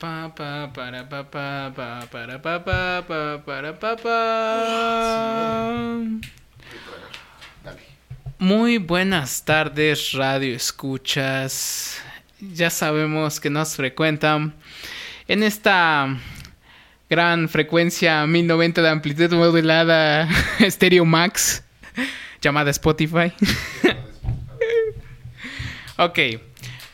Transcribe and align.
Pa, 0.00 0.32
pa, 0.34 0.72
para, 0.72 1.06
pa, 1.06 1.24
pa, 1.24 1.70
pa, 1.76 2.06
para, 2.10 2.40
pa, 2.40 2.64
pa, 2.64 3.04
pa, 3.06 3.42
para, 3.44 3.78
pa, 3.78 3.96
pa. 3.96 4.16
Muy 8.38 8.78
buenas 8.78 9.44
tardes, 9.44 10.12
radio 10.12 10.56
escuchas. 10.56 12.00
Ya 12.40 12.70
sabemos 12.70 13.40
que 13.40 13.50
nos 13.50 13.76
frecuentan 13.76 14.54
en 15.28 15.42
esta 15.42 16.16
gran 17.10 17.50
frecuencia 17.50 18.26
1090 18.26 18.80
de 18.80 18.88
amplitud 18.88 19.30
modulada 19.34 20.26
Stereo 20.62 21.04
Max 21.04 21.62
llamada 22.40 22.70
Spotify. 22.70 23.34
ok, 25.98 26.18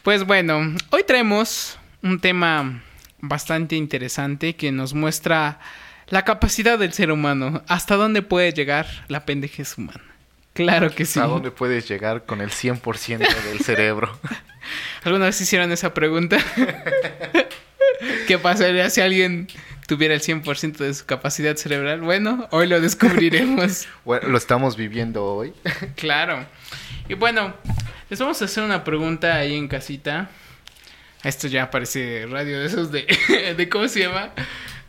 pues 0.02 0.26
bueno, 0.26 0.74
hoy 0.90 1.04
traemos 1.06 1.78
un 2.02 2.18
tema 2.18 2.82
bastante 3.28 3.76
interesante 3.76 4.56
que 4.56 4.72
nos 4.72 4.94
muestra 4.94 5.58
la 6.08 6.24
capacidad 6.24 6.78
del 6.78 6.92
ser 6.92 7.10
humano, 7.10 7.62
hasta 7.66 7.96
dónde 7.96 8.22
puede 8.22 8.52
llegar 8.52 8.86
la 9.08 9.24
pendejez 9.26 9.76
humana. 9.76 10.02
Claro 10.52 10.90
que 10.90 11.04
sí. 11.04 11.20
¿A 11.20 11.24
dónde 11.24 11.50
puedes 11.50 11.86
llegar 11.86 12.24
con 12.24 12.40
el 12.40 12.50
100% 12.50 13.18
del 13.18 13.60
cerebro? 13.60 14.18
¿Alguna 15.04 15.26
vez 15.26 15.40
hicieron 15.40 15.70
esa 15.70 15.92
pregunta? 15.92 16.38
¿Qué 18.26 18.38
pasaría 18.38 18.88
si 18.88 19.00
alguien 19.02 19.48
tuviera 19.86 20.14
el 20.14 20.20
100% 20.20 20.78
de 20.78 20.94
su 20.94 21.04
capacidad 21.04 21.56
cerebral? 21.56 22.00
Bueno, 22.00 22.48
hoy 22.50 22.66
lo 22.66 22.80
descubriremos. 22.80 23.86
bueno, 24.04 24.28
lo 24.28 24.38
estamos 24.38 24.76
viviendo 24.76 25.24
hoy. 25.24 25.52
claro. 25.96 26.46
Y 27.08 27.14
bueno, 27.14 27.54
les 28.08 28.18
vamos 28.18 28.40
a 28.40 28.46
hacer 28.46 28.64
una 28.64 28.82
pregunta 28.82 29.36
ahí 29.36 29.54
en 29.54 29.68
casita. 29.68 30.30
Esto 31.26 31.48
ya 31.48 31.72
parece 31.72 32.24
radio 32.30 32.60
de 32.60 32.66
esos 32.66 32.92
de, 32.92 33.04
de 33.56 33.68
¿cómo 33.68 33.88
se 33.88 33.98
llama? 33.98 34.32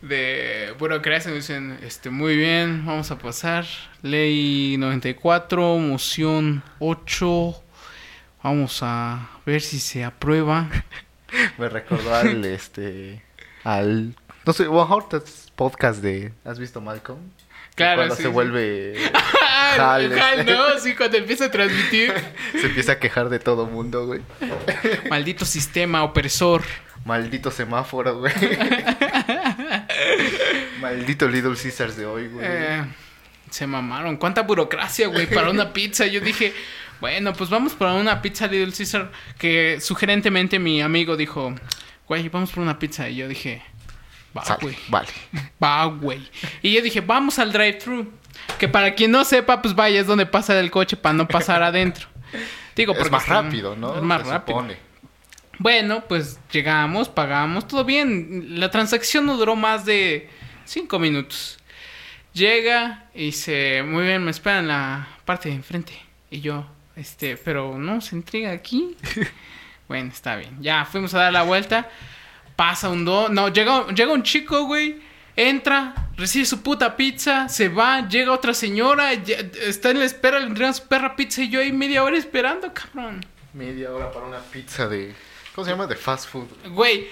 de 0.02 0.72
burocracia. 0.78 1.32
Me 1.32 1.38
dicen, 1.38 1.76
este, 1.82 2.10
muy 2.10 2.36
bien, 2.36 2.86
vamos 2.86 3.10
a 3.10 3.18
pasar. 3.18 3.66
Ley 4.02 4.76
94, 4.78 5.78
moción 5.78 6.62
8. 6.78 7.60
Vamos 8.44 8.78
a 8.82 9.30
ver 9.46 9.60
si 9.60 9.80
se 9.80 10.04
aprueba. 10.04 10.70
Me 11.58 11.68
recordó 11.68 12.14
al, 12.14 12.44
este, 12.44 13.20
al, 13.64 14.14
no 14.46 14.52
sé, 14.52 14.68
One 14.68 15.06
podcast 15.56 16.00
de, 16.00 16.32
¿has 16.44 16.60
visto 16.60 16.80
Malcolm? 16.80 17.18
Claro, 17.78 17.98
cuando 17.98 18.16
se 18.16 18.26
vuelve 18.26 18.94
Hal, 19.78 20.12
Hal, 20.12 20.40
este. 20.40 20.52
¿no? 20.52 20.78
Sí, 20.80 20.94
cuando 20.94 21.16
empieza 21.16 21.46
a 21.46 21.50
transmitir. 21.50 22.12
se 22.52 22.66
empieza 22.66 22.92
a 22.92 22.98
quejar 22.98 23.28
de 23.28 23.38
todo 23.38 23.66
mundo, 23.66 24.06
güey. 24.06 24.20
Maldito 25.10 25.44
sistema 25.44 26.02
opresor. 26.02 26.62
Maldito 27.04 27.50
semáforo, 27.50 28.18
güey. 28.18 28.32
Maldito 30.80 31.28
Little 31.28 31.54
Caesars 31.54 31.96
de 31.96 32.06
hoy, 32.06 32.28
güey. 32.28 32.46
Eh, 32.46 32.84
se 33.50 33.66
mamaron. 33.66 34.16
¿Cuánta 34.16 34.42
burocracia, 34.42 35.06
güey, 35.06 35.26
para 35.26 35.50
una 35.50 35.72
pizza? 35.72 36.06
Yo 36.06 36.20
dije, 36.20 36.52
bueno, 37.00 37.32
pues 37.32 37.48
vamos 37.48 37.74
por 37.74 37.88
una 37.88 38.20
pizza 38.20 38.48
Little 38.48 38.74
Caesar. 38.76 39.12
Que 39.38 39.78
sugerentemente 39.80 40.58
mi 40.58 40.82
amigo 40.82 41.16
dijo, 41.16 41.54
güey, 42.08 42.28
vamos 42.28 42.50
por 42.50 42.62
una 42.62 42.78
pizza. 42.78 43.08
Y 43.08 43.16
yo 43.16 43.28
dije, 43.28 43.62
va, 44.38 44.58
güey. 44.60 44.76
Vale. 44.88 45.08
Va, 45.62 45.84
güey. 45.86 46.28
Y 46.62 46.72
yo 46.72 46.82
dije, 46.82 47.00
vamos 47.00 47.38
al 47.38 47.52
drive-thru. 47.52 48.12
Que 48.58 48.68
para 48.68 48.94
quien 48.94 49.10
no 49.10 49.24
sepa, 49.24 49.60
pues 49.60 49.74
vaya, 49.74 50.00
es 50.00 50.06
donde 50.06 50.26
pasa 50.26 50.58
el 50.58 50.70
coche 50.70 50.96
para 50.96 51.12
no 51.12 51.28
pasar 51.28 51.62
adentro. 51.62 52.08
Digo, 52.76 52.92
porque 52.92 53.08
es 53.08 53.12
más 53.12 53.28
rápido, 53.28 53.76
¿no? 53.76 53.96
Es 53.96 54.02
más 54.02 54.26
rápido. 54.26 54.64
Bueno, 55.58 56.04
pues 56.08 56.38
llegamos, 56.52 57.08
pagamos, 57.08 57.66
todo 57.66 57.84
bien. 57.84 58.60
La 58.60 58.70
transacción 58.70 59.26
no 59.26 59.36
duró 59.36 59.56
más 59.56 59.84
de 59.84 60.28
cinco 60.64 61.00
minutos. 61.00 61.58
Llega 62.32 63.06
y 63.14 63.26
dice, 63.26 63.82
muy 63.82 64.04
bien, 64.04 64.22
me 64.22 64.30
espera 64.30 64.60
en 64.60 64.68
la 64.68 65.08
parte 65.24 65.48
de 65.48 65.56
enfrente. 65.56 65.92
Y 66.30 66.40
yo, 66.40 66.64
este, 66.94 67.36
pero 67.36 67.76
no, 67.76 68.00
se 68.00 68.14
entrega 68.14 68.52
aquí. 68.52 68.96
bueno, 69.88 70.10
está 70.12 70.36
bien. 70.36 70.56
Ya 70.60 70.84
fuimos 70.84 71.12
a 71.14 71.18
dar 71.18 71.32
la 71.32 71.42
vuelta. 71.42 71.88
Pasa 72.58 72.88
un 72.88 73.04
do... 73.04 73.28
No, 73.28 73.50
llega, 73.50 73.86
llega 73.94 74.12
un 74.12 74.24
chico, 74.24 74.64
güey. 74.64 75.00
Entra, 75.36 76.10
recibe 76.16 76.44
su 76.44 76.60
puta 76.60 76.96
pizza, 76.96 77.48
se 77.48 77.68
va, 77.68 78.08
llega 78.08 78.32
otra 78.32 78.52
señora, 78.52 79.12
está 79.12 79.90
en 79.90 80.00
la 80.00 80.04
espera, 80.04 80.40
le 80.40 80.46
entregan 80.46 80.74
su 80.74 80.88
perra 80.88 81.14
pizza 81.14 81.42
y 81.42 81.50
yo 81.50 81.60
ahí 81.60 81.70
media 81.70 82.02
hora 82.02 82.16
esperando, 82.16 82.74
cabrón. 82.74 83.24
Media 83.54 83.92
hora 83.92 84.10
para 84.10 84.26
una 84.26 84.40
pizza 84.40 84.88
de 84.88 85.14
¿Cómo 85.54 85.64
se 85.64 85.70
llama? 85.70 85.86
De 85.86 85.94
fast 85.94 86.28
food. 86.28 86.48
Güey, 86.70 87.06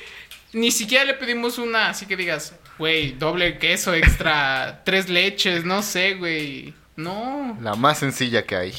ni 0.53 0.73
siquiera 0.73 1.05
le 1.05 1.15
pedimos 1.15 1.59
una, 1.59 1.91
así 1.91 2.06
que 2.06 2.17
digas, 2.17 2.56
güey, 2.77 3.12
doble 3.12 3.59
queso 3.59 3.95
extra, 3.95 4.83
tres 4.85 5.09
leches, 5.09 5.65
no 5.65 5.81
sé, 5.83 6.15
güey. 6.15 6.75
No. 6.97 7.56
La 7.61 7.77
más 7.77 8.01
sencilla 8.01 8.45
que 8.45 8.56
hay. 8.56 8.75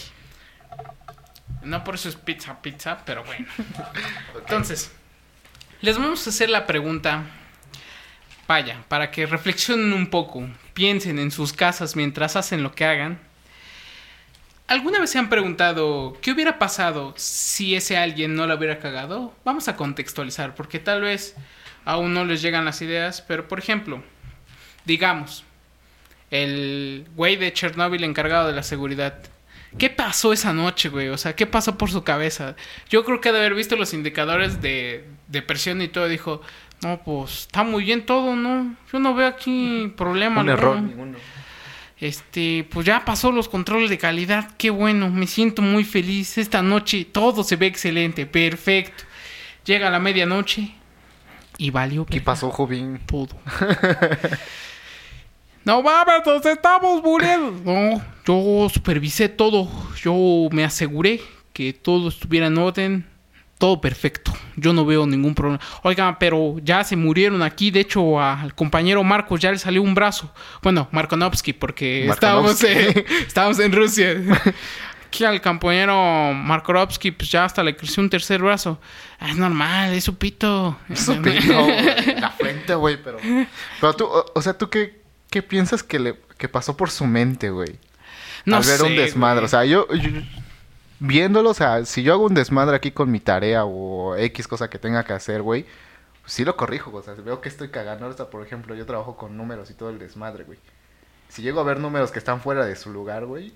No 1.63 1.85
por 1.85 1.95
eso 1.95 2.09
es 2.09 2.17
pizza, 2.17 2.61
pizza, 2.61 3.03
pero 3.05 3.23
bueno. 3.23 3.45
Entonces, 4.39 4.91
les 5.81 5.97
vamos 5.97 6.25
a 6.25 6.29
hacer 6.29 6.49
la 6.49 6.65
pregunta. 6.65 7.23
Vaya, 8.47 8.83
para 8.87 9.11
que 9.11 9.25
reflexionen 9.25 9.93
un 9.93 10.07
poco, 10.07 10.47
piensen 10.73 11.19
en 11.19 11.31
sus 11.31 11.53
casas 11.53 11.95
mientras 11.95 12.35
hacen 12.35 12.63
lo 12.63 12.73
que 12.73 12.85
hagan. 12.85 13.19
¿Alguna 14.67 14.99
vez 14.99 15.11
se 15.11 15.19
han 15.19 15.29
preguntado 15.29 16.17
qué 16.21 16.31
hubiera 16.31 16.59
pasado 16.59 17.13
si 17.15 17.75
ese 17.75 17.97
alguien 17.97 18.35
no 18.35 18.47
lo 18.47 18.55
hubiera 18.55 18.79
cagado? 18.79 19.33
Vamos 19.45 19.67
a 19.67 19.75
contextualizar, 19.75 20.55
porque 20.55 20.79
tal 20.79 21.01
vez 21.01 21.35
aún 21.85 22.13
no 22.13 22.25
les 22.25 22.41
llegan 22.41 22.65
las 22.65 22.81
ideas, 22.81 23.21
pero 23.21 23.47
por 23.47 23.59
ejemplo, 23.59 24.03
digamos, 24.85 25.45
el 26.31 27.05
güey 27.15 27.37
de 27.37 27.53
Chernobyl 27.53 28.03
encargado 28.03 28.47
de 28.47 28.55
la 28.55 28.63
seguridad. 28.63 29.19
¿Qué 29.77 29.89
pasó 29.89 30.33
esa 30.33 30.53
noche, 30.53 30.89
güey? 30.89 31.09
O 31.09 31.17
sea, 31.17 31.35
¿qué 31.35 31.45
pasó 31.45 31.77
por 31.77 31.91
su 31.91 32.03
cabeza? 32.03 32.55
Yo 32.89 33.05
creo 33.05 33.21
que 33.21 33.31
de 33.31 33.39
haber 33.39 33.53
visto 33.53 33.75
los 33.75 33.93
indicadores 33.93 34.61
de, 34.61 35.05
de 35.27 35.41
presión 35.41 35.81
y 35.81 35.87
todo, 35.87 36.07
dijo, 36.07 36.41
no, 36.83 37.01
pues 37.03 37.41
está 37.41 37.63
muy 37.63 37.83
bien 37.83 38.05
todo, 38.05 38.35
¿no? 38.35 38.75
Yo 38.91 38.99
no 38.99 39.15
veo 39.15 39.27
aquí 39.27 39.91
problema. 39.97 40.41
Un 40.41 40.49
error 40.49 40.81
ninguno. 40.81 41.17
Este, 41.99 42.67
pues 42.69 42.85
ya 42.85 43.03
pasó 43.03 43.31
los 43.31 43.49
controles 43.49 43.89
de 43.89 43.97
calidad. 43.97 44.51
Qué 44.57 44.69
bueno, 44.69 45.09
me 45.09 45.25
siento 45.25 45.63
muy 45.63 45.83
feliz. 45.83 46.37
Esta 46.37 46.61
noche 46.61 47.05
todo 47.05 47.43
se 47.43 47.55
ve 47.55 47.65
excelente, 47.65 48.27
perfecto. 48.27 49.03
Llega 49.65 49.89
la 49.89 49.99
medianoche 49.99 50.75
y 51.57 51.71
valió. 51.71 52.05
¿Qué 52.05 52.21
pasó, 52.21 52.51
joven? 52.51 53.01
Todo. 53.07 53.35
no 55.65 55.81
mames, 55.81 56.25
nos 56.25 56.45
estamos 56.45 57.01
muriendo. 57.01 57.51
No, 57.65 58.01
yo 58.27 58.69
supervisé 58.69 59.27
todo. 59.27 59.67
Yo 59.99 60.49
me 60.51 60.63
aseguré 60.63 61.19
que 61.51 61.73
todo 61.73 62.09
estuviera 62.09 62.45
en 62.45 62.59
orden 62.59 63.16
todo 63.57 63.81
perfecto. 63.81 64.31
Yo 64.55 64.73
no 64.73 64.85
veo 64.85 65.05
ningún 65.07 65.33
problema. 65.33 65.59
Oigan, 65.83 66.17
pero 66.19 66.55
ya 66.63 66.83
se 66.83 66.95
murieron 66.95 67.41
aquí. 67.41 67.71
De 67.71 67.79
hecho, 67.79 68.19
al 68.21 68.53
compañero 68.53 69.03
Marcos 69.03 69.39
ya 69.39 69.51
le 69.51 69.57
salió 69.57 69.81
un 69.81 69.95
brazo. 69.95 70.31
Bueno, 70.61 70.87
Markonovsky, 70.91 71.53
porque 71.53 72.07
estábamos, 72.07 72.61
estábamos 73.27 73.59
en 73.59 73.71
Rusia. 73.71 74.15
Aquí 75.07 75.23
al 75.23 75.41
compañero 75.41 76.33
Markonovsky, 76.33 77.11
pues 77.11 77.31
ya 77.31 77.45
hasta 77.45 77.63
le 77.63 77.75
creció 77.75 78.03
un 78.03 78.09
tercer 78.09 78.41
brazo. 78.41 78.79
Es 79.21 79.35
normal, 79.37 79.93
es 79.93 80.03
su 80.03 80.17
pito. 80.17 80.77
Es 80.89 80.99
su 80.99 81.19
pito, 81.21 81.67
La 82.19 82.29
frente, 82.31 82.75
güey, 82.75 83.01
pero... 83.01 83.17
Pero 83.81 83.93
tú, 83.95 84.07
o, 84.07 84.41
sea, 84.41 84.55
¿tú 84.55 84.69
qué, 84.69 85.01
qué 85.31 85.41
piensas 85.41 85.81
que, 85.81 85.97
le, 85.97 86.19
que 86.37 86.47
pasó 86.47 86.77
por 86.77 86.91
su 86.91 87.05
mente, 87.05 87.49
güey? 87.49 87.77
No 88.45 88.57
al 88.57 88.63
ver 88.63 88.83
un 88.83 88.95
desmadre. 88.95 89.45
O 89.45 89.47
sea, 89.47 89.65
yo 89.65 89.87
viéndolo, 90.99 91.51
o 91.51 91.53
sea, 91.53 91.85
si 91.85 92.03
yo 92.03 92.13
hago 92.13 92.25
un 92.25 92.33
desmadre 92.33 92.75
aquí 92.75 92.91
con 92.91 93.11
mi 93.11 93.19
tarea 93.19 93.65
o 93.65 94.15
X 94.15 94.47
cosa 94.47 94.69
que 94.69 94.79
tenga 94.79 95.03
que 95.03 95.13
hacer, 95.13 95.41
güey, 95.41 95.65
pues 96.21 96.33
sí 96.33 96.45
lo 96.45 96.57
corrijo, 96.57 96.91
o 96.93 97.01
sea, 97.01 97.13
veo 97.13 97.41
que 97.41 97.49
estoy 97.49 97.69
cagando. 97.69 98.07
O 98.07 98.13
sea, 98.13 98.29
por 98.29 98.45
ejemplo, 98.45 98.75
yo 98.75 98.85
trabajo 98.85 99.15
con 99.15 99.37
números 99.37 99.69
y 99.69 99.73
todo 99.73 99.89
el 99.89 99.99
desmadre, 99.99 100.43
güey. 100.43 100.59
Si 101.29 101.41
llego 101.41 101.59
a 101.59 101.63
ver 101.63 101.79
números 101.79 102.11
que 102.11 102.19
están 102.19 102.41
fuera 102.41 102.65
de 102.65 102.75
su 102.75 102.89
lugar, 102.91 103.25
güey, 103.25 103.53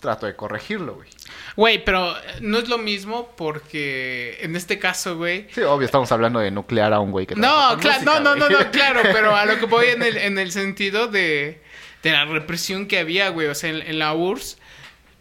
trato 0.00 0.26
de 0.26 0.34
corregirlo, 0.34 0.96
güey. 0.96 1.08
Güey, 1.56 1.84
pero 1.84 2.16
eh, 2.16 2.38
no 2.40 2.58
es 2.58 2.68
lo 2.68 2.78
mismo 2.78 3.30
porque 3.36 4.38
en 4.40 4.56
este 4.56 4.78
caso, 4.78 5.16
güey. 5.16 5.46
Sí, 5.52 5.62
obvio, 5.62 5.84
estamos 5.84 6.10
hablando 6.12 6.40
de 6.40 6.50
nuclear 6.50 6.92
a 6.92 7.00
un 7.00 7.10
güey 7.10 7.26
que 7.26 7.36
No, 7.36 7.76
claro, 7.78 8.04
no, 8.04 8.20
no, 8.20 8.36
no, 8.36 8.48
no, 8.48 8.70
claro, 8.70 9.00
pero 9.12 9.34
a 9.34 9.44
lo 9.44 9.58
que 9.58 9.66
voy 9.66 9.86
en 9.86 10.02
el, 10.02 10.16
en 10.18 10.38
el 10.38 10.52
sentido 10.52 11.08
de, 11.08 11.62
de 12.02 12.10
la 12.10 12.24
represión 12.24 12.86
que 12.86 12.98
había, 12.98 13.28
güey. 13.28 13.48
O 13.48 13.54
sea, 13.54 13.70
en, 13.70 13.82
en 13.82 13.98
la 13.98 14.14
URSS, 14.14 14.58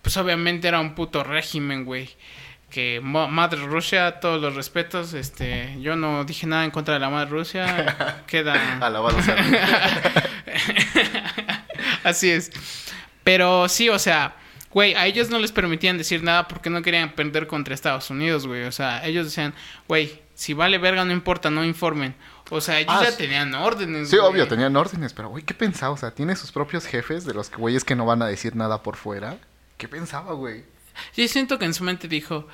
pues 0.01 0.15
obviamente 0.17 0.67
era 0.67 0.79
un 0.79 0.95
puto 0.95 1.23
régimen, 1.23 1.85
güey. 1.85 2.09
Que 2.69 2.99
Madre 3.01 3.63
Rusia, 3.65 4.19
todos 4.19 4.39
los 4.39 4.53
respetos, 4.55 5.15
este, 5.15 5.75
yo 5.81 5.95
no 5.95 6.23
dije 6.23 6.45
nada 6.45 6.65
en 6.65 6.71
contra 6.71 6.93
de 6.93 6.99
la 6.99 7.09
Madre 7.09 7.31
Rusia, 7.31 8.23
queda... 8.27 8.77
Alabado 8.85 9.19
sea. 9.23 9.35
Así 12.03 12.29
es. 12.29 12.51
Pero 13.23 13.67
sí, 13.69 13.89
o 13.89 13.99
sea, 13.99 14.35
güey, 14.71 14.93
a 14.95 15.05
ellos 15.07 15.29
no 15.29 15.39
les 15.39 15.51
permitían 15.51 15.97
decir 15.97 16.23
nada 16.23 16.47
porque 16.47 16.69
no 16.69 16.81
querían 16.81 17.11
perder 17.13 17.47
contra 17.47 17.73
Estados 17.73 18.09
Unidos, 18.09 18.47
güey. 18.47 18.63
O 18.65 18.71
sea, 18.71 19.05
ellos 19.05 19.25
decían, 19.25 19.53
güey, 19.87 20.21
si 20.35 20.53
vale 20.53 20.77
verga, 20.77 21.03
no 21.05 21.11
importa, 21.11 21.49
no 21.49 21.65
informen. 21.65 22.15
O 22.51 22.61
sea, 22.61 22.79
ellos 22.79 22.93
Ah, 22.97 23.03
ya 23.03 23.11
sí. 23.11 23.17
tenían 23.17 23.53
órdenes. 23.55 24.09
Sí, 24.09 24.17
güey. 24.17 24.29
obvio, 24.29 24.47
tenían 24.47 24.75
órdenes, 24.75 25.13
pero 25.13 25.29
güey, 25.29 25.43
¿qué 25.43 25.53
pensaba? 25.53 25.93
O 25.93 25.97
sea, 25.97 26.11
tiene 26.11 26.35
sus 26.35 26.51
propios 26.51 26.85
jefes 26.85 27.25
de 27.25 27.33
los 27.33 27.49
que 27.49 27.57
güeyes 27.57 27.83
que 27.83 27.95
no 27.95 28.05
van 28.05 28.21
a 28.21 28.27
decir 28.27 28.55
nada 28.55 28.81
por 28.81 28.95
fuera. 28.95 29.37
¿Qué 29.79 29.87
pensaba, 29.87 30.33
güey? 30.33 30.65
Yo 31.15 31.25
siento 31.29 31.57
que 31.57 31.63
en 31.63 31.73
su 31.73 31.85
mente 31.85 32.09
dijo, 32.09 32.45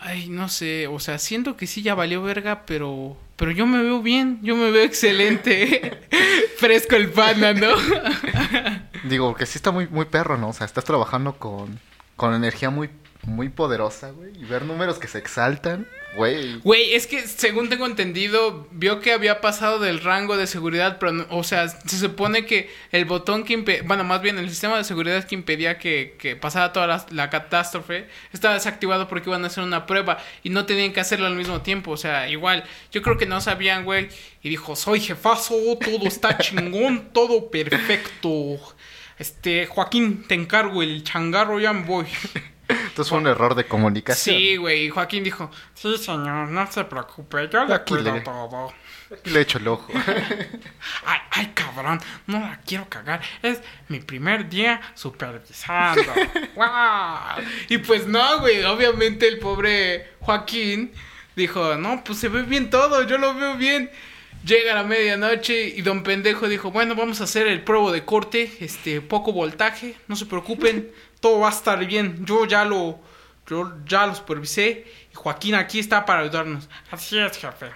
ay, 0.00 0.28
no 0.28 0.50
sé, 0.50 0.86
o 0.86 1.00
sea, 1.00 1.18
siento 1.18 1.56
que 1.56 1.66
sí 1.66 1.80
ya 1.80 1.94
valió 1.94 2.22
verga, 2.22 2.66
pero, 2.66 3.16
pero 3.36 3.52
yo 3.52 3.66
me 3.66 3.82
veo 3.82 4.02
bien, 4.02 4.38
yo 4.42 4.54
me 4.54 4.70
veo 4.70 4.84
excelente. 4.84 6.06
Fresco 6.58 6.96
el 6.96 7.10
panda, 7.10 7.54
¿no? 7.54 7.68
Digo, 9.04 9.34
que 9.34 9.46
sí 9.46 9.56
está 9.56 9.70
muy, 9.70 9.88
muy 9.88 10.04
perro, 10.04 10.36
¿no? 10.36 10.50
O 10.50 10.52
sea, 10.52 10.66
estás 10.66 10.84
trabajando 10.84 11.38
con, 11.38 11.80
con 12.16 12.34
energía 12.34 12.68
muy, 12.68 12.90
muy 13.24 13.48
poderosa, 13.48 14.10
güey. 14.12 14.30
Y 14.40 14.44
ver 14.44 14.64
números 14.64 14.98
que 14.98 15.08
se 15.08 15.18
exaltan, 15.18 15.86
güey. 16.16 16.58
Güey, 16.60 16.94
es 16.94 17.06
que 17.06 17.20
según 17.26 17.68
tengo 17.68 17.84
entendido, 17.84 18.66
vio 18.70 19.00
que 19.00 19.12
había 19.12 19.40
pasado 19.40 19.78
del 19.80 20.00
rango 20.00 20.36
de 20.36 20.46
seguridad, 20.46 20.98
pero, 20.98 21.12
no- 21.12 21.26
o 21.30 21.42
sea, 21.44 21.68
se 21.68 21.98
supone 21.98 22.46
que 22.46 22.70
el 22.92 23.04
botón 23.04 23.44
que 23.44 23.52
impedía, 23.54 23.82
bueno, 23.84 24.04
más 24.04 24.22
bien 24.22 24.38
el 24.38 24.48
sistema 24.48 24.78
de 24.78 24.84
seguridad 24.84 25.24
que 25.24 25.34
impedía 25.34 25.78
que, 25.78 26.16
que 26.18 26.36
pasara 26.36 26.72
toda 26.72 26.86
la, 26.86 27.06
la 27.10 27.28
catástrofe, 27.28 28.06
estaba 28.32 28.54
desactivado 28.54 29.08
porque 29.08 29.28
iban 29.28 29.44
a 29.44 29.48
hacer 29.48 29.64
una 29.64 29.84
prueba 29.84 30.18
y 30.42 30.50
no 30.50 30.64
tenían 30.64 30.92
que 30.92 31.00
hacerlo 31.00 31.26
al 31.26 31.34
mismo 31.36 31.60
tiempo, 31.60 31.90
o 31.90 31.96
sea, 31.96 32.28
igual, 32.30 32.64
yo 32.92 33.02
creo 33.02 33.18
que 33.18 33.26
no 33.26 33.40
sabían, 33.40 33.84
güey, 33.84 34.08
y 34.42 34.48
dijo, 34.48 34.76
soy 34.76 35.00
jefazo, 35.00 35.54
todo 35.84 36.06
está 36.06 36.38
chingón, 36.38 37.10
todo 37.12 37.50
perfecto. 37.50 38.58
Este, 39.18 39.66
Joaquín, 39.66 40.24
te 40.28 40.34
encargo 40.36 40.82
el 40.82 41.02
changarro, 41.02 41.58
ya 41.60 41.72
me 41.72 41.84
voy. 41.84 42.06
Entonces 42.68 43.08
fue 43.08 43.18
un 43.18 43.26
error 43.26 43.54
de 43.54 43.64
comunicación. 43.64 44.36
Sí, 44.36 44.56
güey, 44.56 44.86
y 44.86 44.90
Joaquín 44.90 45.24
dijo, 45.24 45.50
sí, 45.74 45.96
señor, 45.96 46.48
no 46.48 46.70
se 46.70 46.84
preocupe, 46.84 47.48
yo 47.50 47.64
le 47.64 47.74
Aquí 47.74 47.94
cuido 47.94 48.14
le- 48.14 48.20
todo. 48.20 48.72
Y 49.24 49.30
le 49.30 49.40
echo 49.40 49.56
el 49.56 49.68
ojo. 49.68 49.90
Ay, 51.06 51.18
ay, 51.30 51.52
cabrón, 51.54 51.98
no 52.26 52.40
la 52.40 52.60
quiero 52.66 52.86
cagar. 52.90 53.22
Es 53.42 53.60
mi 53.88 54.00
primer 54.00 54.48
día 54.50 54.82
supervisando. 54.94 56.02
¡Guau! 56.54 57.40
Y 57.70 57.78
pues 57.78 58.06
no, 58.06 58.40
güey. 58.40 58.62
Obviamente 58.64 59.26
el 59.26 59.38
pobre 59.38 60.08
Joaquín 60.20 60.92
dijo, 61.36 61.76
no, 61.76 62.02
pues 62.04 62.18
se 62.18 62.28
ve 62.28 62.42
bien 62.42 62.68
todo, 62.68 63.02
yo 63.04 63.16
lo 63.16 63.34
veo 63.34 63.56
bien. 63.56 63.90
Llega 64.44 64.74
la 64.74 64.84
medianoche 64.84 65.68
y 65.68 65.80
don 65.82 66.02
pendejo 66.02 66.46
dijo, 66.48 66.70
bueno, 66.70 66.94
vamos 66.94 67.20
a 67.20 67.24
hacer 67.24 67.46
el 67.48 67.62
pruebo 67.62 67.90
de 67.90 68.04
corte, 68.04 68.52
este, 68.60 69.00
poco 69.00 69.32
voltaje, 69.32 69.96
no 70.06 70.14
se 70.16 70.26
preocupen, 70.26 70.90
todo 71.20 71.40
va 71.40 71.48
a 71.48 71.52
estar 71.52 71.84
bien. 71.84 72.24
Yo 72.24 72.46
ya 72.46 72.64
lo, 72.64 73.00
yo 73.46 73.72
ya 73.86 74.06
lo 74.06 74.14
supervisé 74.14 74.86
y 75.12 75.14
Joaquín 75.14 75.54
aquí 75.54 75.78
está 75.78 76.04
para 76.04 76.20
ayudarnos. 76.20 76.68
Así 76.90 77.18
es, 77.18 77.36
jefe. 77.36 77.70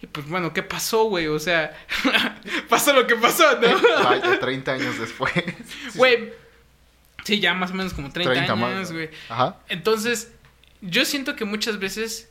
Y 0.00 0.06
pues 0.06 0.28
bueno, 0.28 0.52
¿qué 0.52 0.64
pasó, 0.64 1.04
güey? 1.04 1.28
O 1.28 1.38
sea, 1.38 1.76
pasó 2.68 2.92
lo 2.92 3.06
que 3.06 3.14
pasó, 3.14 3.44
¿no? 3.60 4.04
Vaya, 4.04 4.38
30 4.38 4.72
años 4.72 4.98
después. 4.98 5.32
Güey, 5.94 6.32
sí, 7.22 7.38
ya 7.38 7.54
más 7.54 7.70
o 7.70 7.74
menos 7.74 7.94
como 7.94 8.10
30, 8.10 8.32
30 8.32 8.56
más, 8.56 8.70
años, 8.72 8.92
güey. 8.92 9.10
Ajá. 9.28 9.58
Entonces, 9.68 10.32
yo 10.80 11.04
siento 11.04 11.36
que 11.36 11.44
muchas 11.44 11.78
veces 11.78 12.30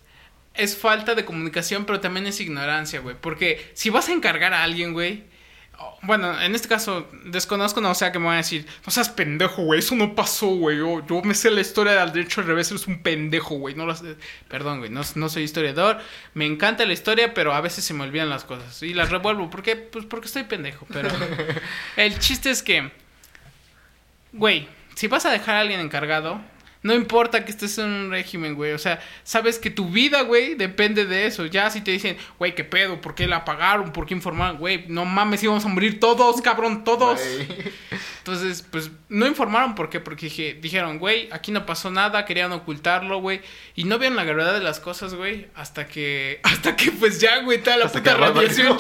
es 0.54 0.78
falta 0.78 1.16
de 1.16 1.24
comunicación, 1.24 1.86
pero 1.86 2.02
también 2.02 2.28
es 2.28 2.42
ignorancia, 2.42 3.00
güey. 3.00 3.16
Porque 3.20 3.72
si 3.74 3.90
vas 3.90 4.10
a 4.10 4.14
encargar 4.14 4.54
a 4.54 4.64
alguien, 4.64 4.92
güey. 4.92 5.31
Bueno, 6.04 6.40
en 6.42 6.56
este 6.56 6.68
caso, 6.68 7.08
desconozco, 7.26 7.80
no 7.80 7.92
o 7.92 7.96
sea 7.96 8.12
que 8.12 8.18
me 8.18 8.26
van 8.26 8.36
a 8.36 8.38
decir, 8.38 8.66
no 8.86 8.92
seas 8.92 9.10
pendejo, 9.10 9.64
güey, 9.64 9.80
eso 9.80 9.96
no 9.96 10.16
pasó, 10.16 10.48
güey. 10.48 10.78
Yo, 10.78 11.06
yo 11.06 11.22
me 11.22 11.36
sé 11.36 11.52
la 11.52 11.62
historia 11.62 11.94
del 11.94 12.12
derecho 12.12 12.42
al 12.42 12.48
revés, 12.48 12.72
eres 12.72 12.88
un 12.88 13.04
pendejo, 13.04 13.56
güey. 13.56 13.76
No 13.76 13.86
lo 13.86 13.96
sé. 13.96 14.16
Perdón, 14.48 14.80
güey, 14.80 14.90
no, 14.90 15.02
no 15.16 15.30
soy 15.30 15.44
historiador. 15.44 16.00
Me 16.34 16.46
encanta 16.46 16.86
la 16.86 16.94
historia, 16.94 17.34
pero 17.34 17.54
a 17.54 17.62
veces 17.62 17.84
se 17.86 17.94
me 17.94 18.04
olvidan 18.04 18.30
las 18.30 18.44
cosas. 18.44 18.82
Y 18.82 18.94
las 18.94 19.12
revuelvo. 19.12 19.50
¿Por 19.50 19.62
qué? 19.62 19.76
Pues 19.76 20.06
porque 20.06 20.28
estoy 20.28 20.44
pendejo. 20.44 20.88
Pero 20.92 21.10
el 21.98 22.18
chiste 22.20 22.50
es 22.50 22.64
que, 22.64 22.92
güey, 24.34 24.68
si 24.96 25.08
vas 25.08 25.26
a 25.26 25.32
dejar 25.32 25.56
a 25.56 25.60
alguien 25.60 25.80
encargado, 25.80 26.42
no 26.84 26.96
importa 26.96 27.46
que 27.46 27.52
estés 27.52 27.78
en 27.78 27.86
un 27.86 28.12
régimen, 28.12 28.56
güey. 28.56 28.72
O 28.74 28.80
sea, 28.80 29.00
sabes 29.24 29.60
que 29.60 29.70
tu 29.70 29.90
vida, 29.90 30.22
güey, 30.22 30.56
depende 30.56 31.06
de 31.06 31.28
eso. 31.28 31.46
Ya 31.46 31.70
si 31.70 31.82
te 31.82 31.92
dicen, 31.92 32.18
güey, 32.40 32.56
¿qué 32.56 32.64
pedo? 32.64 33.00
¿Por 33.02 33.14
qué 33.14 33.28
la 33.28 33.38
apagaron? 33.38 33.92
¿Por 33.94 34.06
qué 34.08 34.14
informaron? 34.16 34.58
Güey, 34.58 34.86
no 34.88 35.06
mames, 35.06 35.44
íbamos 35.44 35.64
a 35.66 35.68
morir 35.68 36.00
todos, 36.00 36.42
cabrón, 36.42 36.84
todos. 36.84 37.20
Entonces, 38.20 38.66
pues, 38.70 38.92
no 39.10 39.28
informaron. 39.28 39.76
¿Por 39.76 39.90
qué? 39.90 40.00
Porque 40.00 40.28
dije- 40.28 40.58
dijeron, 40.62 41.00
güey, 41.00 41.30
aquí 41.32 41.52
no 41.52 41.66
pasó 41.66 41.90
nada, 41.92 42.26
querían 42.26 42.52
ocultarlo, 42.52 43.20
güey. 43.20 43.42
Y 43.76 43.84
no 43.86 43.98
vieron 44.00 44.16
la 44.16 44.24
gravedad 44.24 44.54
de 44.54 44.62
las 44.64 44.80
cosas, 44.80 45.14
güey. 45.14 45.48
Hasta 45.56 45.88
que, 45.88 46.40
hasta 46.44 46.76
que, 46.76 46.92
pues 46.92 47.20
ya, 47.20 47.40
güey, 47.44 47.62
toda 47.62 47.78
la 47.78 47.86
Hasta 47.86 48.00
puta 48.00 48.18
radiación, 48.18 48.78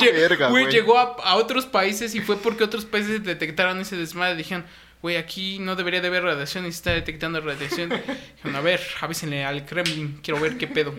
güey. 0.49 0.67
llegó 0.71 0.97
a, 0.99 1.15
a 1.23 1.35
otros 1.35 1.65
países 1.65 2.15
y 2.15 2.21
fue 2.21 2.37
porque 2.37 2.63
otros 2.63 2.85
países 2.85 3.23
detectaron 3.23 3.79
ese 3.79 3.95
desmadre. 3.97 4.35
Dijeron, 4.35 4.65
güey, 5.01 5.17
aquí 5.17 5.59
no 5.59 5.75
debería 5.75 6.01
de 6.01 6.07
haber 6.07 6.23
radiación 6.23 6.65
y 6.65 6.71
se 6.71 6.77
está 6.77 6.91
detectando 6.91 7.41
radiación. 7.41 7.89
Dijeron, 8.35 8.55
a 8.55 8.61
ver, 8.61 8.81
avísenle 9.01 9.45
al 9.45 9.65
Kremlin, 9.65 10.19
quiero 10.23 10.39
ver 10.39 10.57
qué 10.57 10.67
pedo. 10.67 10.93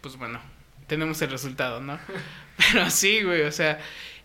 Pues 0.00 0.16
bueno, 0.16 0.40
tenemos 0.86 1.20
el 1.22 1.30
resultado, 1.30 1.80
¿no? 1.80 1.98
Pero 2.72 2.90
sí, 2.90 3.22
güey, 3.22 3.42
o 3.42 3.52
sea, 3.52 3.78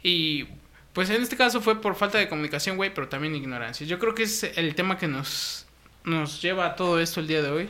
y 0.03 0.47
pues 0.93 1.09
en 1.09 1.21
este 1.21 1.37
caso 1.37 1.61
fue 1.61 1.81
por 1.81 1.95
falta 1.95 2.17
de 2.17 2.27
comunicación, 2.27 2.77
güey, 2.77 2.93
pero 2.93 3.07
también 3.07 3.35
ignorancia. 3.35 3.85
Yo 3.87 3.97
creo 3.97 4.13
que 4.13 4.23
es 4.23 4.43
el 4.43 4.75
tema 4.75 4.97
que 4.97 5.07
nos, 5.07 5.65
nos 6.03 6.41
lleva 6.41 6.65
a 6.65 6.75
todo 6.75 6.99
esto 6.99 7.19
el 7.19 7.27
día 7.27 7.41
de 7.41 7.49
hoy. 7.49 7.69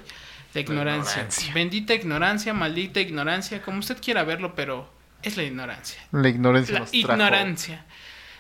La 0.54 0.62
ignorancia. 0.62 1.14
ignorancia. 1.14 1.54
Bendita 1.54 1.94
ignorancia, 1.94 2.54
maldita 2.54 3.00
ignorancia, 3.00 3.62
como 3.62 3.80
usted 3.80 3.98
quiera 4.02 4.24
verlo, 4.24 4.54
pero 4.56 4.90
es 5.24 5.38
la 5.38 5.44
ignorancia. 5.44 6.02
La 6.12 6.30
ignorancia 6.30 6.74
La 6.74 6.80
nos 6.80 6.92
trajo 6.92 7.14
ignorancia. 7.14 7.86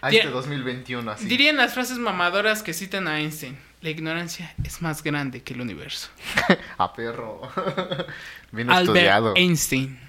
A 0.01 0.09
este 0.09 0.27
2021 0.29 1.11
así. 1.11 1.25
Dirían 1.25 1.57
las 1.57 1.73
frases 1.73 1.97
mamadoras 1.97 2.63
que 2.63 2.73
citan 2.73 3.07
a 3.07 3.19
Einstein. 3.19 3.57
La 3.81 3.89
ignorancia 3.89 4.53
es 4.63 4.81
más 4.81 5.01
grande 5.03 5.41
que 5.43 5.53
el 5.53 5.61
universo. 5.61 6.09
A 6.77 6.93
perro. 6.93 7.41
Bien 8.51 8.69
Albert 8.69 8.87
estudiado. 8.97 9.33
Einstein. 9.35 9.99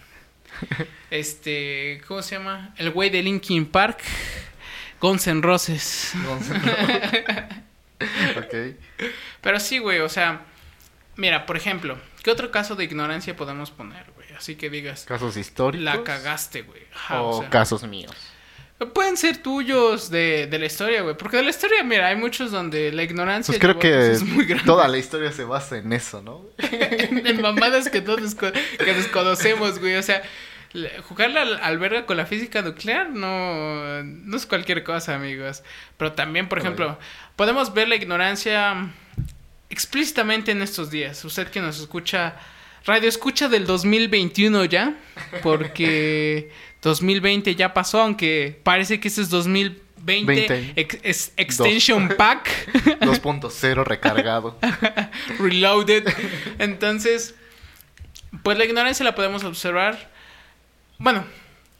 Este, 1.10 2.00
¿cómo 2.08 2.22
se 2.22 2.36
llama? 2.36 2.72
El 2.78 2.90
güey 2.90 3.10
de 3.10 3.22
Linkin 3.22 3.66
Park. 3.66 4.00
Guns 5.00 5.26
N' 5.26 5.42
Roses. 5.42 6.12
ok. 8.36 8.76
Pero 9.40 9.60
sí, 9.60 9.78
güey, 9.78 10.00
o 10.00 10.08
sea, 10.08 10.42
mira, 11.16 11.44
por 11.46 11.56
ejemplo, 11.56 11.98
¿qué 12.22 12.30
otro 12.30 12.50
caso 12.50 12.76
de 12.76 12.84
ignorancia 12.84 13.36
podemos 13.36 13.70
poner, 13.70 14.10
güey? 14.14 14.28
Así 14.36 14.56
que 14.56 14.70
digas, 14.70 15.04
Casos 15.04 15.36
históricos. 15.36 15.84
la 15.84 16.02
cagaste, 16.04 16.62
güey. 16.62 16.82
Ajá, 16.94 17.22
O 17.22 17.28
o 17.36 17.40
sea, 17.40 17.50
casos 17.50 17.82
míos. 17.84 18.14
Pueden 18.88 19.16
ser 19.16 19.38
tuyos 19.38 20.10
de, 20.10 20.46
de 20.46 20.58
la 20.58 20.66
historia, 20.66 21.02
güey. 21.02 21.16
Porque 21.16 21.36
de 21.36 21.42
la 21.42 21.50
historia, 21.50 21.82
mira, 21.82 22.08
hay 22.08 22.16
muchos 22.16 22.50
donde 22.50 22.92
la 22.92 23.02
ignorancia 23.02 23.52
Pues 23.52 23.60
creo 23.60 23.78
que 23.78 24.12
cosas 24.12 24.22
muy 24.24 24.44
grandes. 24.44 24.66
toda 24.66 24.88
la 24.88 24.98
historia 24.98 25.32
se 25.32 25.44
basa 25.44 25.76
en 25.78 25.92
eso, 25.92 26.22
¿no? 26.22 26.46
en 26.58 27.40
mamadas 27.40 27.88
que 27.88 28.00
todos 28.00 28.34
que 28.34 28.94
desconocemos, 28.94 29.78
güey. 29.78 29.96
O 29.96 30.02
sea, 30.02 30.22
jugarle 31.08 31.40
al, 31.40 31.60
al 31.62 31.78
verga 31.78 32.06
con 32.06 32.16
la 32.16 32.26
física 32.26 32.62
nuclear 32.62 33.10
no, 33.10 34.02
no 34.02 34.36
es 34.36 34.46
cualquier 34.46 34.84
cosa, 34.84 35.14
amigos. 35.14 35.62
Pero 35.96 36.12
también, 36.12 36.48
por 36.48 36.58
ejemplo, 36.58 36.98
podemos 37.36 37.74
ver 37.74 37.88
la 37.88 37.96
ignorancia 37.96 38.90
explícitamente 39.70 40.52
en 40.52 40.62
estos 40.62 40.90
días. 40.90 41.24
Usted 41.24 41.48
que 41.48 41.60
nos 41.60 41.80
escucha, 41.80 42.36
radio 42.84 43.08
escucha 43.08 43.48
del 43.48 43.66
2021 43.66 44.64
ya, 44.66 44.94
porque 45.42 46.50
2020 46.82 47.54
ya 47.54 47.72
pasó, 47.74 48.00
aunque 48.00 48.60
parece 48.62 49.00
que 49.00 49.08
este 49.08 49.22
es 49.22 49.30
2020 49.30 49.82
Veinte. 50.26 50.72
ex- 50.76 50.98
es 51.02 51.32
Extension 51.36 52.08
Pack. 52.16 52.48
2.0 53.00 53.84
recargado. 53.84 54.58
Reloaded. 55.38 56.04
Entonces, 56.58 57.34
pues 58.42 58.58
la 58.58 58.64
ignorancia 58.64 59.04
la 59.04 59.14
podemos 59.14 59.44
observar. 59.44 60.10
Bueno, 60.98 61.24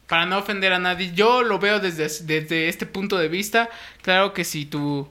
para 0.09 0.27
no 0.27 0.39
ofender 0.39 0.73
a 0.73 0.79
nadie, 0.79 1.13
yo 1.15 1.43
lo 1.43 1.59
veo 1.59 1.81
desde, 1.81 2.05
desde 2.25 2.69
este 2.69 2.87
punto 2.87 3.19
de 3.19 3.29
vista. 3.29 3.69
Claro 4.03 4.33
que 4.35 4.45
si 4.45 4.67
tu, 4.67 5.09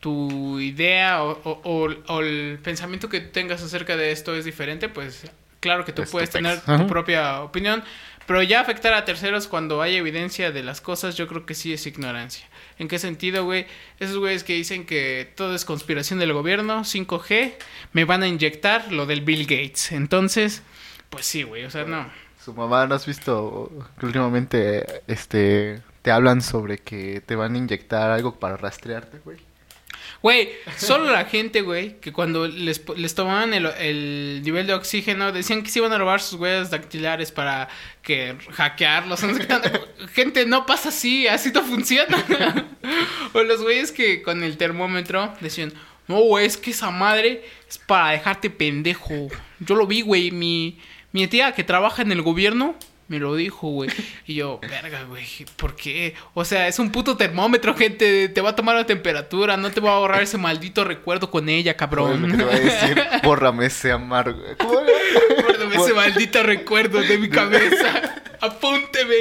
tu 0.00 0.60
idea 0.60 1.22
o, 1.22 1.32
o- 1.44 1.60
o- 1.64 2.14
o 2.14 2.20
el 2.20 2.58
pensamiento 2.62 3.08
que 3.08 3.20
tengas 3.20 3.62
acerca 3.62 3.96
de 3.96 4.12
esto 4.12 4.34
es 4.34 4.44
diferente, 4.44 4.88
pues 4.88 5.24
claro 5.60 5.84
que 5.84 5.92
tú 5.92 6.02
Es 6.02 6.10
puedes 6.10 6.30
tener 6.30 6.60
tu 6.60 6.86
propia 6.86 7.40
opinión, 7.42 7.82
pero 8.26 8.42
ya 8.42 8.60
afectar 8.60 8.94
a 8.94 9.04
terceros 9.04 9.48
cuando 9.48 9.82
hay 9.82 9.96
evidencia 9.96 10.50
de 10.50 10.62
las 10.62 10.80
cosas, 10.80 11.16
yo 11.16 11.26
creo 11.26 11.46
que 11.46 11.54
sí 11.54 11.72
es 11.72 11.86
ignorancia. 11.86 12.46
¿En 12.78 12.88
qué 12.88 12.98
sentido, 12.98 13.44
güey? 13.44 13.66
Esos 14.00 14.18
güeyes 14.18 14.44
que 14.44 14.54
dicen 14.54 14.86
que 14.86 15.32
todo 15.36 15.54
es 15.54 15.64
conspiración 15.64 16.18
del 16.18 16.32
gobierno, 16.32 16.80
5G, 16.80 17.54
me 17.92 18.04
van 18.04 18.22
a 18.22 18.28
inyectar 18.28 18.90
lo 18.92 19.06
del 19.06 19.20
Bill 19.20 19.46
Gates. 19.46 19.92
Entonces, 19.92 20.62
pues 21.10 21.26
sí, 21.26 21.42
güey, 21.42 21.64
o 21.64 21.70
sea, 21.70 21.84
no. 21.84 22.10
Su 22.44 22.52
mamá, 22.52 22.86
¿no 22.86 22.94
has 22.94 23.06
visto 23.06 23.70
que 23.98 24.06
últimamente 24.06 25.02
este 25.06 25.82
te 26.02 26.10
hablan 26.10 26.42
sobre 26.42 26.78
que 26.78 27.22
te 27.24 27.36
van 27.36 27.54
a 27.54 27.58
inyectar 27.58 28.10
algo 28.10 28.38
para 28.38 28.56
rastrearte, 28.56 29.18
güey? 29.24 29.38
Güey, 30.22 30.50
solo 30.76 31.10
la 31.10 31.24
gente, 31.26 31.60
güey, 31.60 32.00
que 32.00 32.12
cuando 32.12 32.46
les, 32.48 32.82
les 32.96 33.14
tomaban 33.14 33.52
el, 33.52 33.66
el 33.66 34.42
nivel 34.42 34.66
de 34.66 34.74
oxígeno, 34.74 35.32
decían 35.32 35.62
que 35.62 35.70
se 35.70 35.80
iban 35.80 35.92
a 35.92 35.98
robar 35.98 36.20
sus 36.20 36.40
huellas 36.40 36.70
dactilares 36.70 37.30
para 37.30 37.68
que 38.02 38.36
hackearlos. 38.52 39.20
gente, 40.14 40.46
no 40.46 40.66
pasa 40.66 40.88
así, 40.88 41.26
así 41.26 41.50
no 41.52 41.62
funciona. 41.62 42.24
o 43.32 43.42
los 43.42 43.62
güeyes 43.62 43.92
que 43.92 44.22
con 44.22 44.42
el 44.42 44.56
termómetro 44.56 45.34
decían, 45.40 45.72
no, 46.06 46.20
güey, 46.20 46.46
es 46.46 46.56
que 46.56 46.70
esa 46.70 46.90
madre 46.90 47.44
es 47.68 47.78
para 47.78 48.10
dejarte 48.10 48.50
pendejo. 48.50 49.28
Yo 49.60 49.74
lo 49.74 49.86
vi, 49.86 50.02
güey, 50.02 50.30
mi, 50.30 50.78
mi 51.12 51.26
tía 51.26 51.52
que 51.52 51.64
trabaja 51.64 52.02
en 52.02 52.12
el 52.12 52.22
gobierno 52.22 52.76
me 53.08 53.18
lo 53.18 53.34
dijo, 53.34 53.68
güey. 53.68 53.90
Y 54.26 54.34
yo, 54.34 54.58
verga, 54.60 55.04
güey, 55.04 55.26
¿por 55.56 55.76
qué? 55.76 56.14
O 56.32 56.44
sea, 56.44 56.68
es 56.68 56.78
un 56.78 56.90
puto 56.90 57.16
termómetro, 57.16 57.74
gente. 57.74 58.28
Te 58.28 58.40
va 58.40 58.50
a 58.50 58.56
tomar 58.56 58.76
la 58.76 58.86
temperatura. 58.86 59.56
No 59.56 59.70
te 59.70 59.80
va 59.80 59.90
a 59.90 59.94
ahorrar 59.94 60.22
ese 60.22 60.38
maldito 60.38 60.84
recuerdo 60.84 61.30
con 61.30 61.48
ella, 61.48 61.76
cabrón. 61.76 62.30
que 62.30 62.36
te 62.36 62.44
voy 62.44 62.54
a 62.54 62.60
decir, 62.60 63.02
bórrame 63.22 63.66
ese 63.66 63.92
amargo. 63.92 64.40
Recuérdame 64.40 65.76
ese 65.76 65.92
maldito 65.92 66.42
recuerdo 66.42 67.00
de 67.00 67.18
mi 67.18 67.28
cabeza. 67.28 68.22
Apúnteme. 68.40 69.14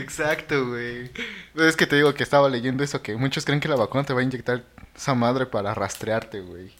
Exacto, 0.00 0.68
güey. 0.68 1.10
Es 1.54 1.76
que 1.76 1.86
te 1.86 1.96
digo 1.96 2.14
que 2.14 2.22
estaba 2.22 2.48
leyendo 2.48 2.84
eso, 2.84 3.02
que 3.02 3.16
muchos 3.16 3.44
creen 3.44 3.60
que 3.60 3.68
la 3.68 3.76
vacuna 3.76 4.04
te 4.04 4.12
va 4.12 4.20
a 4.20 4.24
inyectar 4.24 4.62
esa 4.94 5.14
madre 5.14 5.46
para 5.46 5.74
rastrearte, 5.74 6.40
güey. 6.40 6.70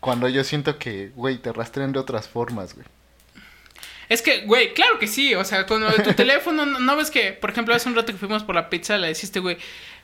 Cuando 0.00 0.28
yo 0.28 0.42
siento 0.44 0.78
que, 0.78 1.10
güey, 1.14 1.38
te 1.38 1.52
rastrean 1.52 1.92
de 1.92 1.98
otras 1.98 2.28
formas, 2.28 2.74
güey. 2.74 2.86
Es 4.12 4.20
que, 4.20 4.40
güey, 4.40 4.74
claro 4.74 4.98
que 4.98 5.06
sí. 5.06 5.34
O 5.34 5.44
sea, 5.44 5.64
con 5.64 5.80
lo 5.80 5.90
de 5.90 6.02
tu 6.02 6.12
teléfono, 6.14 6.66
no, 6.66 6.78
no 6.78 6.96
ves 6.96 7.10
que, 7.10 7.32
por 7.32 7.48
ejemplo, 7.48 7.74
hace 7.74 7.88
un 7.88 7.94
rato 7.94 8.12
que 8.12 8.18
fuimos 8.18 8.44
por 8.44 8.54
la 8.54 8.68
pizza, 8.68 8.98
le 8.98 9.08
deciste, 9.08 9.40
güey, 9.40 9.56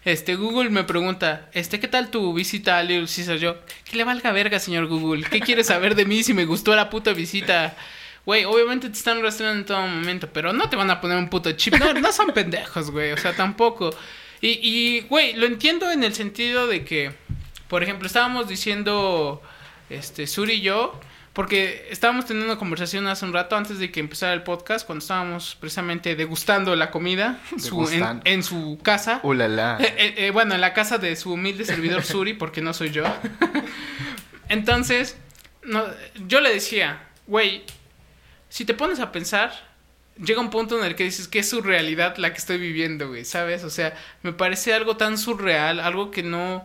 este, 0.03 0.35
Google 0.35 0.71
me 0.71 0.85
pregunta, 0.85 1.51
este, 1.53 1.79
¿qué 1.79 1.89
tal 1.89 2.11
tu 2.11 2.33
visita 2.33 2.79
a 2.79 2.83
Little 2.83 3.07
Caesar? 3.07 3.37
Yo, 3.37 3.59
que 3.85 3.99
le 3.99 4.05
valga 4.05 4.33
verga, 4.33 4.59
señor 4.59 4.87
Google. 4.87 5.27
¿Qué 5.29 5.41
quieres 5.41 5.67
saber 5.67 5.95
de 5.95 6.07
mí 6.07 6.23
si 6.23 6.33
me 6.33 6.47
gustó 6.47 6.75
la 6.75 6.89
puta 6.89 7.13
visita? 7.13 7.77
Güey, 8.25 8.47
obviamente 8.47 8.89
te 8.89 8.97
están 8.97 9.23
rastreando 9.23 9.59
en 9.59 9.67
todo 9.67 9.83
momento, 9.83 10.31
pero 10.33 10.55
no 10.55 10.71
te 10.71 10.77
van 10.77 10.91
a 10.91 11.03
poner 11.03 11.19
un 11.19 11.29
puto 11.29 11.53
chip. 11.53 11.75
No, 11.75 11.93
no 11.93 12.11
son 12.11 12.33
pendejos, 12.33 12.91
güey. 12.91 13.13
O 13.13 13.19
sea, 13.19 13.37
tampoco. 13.37 13.91
Y, 14.41 14.59
y, 14.63 15.01
güey, 15.03 15.35
lo 15.35 15.45
entiendo 15.45 15.91
en 15.91 16.03
el 16.03 16.15
sentido 16.15 16.67
de 16.67 16.83
que, 16.85 17.13
por 17.69 17.83
ejemplo, 17.83 18.07
estábamos 18.07 18.49
diciendo, 18.49 19.43
este, 19.91 20.27
Suri 20.27 20.55
y 20.55 20.61
yo, 20.63 20.99
porque 21.39 21.87
estábamos 21.89 22.27
teniendo 22.27 22.51
una 22.51 22.59
conversación 22.59 23.07
hace 23.07 23.25
un 23.25 23.33
rato 23.33 23.57
antes 23.57 23.79
de 23.79 23.93
que 23.93 24.01
empezara 24.01 24.33
el 24.33 24.43
podcast, 24.43 24.85
cuando 24.85 25.05
estábamos 25.05 25.55
precisamente 25.61 26.17
degustando 26.17 26.75
la 26.75 26.91
comida 26.91 27.39
su- 27.59 27.89
en, 28.25 28.43
su 28.43 28.81
casa. 28.83 29.21
Ulala. 29.23 29.77
Eh, 29.79 29.95
eh, 29.99 30.15
eh, 30.17 30.31
bueno, 30.33 30.57
en 30.57 30.61
la 30.61 30.75
casa 30.75 30.99
de 30.99 31.15
su 31.15 31.35
humilde 31.35 31.65
servidor 31.65 32.03
Suri, 32.05 32.35
porque 32.35 32.61
no 32.61 32.75
soy 32.75 32.91
yo. 32.91 33.05
Entonces, 34.49 35.17
no, 35.63 35.85
yo 36.27 36.41
le 36.41 36.53
decía, 36.53 37.09
güey, 37.29 37.63
si 38.49 38.65
te 38.65 38.75
pones 38.75 38.99
a 38.99 39.13
pensar, 39.13 39.53
llega 40.21 40.41
un 40.41 40.51
punto 40.51 40.77
en 40.77 40.85
el 40.85 40.97
que 40.97 41.05
dices 41.05 41.29
que 41.29 41.39
es 41.39 41.49
surrealidad 41.49 42.17
la 42.17 42.33
que 42.33 42.39
estoy 42.39 42.59
viviendo, 42.59 43.07
güey, 43.11 43.25
¿sabes? 43.25 43.63
O 43.63 43.71
sea, 43.71 43.95
me 44.25 44.33
parece 44.33 44.75
algo 44.75 44.97
tan 44.97 45.17
surreal, 45.17 45.79
algo 45.79 46.11
que 46.11 46.25
no, 46.25 46.65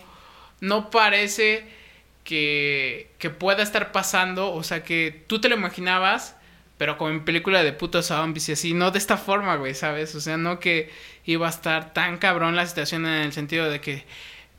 no 0.62 0.90
parece 0.90 1.83
que, 2.24 3.12
que 3.20 3.30
pueda 3.30 3.64
estar 3.64 3.92
pasando, 3.92 4.54
o 4.54 4.64
sea, 4.64 4.84
que 4.84 5.24
tú 5.28 5.42
te 5.42 5.50
lo 5.50 5.56
imaginabas, 5.56 6.36
pero 6.78 6.98
como 6.98 7.12
en 7.12 7.26
película 7.26 7.64
de 7.64 7.74
putos 7.74 8.08
zombies 8.08 8.50
y 8.50 8.54
así, 8.54 8.74
no 8.74 8.92
de 8.92 8.98
esta 9.00 9.18
forma, 9.18 9.56
güey, 9.56 9.76
¿sabes? 9.76 10.16
O 10.16 10.22
sea, 10.22 10.38
no 10.38 10.60
que 10.60 10.90
iba 11.26 11.48
a 11.48 11.50
estar 11.50 11.94
tan 11.94 12.18
cabrón 12.18 12.56
la 12.56 12.66
situación 12.66 13.06
en 13.06 13.22
el 13.24 13.34
sentido 13.34 13.70
de 13.70 13.80
que, 13.82 14.06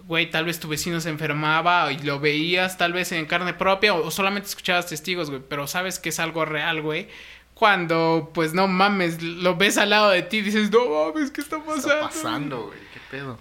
güey, 0.07 0.31
tal 0.31 0.45
vez 0.45 0.61
tu 0.61 0.69
vecino 0.69 1.01
se 1.01 1.09
enfermaba 1.11 1.91
y 1.93 1.99
lo 1.99 2.21
veías 2.21 2.79
tal 2.79 2.93
vez 2.93 3.13
en 3.13 3.27
carne 3.27 3.55
propia 3.55 3.95
o, 3.95 4.07
o 4.07 4.11
solamente 4.11 4.49
escuchabas 4.49 4.87
testigos, 4.87 5.31
güey, 5.31 5.43
pero 5.49 5.67
sabes 5.67 5.99
que 5.99 6.11
es 6.11 6.21
algo 6.21 6.45
real, 6.45 6.83
güey. 6.83 7.09
Cuando, 7.55 8.31
pues 8.35 8.53
no 8.53 8.67
mames, 8.67 9.23
lo 9.23 9.55
ves 9.57 9.79
al 9.79 9.91
lado 9.91 10.11
de 10.11 10.23
ti 10.23 10.39
y 10.39 10.43
dices, 10.43 10.71
no 10.71 10.87
mames, 10.89 11.31
¿qué 11.31 11.41
está 11.41 11.57
¿Qué 11.57 11.63
pasando? 11.63 11.95
está 11.95 12.01
pasando, 12.09 12.63
güey? 12.67 12.79
¿Qué 12.93 13.01
pedo? 13.11 13.39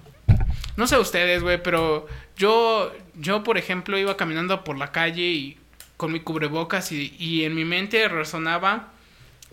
No 0.75 0.87
sé 0.87 0.97
ustedes, 0.97 1.43
güey, 1.43 1.61
pero 1.61 2.07
yo, 2.35 2.91
yo, 3.15 3.43
por 3.43 3.57
ejemplo, 3.57 3.97
iba 3.97 4.17
caminando 4.17 4.63
por 4.63 4.77
la 4.77 4.91
calle 4.91 5.23
y 5.23 5.57
con 5.97 6.11
mi 6.11 6.19
cubrebocas 6.19 6.91
y, 6.91 7.15
y 7.19 7.43
en 7.43 7.55
mi 7.55 7.65
mente 7.65 8.07
resonaba 8.07 8.91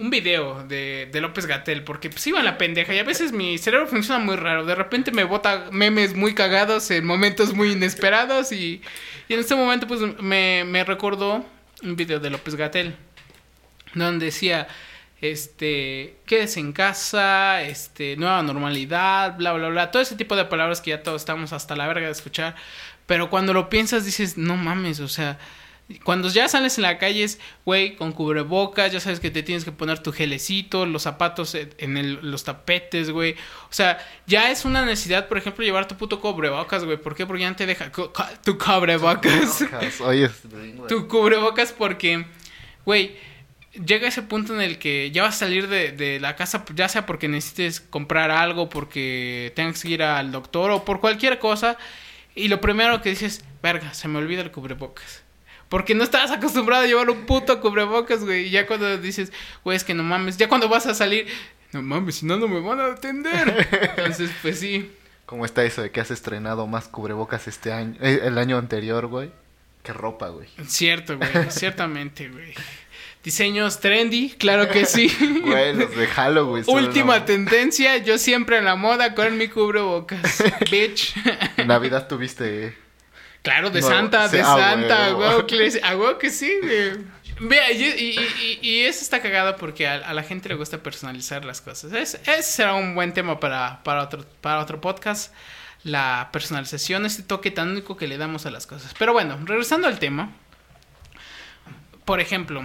un 0.01 0.09
video 0.09 0.65
de, 0.67 1.11
de 1.13 1.21
López 1.21 1.45
Gatel, 1.45 1.85
porque 1.85 2.09
pues 2.09 2.27
iba 2.27 2.39
en 2.39 2.47
la 2.47 2.57
pendeja 2.57 2.95
y 2.95 2.99
a 2.99 3.05
veces 3.05 3.33
mi 3.33 3.59
cerebro 3.59 3.87
funciona 3.87 4.19
muy 4.19 4.35
raro. 4.37 4.65
De 4.65 4.75
repente 4.75 5.13
me 5.13 5.25
bota 5.25 5.67
memes 5.71 6.15
muy 6.15 6.35
cagados 6.35 6.91
en 6.91 7.05
momentos 7.05 7.53
muy 7.53 7.73
inesperados 7.73 8.51
y, 8.51 8.81
y 9.29 9.35
en 9.35 9.41
este 9.41 9.55
momento 9.55 9.87
pues 9.87 10.01
me, 10.23 10.65
me 10.65 10.85
recordó 10.85 11.45
un 11.83 11.97
video 11.97 12.19
de 12.19 12.31
López 12.31 12.55
Gatel 12.55 12.97
donde 13.95 14.27
decía 14.27 14.69
este 15.21 16.17
quédese 16.27 16.61
en 16.61 16.73
casa, 16.73 17.63
este 17.63 18.17
nueva 18.17 18.43
normalidad, 18.43 19.37
bla 19.37 19.53
bla 19.53 19.69
bla, 19.69 19.91
todo 19.91 20.03
ese 20.03 20.17
tipo 20.17 20.37
de 20.37 20.45
palabras 20.47 20.81
que 20.81 20.91
ya 20.91 21.03
todos 21.03 21.23
estamos 21.23 21.53
hasta 21.53 21.77
la 21.77 21.87
verga 21.87 22.07
de 22.07 22.13
escuchar, 22.13 22.57
pero 23.07 23.29
cuando 23.31 23.53
lo 23.53 23.69
piensas 23.69 24.05
dices, 24.05 24.37
no 24.39 24.57
mames, 24.57 25.01
o 25.01 25.09
sea, 25.09 25.39
cuando 26.05 26.29
ya 26.29 26.47
sales 26.47 26.79
en 26.79 26.83
la 26.83 26.99
calle 26.99 27.25
es, 27.25 27.41
güey, 27.65 27.97
con 27.97 28.13
cubrebocas, 28.13 28.93
ya 28.93 29.01
sabes 29.01 29.19
que 29.19 29.29
te 29.33 29.43
tienes 29.43 29.65
que 29.65 29.73
poner 29.73 29.99
tu 29.99 30.13
gelecito, 30.13 30.87
los 30.87 31.03
zapatos 31.03 31.57
en 31.57 31.97
el- 31.97 32.21
los 32.31 32.45
tapetes, 32.45 33.11
güey. 33.11 33.33
O 33.65 33.73
sea, 33.73 33.99
ya 34.25 34.53
es 34.53 34.65
una 34.65 34.85
necesidad, 34.85 35.27
por 35.27 35.37
ejemplo, 35.37 35.65
llevar 35.65 35.89
tu 35.89 35.97
puto 35.97 36.21
cubrebocas, 36.21 36.85
güey. 36.85 36.97
¿Por 36.97 37.17
qué? 37.17 37.27
Porque 37.27 37.43
ya 37.43 37.51
no 37.51 37.57
te 37.57 37.67
deja 37.67 37.91
cu- 37.91 38.13
cu- 38.13 38.23
tu 38.45 38.57
cubrebocas 38.57 39.65
Oye, 40.01 40.31
tu 40.89 41.09
cubrebocas 41.09 41.73
porque, 41.73 42.25
güey, 42.85 43.17
llega 43.73 44.09
ese 44.09 44.23
punto 44.23 44.55
en 44.55 44.61
el 44.61 44.79
que 44.79 45.11
ya 45.11 45.23
vas 45.23 45.37
a 45.37 45.39
salir 45.41 45.69
de, 45.69 45.93
de 45.93 46.21
la 46.21 46.37
casa, 46.37 46.65
ya 46.75 46.89
sea 46.89 47.07
porque 47.07 47.29
necesites 47.29 47.81
comprar 47.81 48.31
algo, 48.31 48.69
porque 48.69 49.53
tengas 49.55 49.83
que 49.83 49.89
ir 49.89 50.03
al 50.03 50.33
doctor 50.33 50.71
o 50.71 50.85
por 50.85 51.01
cualquier 51.01 51.39
cosa, 51.39 51.77
y 52.35 52.49
lo 52.49 52.61
primero 52.61 53.03
que 53.03 53.11
dices, 53.11 53.45
verga, 53.63 53.95
se 53.95 54.09
me 54.09 54.19
olvida 54.19 54.43
el 54.43 54.51
cubrebocas. 54.51 55.23
Porque 55.69 55.95
no 55.95 56.03
estabas 56.03 56.33
acostumbrado 56.33 56.83
a 56.83 56.87
llevar 56.87 57.09
un 57.11 57.27
puto 57.27 57.61
cubrebocas, 57.61 58.25
güey. 58.25 58.47
Y 58.47 58.51
ya 58.51 58.67
cuando 58.67 58.99
dices, 58.99 59.33
güey, 59.63 59.77
es 59.77 59.85
que 59.85 59.95
no 59.95 60.03
mames, 60.03 60.37
ya 60.37 60.49
cuando 60.49 60.69
vas 60.69 60.87
a 60.87 60.95
salir, 60.95 61.29
no 61.73 61.81
mames, 61.81 62.17
si 62.17 62.27
no, 62.27 62.37
no 62.39 62.49
me 62.49 62.61
van 62.61 62.81
a 62.81 62.87
atender. 62.87 63.69
Entonces, 63.97 64.31
pues 64.43 64.59
sí. 64.59 64.91
¿Cómo 65.27 65.45
está 65.45 65.63
eso 65.63 65.83
de 65.83 65.93
que 65.93 66.01
has 66.01 66.11
estrenado 66.11 66.67
más 66.67 66.89
cubrebocas 66.89 67.47
este 67.47 67.73
año, 67.73 67.95
eh, 68.01 68.21
el 68.25 68.37
año 68.39 68.59
anterior, 68.59 69.07
güey? 69.07 69.31
Qué 69.85 69.93
ropa, 69.93 70.29
güey. 70.29 70.49
Cierto, 70.67 71.17
güey, 71.17 71.31
ciertamente, 71.51 72.29
güey. 72.29 72.53
Diseños 73.23 73.81
trendy, 73.81 74.31
claro 74.31 74.69
que 74.71 74.87
sí. 74.87 75.09
Güey, 75.45 75.75
los 75.75 75.95
de 75.95 76.07
Halloween. 76.07 76.65
Última 76.67 77.17
una- 77.17 77.25
tendencia, 77.27 77.99
yo 77.99 78.17
siempre 78.17 78.57
en 78.59 78.65
la 78.65 78.77
moda 78.77 79.15
con 79.15 79.37
mi 79.37 79.49
cubrebocas. 79.49 80.43
Bitch. 80.71 81.15
Navidad 81.67 82.09
tuviste... 82.09 82.77
Claro, 83.43 83.71
de 83.71 83.81
No, 83.81 83.89
Santa, 83.89 84.29
sí, 84.29 84.37
de 84.37 84.43
ah, 84.43 84.57
Santa, 84.59 85.11
güey. 85.13 85.27
A 85.83 85.97
huevo 85.97 86.19
que 86.19 86.31
sí, 86.31 86.53
güey. 86.63 86.93
Vea, 87.41 87.73
y, 87.73 87.83
y, 87.85 88.19
y- 88.19 88.59
y 88.69 88.81
eso 88.81 89.01
está 89.03 89.23
cagado 89.23 89.57
porque 89.57 89.87
a, 89.89 89.95
a 89.95 90.13
la 90.13 90.23
gente 90.23 90.51
le 90.51 90.57
gusta 90.57 90.83
personalizar 90.83 91.45
las 91.47 91.63
cosas. 91.63 91.93
Es- 91.95 92.15
ese 92.27 92.43
será 92.43 92.75
un 92.75 92.95
buen 92.95 93.15
tema 93.15 93.41
para, 93.41 93.83
para, 93.83 94.03
otro, 94.03 94.27
para 94.43 94.61
otro 94.61 94.81
podcast. 94.83 95.33
La 95.85 96.29
personalización, 96.33 97.07
este 97.07 97.23
toque 97.23 97.51
tan 97.51 97.71
único 97.71 97.97
que 97.97 98.07
le 98.09 98.19
damos 98.19 98.45
a 98.45 98.51
las 98.51 98.67
cosas. 98.67 98.95
Pero 98.99 99.15
bueno, 99.15 99.39
regresando 99.47 99.89
al 99.89 99.99
tema. 99.99 100.33
Por 102.05 102.21
ejemplo, 102.21 102.63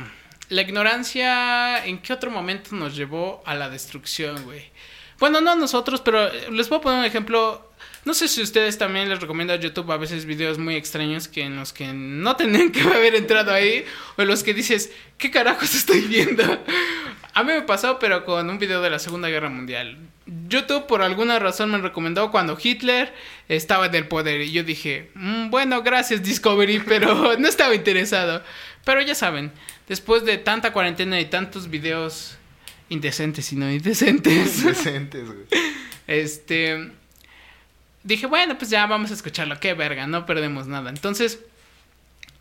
la 0.49 0.61
ignorancia, 0.61 1.85
¿en 1.85 1.99
qué 1.99 2.13
otro 2.13 2.31
momento 2.31 2.75
nos 2.75 2.95
llevó 2.95 3.41
a 3.45 3.55
la 3.55 3.69
destrucción, 3.69 4.43
güey? 4.43 4.71
Bueno, 5.19 5.41
no 5.41 5.51
a 5.51 5.55
nosotros, 5.55 6.01
pero 6.01 6.27
eh, 6.27 6.51
les 6.51 6.67
puedo 6.67 6.81
poner 6.81 6.99
un 6.99 7.05
ejemplo. 7.05 7.71
No 8.03 8.13
sé 8.13 8.27
si 8.27 8.41
ustedes 8.41 8.77
también 8.77 9.09
les 9.09 9.19
recomiendo 9.19 9.53
a 9.53 9.55
YouTube 9.55 9.91
a 9.91 9.97
veces 9.97 10.25
videos 10.25 10.59
muy 10.59 10.75
extraños 10.75 11.27
que 11.27 11.41
en 11.41 11.55
los 11.55 11.73
que 11.73 11.87
no 11.93 12.35
tenían 12.35 12.71
que 12.71 12.81
haber 12.95 13.15
entrado 13.15 13.51
ahí, 13.51 13.85
o 14.17 14.21
en 14.21 14.27
los 14.27 14.43
que 14.43 14.53
dices, 14.53 14.91
¿qué 15.17 15.31
carajos 15.31 15.73
estoy 15.73 16.01
viendo? 16.01 16.43
A 17.33 17.43
mí 17.43 17.51
me 17.51 17.63
pasó, 17.63 17.97
pero 17.99 18.23
con 18.23 18.49
un 18.49 18.59
video 18.59 18.81
de 18.81 18.89
la 18.89 18.99
Segunda 18.99 19.29
Guerra 19.29 19.49
Mundial. 19.49 19.97
YouTube 20.47 20.87
por 20.87 21.01
alguna 21.01 21.37
razón 21.37 21.69
me 21.69 21.77
recomendó 21.77 22.31
cuando 22.31 22.57
Hitler 22.61 23.13
estaba 23.47 23.87
en 23.87 23.95
el 23.95 24.07
poder 24.07 24.41
y 24.41 24.51
yo 24.51 24.63
dije, 24.63 25.11
"Mm, 25.13 25.49
bueno, 25.49 25.83
gracias 25.83 26.23
Discovery, 26.23 26.79
pero 26.87 27.37
no 27.37 27.47
estaba 27.47 27.75
interesado. 27.75 28.43
Pero 28.85 29.01
ya 29.01 29.15
saben, 29.15 29.51
después 29.89 30.23
de 30.23 30.37
tanta 30.37 30.71
cuarentena 30.71 31.19
y 31.19 31.25
tantos 31.25 31.69
videos 31.69 32.37
indecentes 32.87 33.51
y 33.51 33.57
no 33.57 33.69
indecentes, 33.69 34.63
Decentes, 34.63 35.25
güey. 35.25 35.45
este 36.07 36.91
dije, 38.05 38.27
bueno, 38.27 38.57
pues 38.57 38.69
ya 38.69 38.85
vamos 38.85 39.11
a 39.11 39.15
escucharlo, 39.15 39.59
qué 39.59 39.73
verga, 39.73 40.07
no 40.07 40.25
perdemos 40.25 40.67
nada. 40.67 40.89
Entonces, 40.89 41.39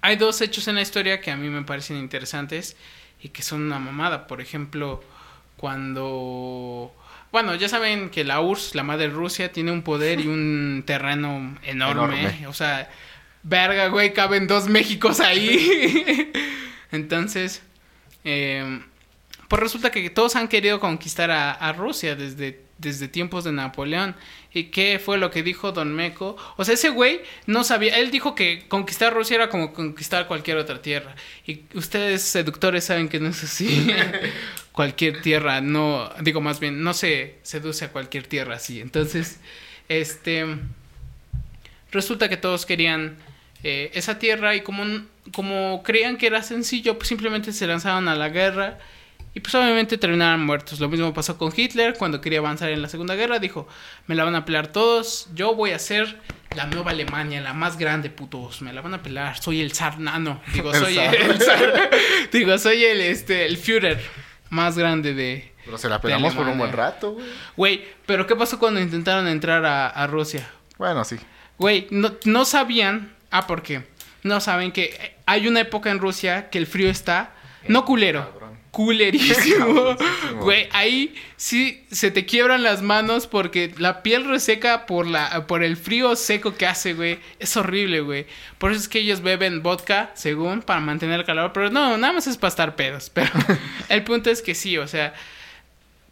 hay 0.03 0.17
dos 0.17 0.41
hechos 0.41 0.69
en 0.69 0.77
la 0.77 0.83
historia 0.83 1.21
que 1.21 1.31
a 1.31 1.37
mí 1.37 1.49
me 1.49 1.63
parecen 1.63 1.97
interesantes 1.97 2.77
y 3.21 3.31
que 3.31 3.43
son 3.43 3.63
una 3.63 3.79
mamada. 3.79 4.27
Por 4.27 4.41
ejemplo, 4.41 5.03
cuando... 5.57 6.95
Bueno, 7.33 7.55
ya 7.57 7.69
saben 7.69 8.11
que 8.11 8.23
la 8.23 8.41
URSS, 8.41 8.75
la 8.77 8.85
madre 8.85 9.09
Rusia, 9.09 9.51
tiene 9.51 9.73
un 9.73 9.83
poder 9.83 10.21
y 10.21 10.29
un 10.29 10.85
terreno 10.87 11.59
enorme. 11.65 12.21
Enorme. 12.21 12.47
O 12.47 12.53
sea, 12.53 12.89
verga, 13.45 13.89
güey, 13.89 14.13
caben 14.13 14.49
dos 14.49 14.67
Méxicos 14.67 15.21
ahí. 15.21 16.33
Entonces, 16.91 17.63
eh, 18.25 18.81
pues 19.49 19.63
resulta 19.63 19.91
que 19.91 20.11
todos 20.11 20.35
han 20.35 20.49
querido 20.49 20.81
conquistar 20.81 21.31
a, 21.31 21.53
a 21.53 21.73
Rusia 21.73 22.17
desde, 22.17 22.65
desde 22.79 23.07
tiempos 23.07 23.45
de 23.45 23.53
Napoleón. 23.53 24.17
¿Y 24.53 24.65
qué 24.65 25.01
fue 25.05 25.19
lo 25.19 25.31
que 25.31 25.43
dijo 25.43 25.73
Don 25.73 25.93
Meco? 25.95 26.37
O 26.57 26.65
sea, 26.65 26.75
ese 26.75 26.89
güey 26.89 27.21
no 27.47 27.65
sabía. 27.65 27.99
Él 27.99 28.11
dijo 28.11 28.35
que 28.35 28.67
conquistar 28.69 29.13
Rusia 29.13 29.35
era 29.35 29.49
como 29.49 29.73
conquistar 29.73 30.29
cualquier 30.29 30.57
otra 30.57 30.81
tierra. 30.81 31.17
Y 31.45 31.65
ustedes, 31.75 32.23
seductores, 32.23 32.85
saben 32.85 33.09
que 33.09 33.19
no 33.19 33.29
es 33.29 33.43
así. 33.43 33.89
cualquier 34.73 35.23
tierra 35.23 35.61
no. 35.61 36.09
Digo, 36.21 36.41
más 36.41 36.61
bien, 36.61 36.83
no 36.83 36.95
se 36.95 37.39
seduce 37.43 37.85
a 37.85 37.89
cualquier 37.93 38.27
tierra 38.29 38.55
así. 38.55 38.81
Entonces, 38.81 39.41
este. 39.89 40.47
Resulta 41.91 42.29
que 42.29 42.37
todos 42.37 42.65
querían 42.65 43.17
eh, 43.65 43.91
esa 43.95 44.19
tierra 44.19 44.55
y 44.55 44.61
como, 44.61 44.85
como 45.33 45.83
creían 45.83 46.19
que 46.19 46.27
era 46.27 46.43
sencillo, 46.43 46.99
pues 46.99 47.09
simplemente 47.09 47.53
se 47.53 47.67
lanzaron 47.67 48.09
a 48.09 48.15
la 48.15 48.29
guerra 48.29 48.79
y 49.35 49.41
pues 49.41 49.55
obviamente 49.55 49.99
terminaron 49.99 50.45
muertos. 50.47 50.79
Lo 50.79 50.89
mismo 50.89 51.13
pasó 51.13 51.37
con 51.37 51.53
Hitler 51.55 51.97
cuando 51.99 52.21
quería 52.21 52.39
avanzar 52.39 52.69
en 52.71 52.81
la 52.81 52.89
Segunda 52.89 53.17
Guerra, 53.17 53.41
dijo, 53.41 53.67
me 54.07 54.15
la 54.15 54.25
van 54.25 54.37
a 54.37 54.45
pelear 54.45 54.69
todos, 54.69 55.29
yo 55.35 55.55
voy 55.55 55.73
a 55.73 55.79
ser 55.79 56.21
la 56.55 56.67
nueva 56.67 56.93
Alemania, 56.93 57.41
la 57.41 57.53
más 57.53 57.77
grande, 57.77 58.11
putos, 58.11 58.63
me 58.63 58.73
la 58.73 58.81
van 58.81 58.95
a 58.95 59.03
pelear, 59.03 59.43
soy 59.43 59.61
el 59.61 59.73
zar 59.73 59.99
nano, 59.99 60.41
digo, 60.53 60.73
El 60.73 60.81
soy 60.81 60.95
zar. 60.95 61.15
el, 61.15 61.41
zar. 61.41 61.91
digo, 62.33 62.59
soy 62.59 62.85
el, 62.85 63.01
este, 63.01 63.47
el 63.47 63.57
Führer 63.57 64.01
más 64.51 64.79
grande 64.79 65.15
de... 65.15 65.53
Pero 65.65 65.79
se 65.79 65.89
la 65.89 66.01
pegamos 66.01 66.35
por 66.35 66.47
un 66.47 66.59
buen 66.59 66.73
rato, 66.73 67.13
güey. 67.15 67.27
Güey, 67.57 67.85
pero 68.07 68.27
¿qué 68.27 68.37
pasó 68.37 68.59
cuando 68.59 68.79
intentaron 68.79 69.27
entrar 69.27 69.65
a, 69.65 69.89
a 69.89 70.07
Rusia? 70.07 70.47
Bueno, 70.77 71.03
sí. 71.05 71.17
Güey, 71.59 71.89
no, 71.91 72.13
no 72.25 72.45
sabían. 72.45 73.14
Ah, 73.35 73.49
¿por 73.49 73.63
qué? 73.65 73.83
No 74.23 74.41
saben 74.41 74.71
que 74.71 75.17
hay 75.27 75.49
una 75.49 75.59
época 75.59 75.91
en 75.91 75.99
Rusia 75.99 76.51
que 76.51 76.59
el 76.59 76.69
frío 76.69 76.89
está. 76.89 77.33
No 77.67 77.85
culero. 77.85 78.33
Culerísimo. 78.71 79.97
Güey, 80.41 80.69
ahí 80.71 81.17
sí 81.37 81.85
se 81.91 82.13
te 82.13 82.27
quiebran 82.27 82.63
las 82.63 82.81
manos 82.81 83.27
porque 83.27 83.75
la 83.77 84.05
piel 84.05 84.25
reseca 84.25 84.87
por 84.87 85.09
la 85.09 85.49
por 85.49 85.65
el 85.65 85.77
frío 85.77 86.15
seco 86.15 86.55
que 86.55 86.69
hace, 86.69 86.95
güey. 86.95 87.19
Es 87.41 87.57
horrible, 87.57 88.03
güey. 88.03 88.27
Por 88.59 88.71
eso 88.71 88.83
es 88.83 88.89
que 88.89 89.01
ellos 89.01 89.21
beben 89.21 89.65
vodka, 89.65 90.13
según, 90.15 90.63
para 90.63 90.79
mantener 90.79 91.19
el 91.19 91.27
calor. 91.27 91.53
Pero 91.53 91.71
no, 91.71 91.99
nada 91.99 92.13
más 92.13 92.29
es 92.29 92.37
para 92.37 92.51
estar 92.51 92.77
pedos. 92.77 93.11
Pero 93.11 93.33
el 93.89 94.05
punto 94.05 94.31
es 94.31 94.43
que 94.43 94.55
sí, 94.55 94.79
o 94.79 94.87
sea, 94.87 95.13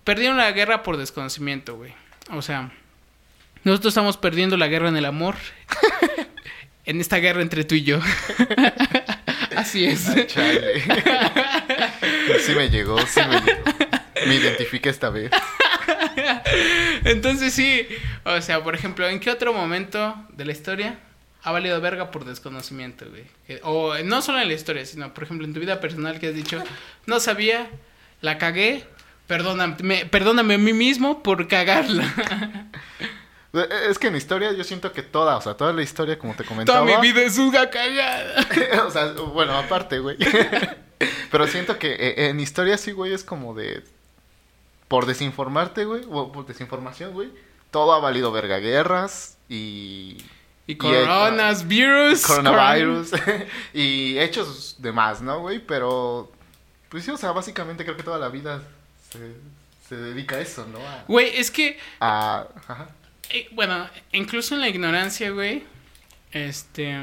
perdieron 0.02 0.38
la 0.38 0.50
guerra 0.50 0.82
por 0.82 0.96
desconocimiento, 0.96 1.76
güey. 1.76 1.94
O 2.30 2.42
sea, 2.42 2.72
nosotros 3.62 3.92
estamos 3.92 4.16
perdiendo 4.16 4.56
la 4.56 4.66
guerra 4.66 4.88
en 4.88 4.96
el 4.96 5.04
amor. 5.04 5.36
en 6.84 7.00
esta 7.00 7.18
guerra 7.18 7.42
entre 7.42 7.64
tú 7.64 7.74
y 7.74 7.82
yo. 7.82 8.00
Así 9.56 9.84
es. 9.84 10.08
Ay, 10.08 10.26
chale. 10.26 10.82
sí 12.40 12.54
me 12.54 12.68
llegó, 12.70 12.98
sí 13.06 13.20
me 13.28 13.40
llegó. 13.40 13.62
Me 14.26 14.36
identifiqué 14.36 14.88
esta 14.88 15.10
vez. 15.10 15.30
Entonces 17.04 17.52
sí, 17.52 17.86
o 18.24 18.40
sea, 18.40 18.62
por 18.62 18.74
ejemplo, 18.74 19.08
¿en 19.08 19.20
qué 19.20 19.30
otro 19.30 19.52
momento 19.52 20.14
de 20.30 20.44
la 20.44 20.52
historia 20.52 20.98
ha 21.42 21.50
valido 21.50 21.80
verga 21.80 22.10
por 22.10 22.24
desconocimiento, 22.24 23.06
güey? 23.08 23.24
O 23.62 23.96
no 24.04 24.22
solo 24.22 24.40
en 24.40 24.48
la 24.48 24.54
historia, 24.54 24.86
sino, 24.86 25.12
por 25.12 25.24
ejemplo, 25.24 25.46
en 25.46 25.54
tu 25.54 25.60
vida 25.60 25.80
personal 25.80 26.18
que 26.18 26.28
has 26.28 26.34
dicho, 26.34 26.62
no 27.06 27.20
sabía, 27.20 27.68
la 28.20 28.38
cagué, 28.38 28.84
perdóname, 29.26 30.06
perdóname 30.06 30.54
a 30.54 30.58
mí 30.58 30.72
mismo 30.72 31.22
por 31.22 31.48
cagarla. 31.48 32.70
Eh, 33.54 33.68
Es 33.90 33.98
que 33.98 34.06
en 34.08 34.16
historia 34.16 34.52
yo 34.52 34.64
siento 34.64 34.92
que 34.92 35.02
toda, 35.02 35.36
o 35.36 35.40
sea, 35.40 35.54
toda 35.54 35.72
la 35.72 35.82
historia, 35.82 36.18
como 36.18 36.34
te 36.34 36.44
comentaba. 36.44 36.86
Toda 36.86 37.00
mi 37.00 37.12
vida 37.12 37.22
es 37.22 37.38
una 37.38 37.68
cagada. 37.70 38.46
o 38.86 38.90
sea, 38.90 39.12
bueno, 39.12 39.56
aparte, 39.56 39.98
güey. 39.98 40.16
Pero 41.30 41.46
siento 41.46 41.78
que 41.78 41.92
eh, 41.92 42.28
en 42.28 42.40
historia 42.40 42.78
sí, 42.78 42.92
güey, 42.92 43.12
es 43.12 43.24
como 43.24 43.54
de. 43.54 43.84
Por 44.88 45.06
desinformarte, 45.06 45.84
güey, 45.86 46.02
o 46.10 46.30
por 46.32 46.46
desinformación, 46.46 47.12
güey. 47.12 47.30
Todo 47.70 47.92
ha 47.94 47.98
valido 48.00 48.30
verga. 48.32 48.58
Guerras 48.58 49.36
y. 49.48 50.18
Y 50.66 50.76
coronas, 50.76 51.66
virus, 51.66 52.24
Coronavirus. 52.24 53.10
y 53.74 54.16
hechos 54.18 54.76
demás, 54.78 55.20
¿no, 55.20 55.40
güey? 55.40 55.58
Pero. 55.58 56.30
Pues 56.88 57.04
sí, 57.04 57.10
o 57.10 57.16
sea, 57.16 57.32
básicamente 57.32 57.84
creo 57.84 57.96
que 57.96 58.02
toda 58.02 58.18
la 58.18 58.28
vida 58.28 58.62
se, 59.10 59.34
se 59.88 59.96
dedica 59.96 60.36
a 60.36 60.40
eso, 60.40 60.66
¿no? 60.70 60.78
A. 60.78 61.04
Güey, 61.08 61.36
es 61.36 61.50
que 61.50 61.78
a- 62.00 62.46
ajá. 62.68 62.88
Eh, 63.32 63.48
bueno, 63.52 63.88
incluso 64.12 64.54
en 64.54 64.60
la 64.60 64.68
ignorancia, 64.68 65.30
güey, 65.30 65.64
este, 66.32 66.98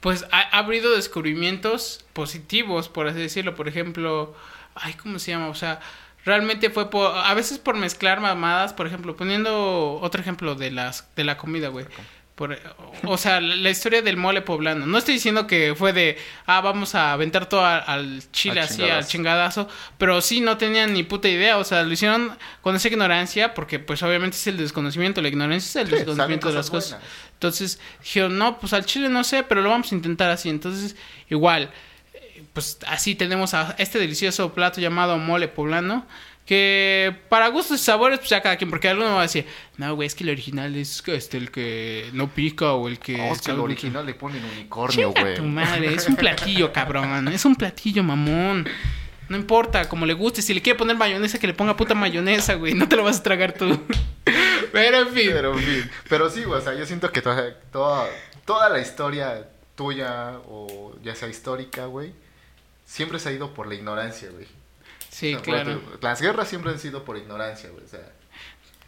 pues 0.00 0.24
ha, 0.30 0.40
ha 0.56 0.58
habido 0.58 0.94
descubrimientos 0.94 2.04
positivos, 2.12 2.88
por 2.88 3.08
así 3.08 3.18
decirlo. 3.18 3.54
Por 3.54 3.68
ejemplo, 3.68 4.34
ay, 4.74 4.94
¿cómo 4.94 5.18
se 5.18 5.32
llama? 5.32 5.48
O 5.48 5.54
sea, 5.54 5.80
realmente 6.24 6.70
fue 6.70 6.90
por, 6.90 7.16
a 7.16 7.34
veces 7.34 7.58
por 7.58 7.76
mezclar 7.76 8.20
mamadas, 8.20 8.72
por 8.72 8.86
ejemplo, 8.86 9.16
poniendo 9.16 9.98
otro 10.00 10.20
ejemplo 10.20 10.54
de 10.54 10.70
las, 10.70 11.08
de 11.16 11.24
la 11.24 11.36
comida, 11.36 11.68
güey. 11.68 11.86
Por, 12.40 12.58
o 13.04 13.18
sea, 13.18 13.38
la, 13.38 13.54
la 13.54 13.68
historia 13.68 14.00
del 14.00 14.16
mole 14.16 14.40
poblano. 14.40 14.86
No 14.86 14.96
estoy 14.96 15.12
diciendo 15.12 15.46
que 15.46 15.74
fue 15.76 15.92
de, 15.92 16.16
ah, 16.46 16.62
vamos 16.62 16.94
a 16.94 17.12
aventar 17.12 17.46
todo 17.50 17.66
a- 17.66 17.76
al 17.76 18.22
chile 18.32 18.60
Al 18.60 18.66
así, 18.66 18.82
al 18.82 19.06
chingadazo. 19.06 19.68
Pero 19.98 20.22
sí, 20.22 20.40
no 20.40 20.56
tenían 20.56 20.94
ni 20.94 21.02
puta 21.02 21.28
idea. 21.28 21.58
O 21.58 21.64
sea, 21.64 21.82
lo 21.82 21.92
hicieron 21.92 22.32
con 22.62 22.74
esa 22.74 22.88
ignorancia, 22.88 23.52
porque 23.52 23.78
pues 23.78 24.02
obviamente 24.02 24.38
es 24.38 24.46
el 24.46 24.56
desconocimiento. 24.56 25.20
La 25.20 25.28
ignorancia 25.28 25.68
es 25.68 25.76
el 25.76 25.90
Sí, 25.90 25.96
desconocimiento 25.96 26.48
de 26.48 26.54
las 26.54 26.70
cosas 26.70 26.92
buenas. 26.92 27.08
Entonces 27.34 27.78
dijeron, 28.02 28.38
no, 28.38 28.58
pues 28.58 28.72
al 28.72 28.86
chile 28.86 29.10
no 29.10 29.22
sé, 29.22 29.42
pero 29.42 29.60
lo 29.60 29.68
vamos 29.68 29.92
a 29.92 29.94
intentar 29.94 30.30
así. 30.30 30.48
Entonces, 30.48 30.96
igual, 31.28 31.70
eh, 32.14 32.42
pues 32.54 32.78
así 32.86 33.14
tenemos 33.14 33.52
a 33.52 33.74
este 33.76 33.98
delicioso 33.98 34.54
plato 34.54 34.80
llamado 34.80 35.18
mole 35.18 35.46
poblano. 35.48 36.06
Que 36.50 37.14
para 37.28 37.46
gustos 37.46 37.80
y 37.80 37.84
sabores, 37.84 38.18
pues 38.18 38.28
ya 38.28 38.42
cada 38.42 38.56
quien, 38.56 38.70
porque 38.70 38.88
alguno 38.88 39.14
va 39.14 39.20
a 39.20 39.22
decir, 39.22 39.46
no, 39.76 39.94
güey, 39.94 40.08
es 40.08 40.16
que 40.16 40.24
el 40.24 40.30
original 40.30 40.74
es 40.74 41.00
este, 41.06 41.36
el 41.36 41.52
que 41.52 42.10
no 42.12 42.26
pica 42.26 42.72
o 42.72 42.88
el 42.88 42.98
que. 42.98 43.30
Es 43.30 43.38
que 43.38 43.44
sabe 43.44 43.60
original 43.60 44.04
le 44.04 44.14
ponen 44.14 44.44
unicornio, 44.44 45.12
güey. 45.12 45.36
tu 45.36 45.44
madre, 45.44 45.94
es 45.94 46.08
un 46.08 46.16
platillo, 46.16 46.72
cabrón. 46.72 47.28
Es 47.28 47.44
un 47.44 47.54
platillo, 47.54 48.02
mamón. 48.02 48.68
No 49.28 49.36
importa, 49.36 49.88
como 49.88 50.06
le 50.06 50.12
guste. 50.12 50.42
Si 50.42 50.52
le 50.52 50.60
quiere 50.60 50.76
poner 50.76 50.96
mayonesa, 50.96 51.38
que 51.38 51.46
le 51.46 51.54
ponga 51.54 51.76
puta 51.76 51.94
mayonesa, 51.94 52.54
güey. 52.54 52.74
No 52.74 52.88
te 52.88 52.96
lo 52.96 53.04
vas 53.04 53.20
a 53.20 53.22
tragar 53.22 53.52
tú. 53.52 53.80
Pero 54.72 55.02
en 55.02 55.08
fin. 55.10 55.30
Pero, 55.32 55.56
en 55.56 55.60
fin. 55.60 55.90
Pero 56.08 56.30
sí, 56.30 56.42
güey, 56.42 56.58
o 56.58 56.64
sea, 56.64 56.74
yo 56.74 56.84
siento 56.84 57.12
que 57.12 57.22
toda, 57.22 57.54
toda, 57.70 58.08
toda 58.44 58.68
la 58.70 58.80
historia 58.80 59.46
tuya, 59.76 60.32
o 60.48 60.96
ya 61.00 61.14
sea 61.14 61.28
histórica, 61.28 61.84
güey, 61.86 62.12
siempre 62.84 63.20
se 63.20 63.28
ha 63.28 63.32
ido 63.32 63.54
por 63.54 63.68
la 63.68 63.76
ignorancia, 63.76 64.30
güey. 64.30 64.48
Sí, 65.10 65.34
O 65.34 65.38
sea, 65.38 65.42
claro. 65.42 65.82
Las 66.00 66.20
guerras 66.22 66.48
siempre 66.48 66.70
han 66.72 66.78
sido 66.78 67.04
por 67.04 67.16
ignorancia, 67.18 67.68
güey. 67.70 67.84
O 67.84 67.88
sea, 67.88 68.00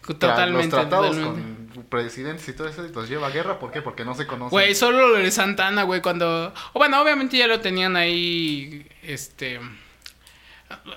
Totalmente. 0.06 0.68
los 0.68 0.68
tratados 0.68 1.16
totalmente. 1.16 1.74
con 1.74 1.84
presidentes 1.84 2.48
y 2.48 2.52
todo 2.54 2.68
eso 2.68 2.82
los 2.82 3.08
lleva 3.08 3.26
a 3.28 3.30
guerra, 3.30 3.58
¿por 3.58 3.70
qué? 3.70 3.82
Porque 3.82 4.04
no 4.04 4.14
se 4.14 4.26
conocen. 4.26 4.50
Güey, 4.50 4.74
solo 4.74 5.08
lo 5.08 5.18
de 5.18 5.30
Santana, 5.30 5.82
güey, 5.84 6.00
cuando... 6.00 6.52
O 6.72 6.78
bueno, 6.78 7.00
obviamente 7.00 7.36
ya 7.36 7.46
lo 7.46 7.60
tenían 7.60 7.96
ahí, 7.96 8.86
este... 9.02 9.60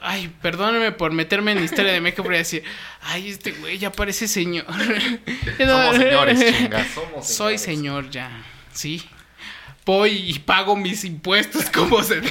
Ay, 0.02 0.34
perdónenme 0.42 0.92
por 0.94 1.12
meterme 1.12 1.52
en 1.52 1.62
historia 1.64 1.92
de 1.92 2.00
México, 2.00 2.24
pero 2.24 2.38
decir, 2.38 2.64
ay, 3.02 3.30
este 3.30 3.52
güey 3.52 3.78
ya 3.78 3.92
parece 3.92 4.28
señor. 4.28 4.66
Somos 5.58 5.98
señores, 5.98 6.58
chinga, 6.58 6.86
somos 6.94 7.28
Soy 7.28 7.58
señores. 7.58 7.62
señor 7.62 8.10
ya, 8.10 8.46
sí. 8.72 9.04
Voy 9.86 10.12
y 10.32 10.40
pago 10.40 10.78
mis 10.78 11.04
impuestos 11.04 11.70
como 11.74 12.02
se. 12.04 12.22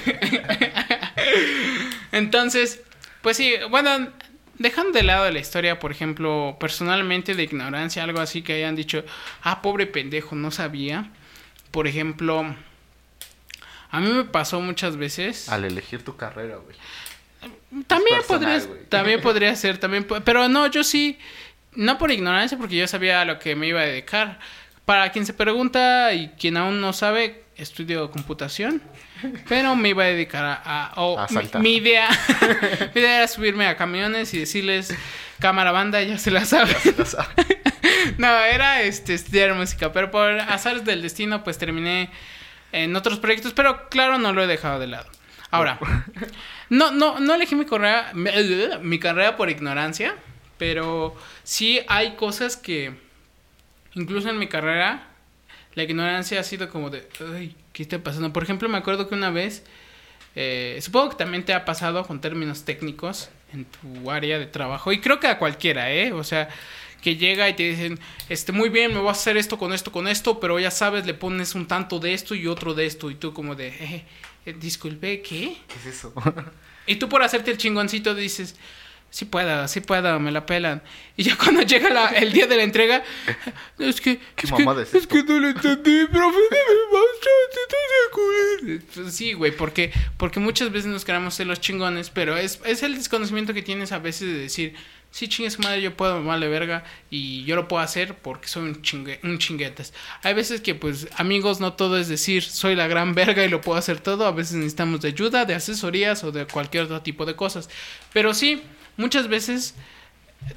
Entonces, 2.13 2.81
pues 3.25 3.39
sí, 3.39 3.55
bueno, 3.71 4.11
dejando 4.59 4.93
de 4.93 5.03
lado 5.03 5.31
la 5.31 5.39
historia, 5.39 5.79
por 5.79 5.91
ejemplo, 5.91 6.59
personalmente 6.61 7.35
de 7.35 7.43
ignorancia, 7.43 8.05
algo 8.05 8.21
así 8.21 8.43
que 8.43 8.53
hayan 8.53 8.77
dicho, 8.77 9.03
ah, 9.43 9.63
pobre 9.63 9.87
pendejo, 9.87 10.37
no 10.37 10.51
sabía. 10.51 11.11
Por 11.71 11.89
ejemplo, 11.89 12.55
a 13.91 14.01
mí 14.01 14.13
me 14.13 14.25
pasó 14.25 14.61
muchas 14.61 14.99
veces. 14.99 15.49
Al 15.49 15.65
elegir 15.65 16.05
tu 16.05 16.17
carrera, 16.19 16.57
güey. 16.57 16.77
También 17.87 18.19
personal, 18.19 18.61
podría, 18.61 18.89
también 18.91 19.21
podría 19.23 19.57
ser, 19.57 19.79
también, 19.79 20.07
pero 20.23 20.47
no, 20.51 20.67
yo 20.67 20.85
sí, 20.85 21.19
no 21.73 21.97
por 21.97 22.11
ignorancia, 22.11 22.59
porque 22.59 22.77
yo 22.77 22.87
sabía 22.87 23.23
a 23.23 23.25
lo 23.25 23.39
que 23.39 23.57
me 23.57 23.69
iba 23.69 23.81
a 23.81 23.87
dedicar. 23.87 24.39
Para 24.85 25.11
quien 25.13 25.25
se 25.25 25.33
pregunta 25.33 26.13
y 26.13 26.29
quien 26.39 26.59
aún 26.59 26.83
no 26.83 26.93
sabe, 26.93 27.45
estudio 27.57 28.11
computación, 28.11 28.83
pero 29.49 29.75
me 29.77 29.91
iba 29.91 30.05
a 30.05 30.07
dedicar 30.07 30.45
a... 30.45 30.55
a- 30.65 30.93
o 30.97 31.19
A 31.19 31.27
mi, 31.61 31.77
idea, 31.77 32.09
mi 32.95 33.01
idea 33.01 33.17
era 33.19 33.29
subirme 33.29 33.67
a 33.67 33.77
camiones 33.77 34.33
y 34.35 34.39
decirles, 34.39 34.95
cámara 35.41 35.73
banda, 35.73 36.03
ya 36.03 36.19
se 36.19 36.31
la 36.31 36.45
sea, 36.45 36.65
No, 38.19 38.29
era 38.45 38.83
este, 38.83 39.15
estudiar 39.15 39.55
música, 39.55 39.93
pero 39.93 40.11
por 40.11 40.31
azares 40.41 40.85
del 40.85 41.03
destino, 41.03 41.43
pues 41.45 41.59
terminé 41.59 42.11
en 42.73 42.95
otros 42.97 43.19
proyectos, 43.19 43.53
pero 43.53 43.89
claro, 43.89 44.19
no 44.19 44.33
lo 44.33 44.43
he 44.43 44.47
dejado 44.47 44.79
de 44.79 44.87
lado. 44.89 45.09
Ahora, 45.51 45.79
no, 46.69 46.91
no, 46.91 47.21
no 47.21 47.35
elegí 47.35 47.55
mi 47.55 47.65
carrera, 47.65 48.11
mi 48.15 48.99
carrera 48.99 49.37
por 49.37 49.51
ignorancia, 49.51 50.15
pero 50.59 51.17
sí 51.45 51.81
hay 51.89 52.15
cosas 52.17 52.57
que, 52.57 52.95
incluso 53.95 54.29
en 54.31 54.39
mi 54.39 54.49
carrera, 54.49 55.09
la 55.75 55.83
ignorancia 55.83 56.41
ha 56.41 56.43
sido 56.43 56.69
como 56.69 56.91
de, 56.91 57.09
ay, 57.35 57.55
¿qué 57.73 57.83
está 57.83 57.99
pasando? 58.03 58.33
Por 58.33 58.43
ejemplo, 58.43 58.69
me 58.69 58.79
acuerdo 58.79 59.09
que 59.09 59.15
una 59.15 59.31
vez, 59.31 59.65
eh, 60.37 60.79
supongo 60.81 61.11
que 61.11 61.17
también 61.17 61.45
te 61.45 61.53
ha 61.53 61.65
pasado 61.65 62.07
con 62.07 62.21
términos 62.21 62.65
técnicos 62.65 63.31
en 63.53 63.65
tu 63.65 64.11
área 64.11 64.39
de 64.39 64.47
trabajo, 64.47 64.93
y 64.93 65.01
creo 65.01 65.21
que 65.21 65.27
a 65.27 65.39
cualquiera, 65.39 65.93
¿eh? 65.93 66.13
O 66.13 66.25
sea, 66.25 66.49
que 67.03 67.17
llega 67.17 67.49
y 67.49 67.55
te 67.55 67.65
dicen, 67.65 67.99
este, 68.29 68.51
muy 68.53 68.69
bien, 68.71 68.93
me 68.93 68.99
voy 68.99 69.09
a 69.09 69.13
hacer 69.13 69.37
esto 69.37 69.59
con 69.59 69.73
esto, 69.73 69.93
con 69.93 70.09
esto, 70.09 70.41
pero 70.41 70.59
ya 70.59 70.71
sabes, 70.71 71.07
le 71.07 71.15
pones 71.15 71.55
un 71.55 71.67
tanto 71.67 71.99
de 71.99 72.15
esto 72.15 72.35
y 72.35 72.47
otro 72.47 72.73
de 72.75 72.87
esto, 72.87 73.11
y 73.11 73.15
tú 73.15 73.35
como 73.35 73.55
de, 73.55 73.69
eh, 73.69 74.05
eh, 74.47 74.55
disculpe, 74.59 75.21
¿qué? 75.23 75.57
¿Qué 75.69 75.75
es 75.77 75.99
eso? 75.99 76.15
Y 76.87 76.97
tú 76.97 77.09
por 77.09 77.23
hacerte 77.23 77.51
el 77.51 77.59
chingoncito 77.59 78.15
dices, 78.15 78.57
sí 79.15 79.27
puedo, 79.27 79.69
sí 79.69 79.81
puedo, 79.81 80.19
me 80.19 80.33
la 80.33 80.45
pelan. 80.45 80.83
Y 81.17 81.23
ya 81.23 81.37
cuando 81.39 81.63
llega 81.63 81.89
la- 81.89 82.09
el 82.09 82.33
día 82.33 82.49
de 82.49 82.57
la 82.57 82.65
entrega, 82.65 83.05
es 83.79 84.01
que, 84.01 84.19
¿Qué 84.35 84.47
es, 84.47 84.51
mamada 84.51 84.83
que, 84.83 84.89
es 84.89 84.95
es 84.95 85.07
que 85.07 85.23
no 85.23 85.39
lo 85.39 85.49
entendí, 85.51 86.05
profe, 86.07 86.39
dime 86.51 86.81
más 86.93 87.21
chance, 87.23 87.61
¿estás 87.63 87.87
de 87.95 88.09
acuerdo?". 88.09 88.85
Pues 89.05 89.15
sí, 89.15 89.33
güey, 89.35 89.57
porque, 89.57 89.93
porque 90.17 90.41
muchas 90.41 90.73
veces 90.73 90.87
nos 90.91 91.05
queremos 91.05 91.35
ser 91.35 91.47
los 91.47 91.61
chingones, 91.61 92.11
pero 92.11 92.37
es, 92.37 92.59
es 92.65 92.83
el 92.83 92.97
desconocimiento 92.97 93.55
que 93.55 93.63
tienes 93.63 93.93
a 93.93 94.01
veces 94.01 94.27
de 94.33 94.39
decir, 94.39 94.75
sí, 95.13 95.29
chingue 95.29 95.49
su 95.53 95.63
madre, 95.63 95.81
yo 95.81 95.97
puedo, 95.97 96.19
me 96.21 96.27
vale 96.27 96.49
verga, 96.49 96.83
y 97.09 97.45
yo 97.45 97.55
lo 97.55 97.69
puedo 97.69 97.85
hacer 97.85 98.17
porque 98.17 98.49
soy 98.49 98.65
un, 98.65 98.83
chingue, 98.83 99.21
un 99.23 99.39
chinguetas. 99.39 99.95
Hay 100.25 100.35
veces 100.35 100.61
que, 100.61 100.75
pues, 100.75 101.07
amigos, 101.19 101.61
no 101.61 101.75
todo 101.75 101.99
es 101.99 102.09
decir, 102.09 102.43
soy 102.43 102.75
la 102.75 102.89
gran 102.89 103.15
verga 103.15 103.45
y 103.45 103.49
lo 103.49 103.61
puedo 103.61 103.79
hacer 103.79 104.01
todo, 104.01 104.27
a 104.27 104.33
veces 104.33 104.55
necesitamos 104.57 105.03
de 105.03 105.09
ayuda, 105.11 105.45
de 105.45 105.55
asesorías 105.55 106.25
o 106.25 106.33
de 106.33 106.47
cualquier 106.47 106.83
otro 106.83 107.01
tipo 107.03 107.27
de 107.27 107.37
cosas. 107.37 107.71
Pero 108.13 108.35
sí, 108.35 108.61
muchas 108.97 109.29
veces 109.29 109.75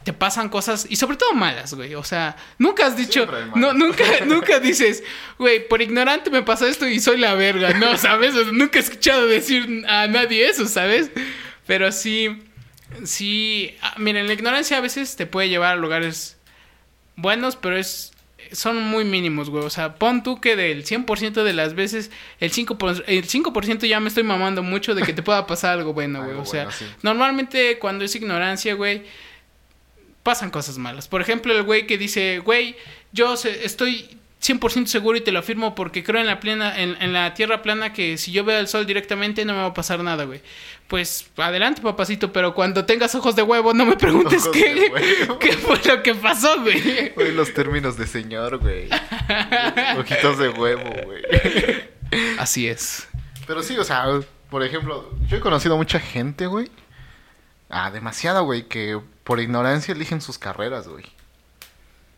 te 0.03 0.13
pasan 0.13 0.49
cosas 0.49 0.85
y 0.89 0.95
sobre 0.95 1.17
todo 1.17 1.33
malas, 1.33 1.73
güey. 1.73 1.95
O 1.95 2.03
sea, 2.03 2.35
nunca 2.57 2.85
has 2.85 2.97
dicho, 2.97 3.27
no, 3.55 3.73
nunca, 3.73 4.03
nunca 4.25 4.59
dices, 4.59 5.03
güey, 5.37 5.67
por 5.67 5.81
ignorante 5.81 6.29
me 6.29 6.43
pasó 6.43 6.67
esto 6.67 6.87
y 6.87 6.99
soy 6.99 7.17
la 7.17 7.33
verga. 7.35 7.73
No, 7.73 7.97
¿sabes? 7.97 8.35
O 8.37 8.43
sea, 8.43 8.51
nunca 8.51 8.79
he 8.79 8.81
escuchado 8.81 9.25
decir 9.27 9.85
a 9.87 10.07
nadie 10.07 10.47
eso, 10.47 10.67
¿sabes? 10.67 11.11
Pero 11.65 11.91
sí, 11.91 12.43
sí, 13.03 13.75
ah, 13.81 13.95
miren, 13.97 14.27
la 14.27 14.33
ignorancia 14.33 14.77
a 14.77 14.81
veces 14.81 15.15
te 15.15 15.25
puede 15.25 15.49
llevar 15.49 15.73
a 15.73 15.77
lugares 15.77 16.37
buenos, 17.15 17.55
pero 17.55 17.77
es 17.77 18.11
son 18.51 18.81
muy 18.81 19.03
mínimos, 19.03 19.49
güey. 19.49 19.63
O 19.65 19.69
sea, 19.69 19.95
pon 19.95 20.23
tú 20.23 20.39
que 20.39 20.55
del 20.55 20.85
100% 20.85 21.43
de 21.43 21.53
las 21.53 21.73
veces, 21.73 22.11
el 22.39 22.51
5%, 22.51 22.77
por- 22.77 23.03
el 23.07 23.27
5% 23.27 23.85
ya 23.87 23.99
me 23.99 24.07
estoy 24.09 24.23
mamando 24.23 24.63
mucho 24.63 24.95
de 24.95 25.03
que 25.03 25.13
te 25.13 25.23
pueda 25.23 25.45
pasar 25.47 25.73
algo 25.73 25.93
bueno, 25.93 26.19
güey. 26.19 26.31
Algo 26.31 26.43
O 26.43 26.45
sea, 26.45 26.63
bueno, 26.65 26.77
sí. 26.77 26.85
normalmente 27.01 27.77
cuando 27.79 28.05
es 28.05 28.15
ignorancia, 28.15 28.73
güey, 28.75 29.03
pasan 30.23 30.49
cosas 30.51 30.77
malas. 30.77 31.07
Por 31.07 31.21
ejemplo, 31.21 31.53
el 31.55 31.63
güey 31.63 31.87
que 31.87 31.97
dice, 31.97 32.39
güey, 32.39 32.75
yo 33.11 33.33
estoy 33.33 34.17
100% 34.41 34.85
seguro 34.85 35.17
y 35.17 35.21
te 35.21 35.31
lo 35.31 35.39
afirmo 35.39 35.73
porque 35.73 36.03
creo 36.03 36.21
en 36.21 36.27
la 36.27 36.39
plena 36.39 36.79
en, 36.79 36.95
en 37.01 37.11
la 37.11 37.33
tierra 37.33 37.61
plana 37.63 37.91
que 37.91 38.17
si 38.17 38.31
yo 38.31 38.43
veo 38.43 38.59
el 38.59 38.67
sol 38.67 38.85
directamente 38.85 39.43
no 39.45 39.53
me 39.53 39.59
va 39.59 39.67
a 39.67 39.73
pasar 39.73 40.03
nada, 40.03 40.25
güey. 40.25 40.41
Pues 40.87 41.29
adelante, 41.37 41.81
papacito, 41.81 42.31
pero 42.31 42.53
cuando 42.53 42.85
tengas 42.85 43.13
ojos 43.15 43.35
de 43.35 43.41
huevo 43.41 43.73
no 43.73 43.85
me 43.85 43.97
preguntes 43.97 44.47
qué, 44.53 44.91
qué 45.39 45.53
fue 45.53 45.79
lo 45.85 46.03
que 46.03 46.15
pasó, 46.15 46.61
güey. 46.61 47.09
Güey, 47.09 47.33
los 47.33 47.53
términos 47.53 47.97
de 47.97 48.07
señor, 48.07 48.59
güey. 48.59 48.89
Ojitos 49.97 50.37
de 50.37 50.49
huevo, 50.49 50.89
güey. 51.05 51.23
Así 52.37 52.67
es. 52.67 53.07
Pero 53.47 53.63
sí, 53.63 53.77
o 53.77 53.83
sea, 53.83 54.05
por 54.49 54.63
ejemplo, 54.63 55.11
yo 55.27 55.37
he 55.37 55.39
conocido 55.39 55.75
a 55.75 55.77
mucha 55.77 55.99
gente, 55.99 56.47
güey. 56.47 56.69
Ah, 57.69 57.91
demasiada, 57.91 58.41
güey, 58.41 58.67
que 58.67 58.99
por 59.23 59.39
ignorancia 59.39 59.93
eligen 59.93 60.21
sus 60.21 60.37
carreras, 60.37 60.87
güey. 60.87 61.03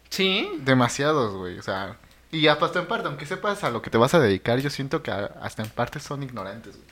Sí. 0.10 0.48
Demasiados, 0.60 1.34
güey. 1.36 1.58
O 1.58 1.64
sea, 1.64 1.98
y 2.32 2.48
hasta 2.48 2.80
en 2.80 2.86
parte, 2.88 3.08
aunque 3.08 3.26
sepas 3.26 3.64
a 3.64 3.70
lo 3.70 3.82
que 3.82 3.90
te 3.90 3.98
vas 3.98 4.14
a 4.14 4.20
dedicar, 4.20 4.60
yo 4.60 4.70
siento 4.70 5.02
que 5.02 5.12
hasta 5.12 5.64
en 5.64 5.70
parte 5.70 6.00
son 6.00 6.24
ignorantes, 6.24 6.76
güey. 6.76 6.88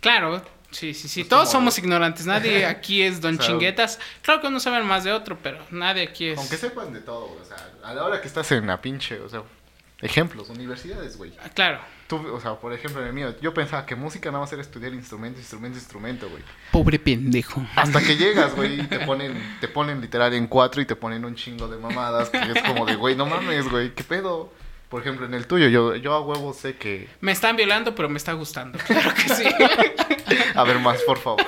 Claro, 0.00 0.42
sí, 0.70 0.94
sí, 0.94 1.08
sí. 1.08 1.24
Todos 1.24 1.50
somos 1.50 1.76
ignorantes. 1.78 2.24
Nadie 2.26 2.64
aquí 2.66 3.02
es 3.02 3.20
don 3.20 3.34
O 3.34 3.38
sea, 3.38 3.46
chinguetas. 3.46 3.98
Claro 4.22 4.40
que 4.40 4.46
uno 4.46 4.60
sabe 4.60 4.82
más 4.82 5.04
de 5.04 5.12
otro, 5.12 5.38
pero 5.42 5.58
nadie 5.70 6.02
aquí 6.02 6.28
es. 6.28 6.38
Aunque 6.38 6.56
sepan 6.56 6.92
de 6.92 7.00
todo, 7.00 7.26
güey. 7.28 7.40
O 7.40 7.44
sea, 7.44 7.56
a 7.84 7.94
la 7.94 8.04
hora 8.04 8.20
que 8.20 8.28
estás 8.28 8.50
en 8.52 8.66
la 8.66 8.80
pinche, 8.80 9.20
o 9.20 9.28
sea, 9.28 9.42
ejemplos, 10.00 10.48
universidades, 10.48 11.16
güey. 11.16 11.32
Ah, 11.42 11.48
Claro. 11.48 11.80
Tú, 12.08 12.26
o 12.34 12.40
sea, 12.40 12.54
por 12.54 12.72
ejemplo, 12.72 13.02
en 13.02 13.08
el 13.08 13.12
mío, 13.12 13.34
yo 13.42 13.52
pensaba 13.52 13.84
que 13.84 13.94
música 13.94 14.30
nada 14.30 14.40
más 14.40 14.50
era 14.50 14.62
estudiar 14.62 14.94
instrumento, 14.94 15.38
instrumento, 15.38 15.78
instrumento, 15.78 16.28
güey. 16.30 16.42
Pobre 16.72 16.98
pendejo. 16.98 17.62
Hasta 17.76 18.00
que 18.00 18.16
llegas, 18.16 18.56
güey, 18.56 18.80
y 18.80 18.86
te 18.86 19.00
ponen, 19.00 19.58
te 19.60 19.68
ponen 19.68 20.00
literal 20.00 20.32
en 20.32 20.46
cuatro 20.46 20.80
y 20.80 20.86
te 20.86 20.96
ponen 20.96 21.26
un 21.26 21.34
chingo 21.34 21.68
de 21.68 21.76
mamadas. 21.76 22.30
Que 22.30 22.38
es 22.38 22.62
como 22.62 22.86
de, 22.86 22.96
güey, 22.96 23.14
no 23.14 23.26
mames, 23.26 23.68
güey, 23.68 23.94
¿qué 23.94 24.04
pedo? 24.04 24.50
Por 24.88 25.02
ejemplo, 25.02 25.26
en 25.26 25.34
el 25.34 25.46
tuyo, 25.46 25.68
yo, 25.68 25.96
yo 25.96 26.14
a 26.14 26.20
huevo 26.22 26.54
sé 26.54 26.76
que... 26.76 27.10
Me 27.20 27.32
están 27.32 27.56
violando, 27.56 27.94
pero 27.94 28.08
me 28.08 28.16
está 28.16 28.32
gustando. 28.32 28.78
Claro 28.78 29.12
que 29.12 29.28
sí. 29.28 29.44
A 30.54 30.64
ver 30.64 30.78
más, 30.78 31.02
por 31.02 31.18
favor. 31.18 31.44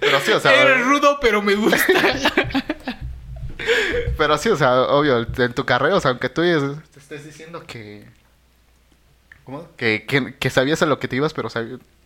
Pero 0.00 0.20
sí, 0.20 0.32
o 0.32 0.40
sea... 0.40 0.60
Eres 0.60 0.84
rudo, 0.84 1.18
pero 1.20 1.40
me 1.40 1.54
gusta. 1.54 1.78
Pero 4.16 4.36
sí, 4.36 4.48
o 4.48 4.56
sea, 4.56 4.82
obvio, 4.82 5.26
en 5.36 5.52
tu 5.54 5.64
carrera, 5.64 5.96
o 5.96 6.00
sea, 6.00 6.10
aunque 6.10 6.28
tú 6.28 6.42
te 6.42 6.98
estés 6.98 7.24
diciendo 7.24 7.62
que... 7.66 8.06
¿Cómo? 9.50 9.68
Que, 9.76 10.04
que, 10.06 10.34
que 10.38 10.50
sabías 10.50 10.80
a 10.82 10.86
lo 10.86 10.98
que 10.98 11.08
te 11.08 11.16
ibas, 11.16 11.34
pero, 11.34 11.48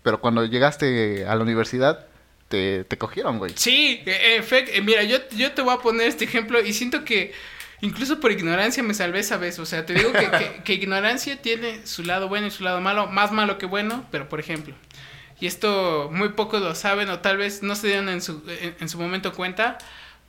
pero 0.02 0.20
cuando 0.20 0.44
llegaste 0.44 1.26
a 1.26 1.34
la 1.34 1.42
universidad, 1.42 2.06
te, 2.48 2.84
te 2.84 2.98
cogieron, 2.98 3.38
güey. 3.38 3.52
Sí, 3.56 4.02
en 4.06 4.40
efecto. 4.40 4.72
Mira, 4.82 5.02
yo, 5.02 5.18
yo 5.36 5.52
te 5.52 5.62
voy 5.62 5.74
a 5.74 5.78
poner 5.78 6.08
este 6.08 6.24
ejemplo 6.24 6.60
y 6.64 6.72
siento 6.72 7.04
que 7.04 7.32
incluso 7.80 8.20
por 8.20 8.32
ignorancia 8.32 8.82
me 8.82 8.94
salvé 8.94 9.20
esa 9.20 9.36
vez. 9.36 9.58
O 9.58 9.66
sea, 9.66 9.84
te 9.86 9.94
digo 9.94 10.12
que, 10.12 10.30
que- 10.30 10.62
que 10.64 10.74
ignorancia 10.74 11.40
tiene 11.42 11.86
su 11.86 12.02
lado 12.02 12.28
bueno 12.28 12.46
y 12.46 12.50
su 12.50 12.64
lado 12.64 12.80
malo. 12.80 13.06
Más 13.08 13.32
malo 13.32 13.58
que 13.58 13.66
bueno, 13.66 14.06
pero 14.10 14.28
por 14.28 14.40
ejemplo. 14.40 14.74
Y 15.40 15.46
esto 15.46 16.10
muy 16.12 16.30
pocos 16.30 16.62
lo 16.62 16.74
saben 16.74 17.08
o 17.10 17.18
tal 17.18 17.36
vez 17.36 17.62
no 17.62 17.74
se 17.74 17.88
dieron 17.88 18.08
en 18.08 18.22
su, 18.22 18.42
en, 18.60 18.76
en 18.80 18.88
su 18.88 18.98
momento 18.98 19.32
cuenta. 19.32 19.78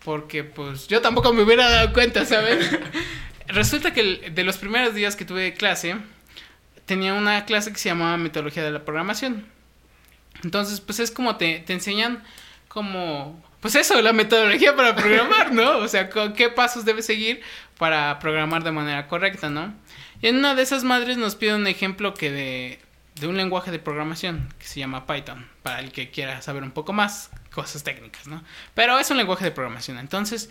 Porque 0.04 0.44
pues 0.44 0.88
yo 0.88 1.02
tampoco 1.02 1.34
me 1.34 1.42
hubiera 1.44 1.70
dado 1.70 1.92
cuenta, 1.94 2.26
¿sabes? 2.26 2.70
Resulta 3.48 3.94
que 3.94 4.02
el- 4.02 4.36
de 4.36 4.44
los 4.44 4.58
primeros 4.58 4.94
días 4.96 5.16
que 5.16 5.26
tuve 5.26 5.54
clase, 5.54 5.96
tenía 6.86 7.14
una 7.14 7.46
clase 7.46 7.72
que 7.72 7.80
se 7.80 7.90
llamaba 7.90 8.18
Metodología 8.18 8.64
de 8.64 8.72
la 8.72 8.86
Programación. 8.86 9.46
Entonces, 10.44 10.82
pues 10.82 11.00
es 11.00 11.12
como 11.12 11.38
te, 11.38 11.60
te 11.60 11.74
enseñan 11.74 12.24
como, 12.68 13.42
pues 13.62 13.76
eso, 13.76 14.02
la 14.02 14.14
metodología 14.14 14.76
para 14.76 14.96
programar, 14.96 15.54
¿no? 15.54 15.78
O 15.78 15.88
sea, 15.88 16.10
qué 16.10 16.50
pasos 16.50 16.86
debes 16.86 17.06
seguir 17.06 17.42
para 17.78 18.20
programar 18.20 18.64
de 18.64 18.72
manera 18.72 19.08
correcta, 19.08 19.50
¿no? 19.50 19.74
Y 20.22 20.28
en 20.28 20.38
una 20.38 20.56
de 20.56 20.64
esas 20.64 20.84
madres 20.84 21.18
nos 21.18 21.36
pide 21.36 21.56
un 21.56 21.68
ejemplo 21.68 22.14
que 22.14 22.32
de, 22.32 22.80
de 23.16 23.28
un 23.28 23.38
lenguaje 23.38 23.72
de 23.72 23.80
programación 23.80 24.54
que 24.60 24.68
se 24.68 24.80
llama 24.80 25.08
Python, 25.08 25.48
para 25.64 25.80
el 25.80 25.92
que 25.92 26.12
quiera 26.12 26.42
saber 26.42 26.64
un 26.64 26.72
poco 26.72 26.94
más, 26.94 27.32
cosas 27.52 27.84
técnicas, 27.84 28.28
¿no? 28.28 28.44
Pero 28.74 29.00
es 29.00 29.10
un 29.10 29.18
lenguaje 29.18 29.46
de 29.46 29.52
programación. 29.52 29.98
Entonces, 29.98 30.50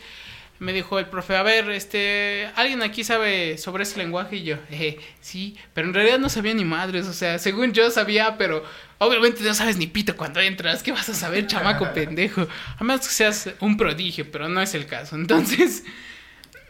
me 0.59 0.73
dijo 0.73 0.99
el 0.99 1.07
profe, 1.07 1.37
a 1.37 1.43
ver, 1.43 1.71
este, 1.71 2.49
¿alguien 2.55 2.83
aquí 2.83 3.05
sabe 3.05 3.59
sobre 3.59 3.83
ese 3.83 3.99
lenguaje? 3.99 4.37
Y 4.37 4.45
yo, 4.45 4.57
eh, 4.71 4.99
sí, 5.21 5.57
pero 5.73 5.89
en 5.89 5.95
realidad 5.95 6.19
no 6.19 6.29
sabía 6.29 6.55
ni 6.55 6.65
madres, 6.65 7.07
o 7.07 7.13
sea, 7.13 7.39
según 7.39 7.73
yo 7.73 7.91
sabía, 7.91 8.39
pero 8.39 8.65
obviamente 8.99 9.43
no 9.43 9.55
sabes 9.55 9.77
ni 9.77 9.87
pito 9.87 10.17
cuando 10.17 10.41
entras, 10.41 10.83
¿qué 10.83 10.93
vas 10.93 11.09
a 11.09 11.15
saber, 11.15 11.47
chamaco 11.47 11.93
pendejo? 11.95 12.47
A 12.79 12.85
menos 12.85 13.07
que 13.07 13.13
seas 13.13 13.51
un 13.61 13.77
prodigio, 13.77 14.31
pero 14.31 14.49
no 14.49 14.61
es 14.63 14.75
el 14.75 14.87
caso. 14.87 15.17
Entonces, 15.17 15.85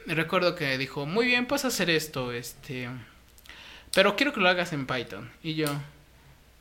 recuerdo 0.06 0.54
que 0.54 0.78
dijo, 0.78 1.06
muy 1.06 1.26
bien, 1.26 1.46
puedes 1.46 1.64
hacer 1.64 1.90
esto, 1.90 2.32
este, 2.32 2.88
pero 3.94 4.16
quiero 4.16 4.32
que 4.32 4.40
lo 4.40 4.48
hagas 4.48 4.72
en 4.72 4.86
Python. 4.86 5.30
Y 5.42 5.54
yo, 5.54 5.66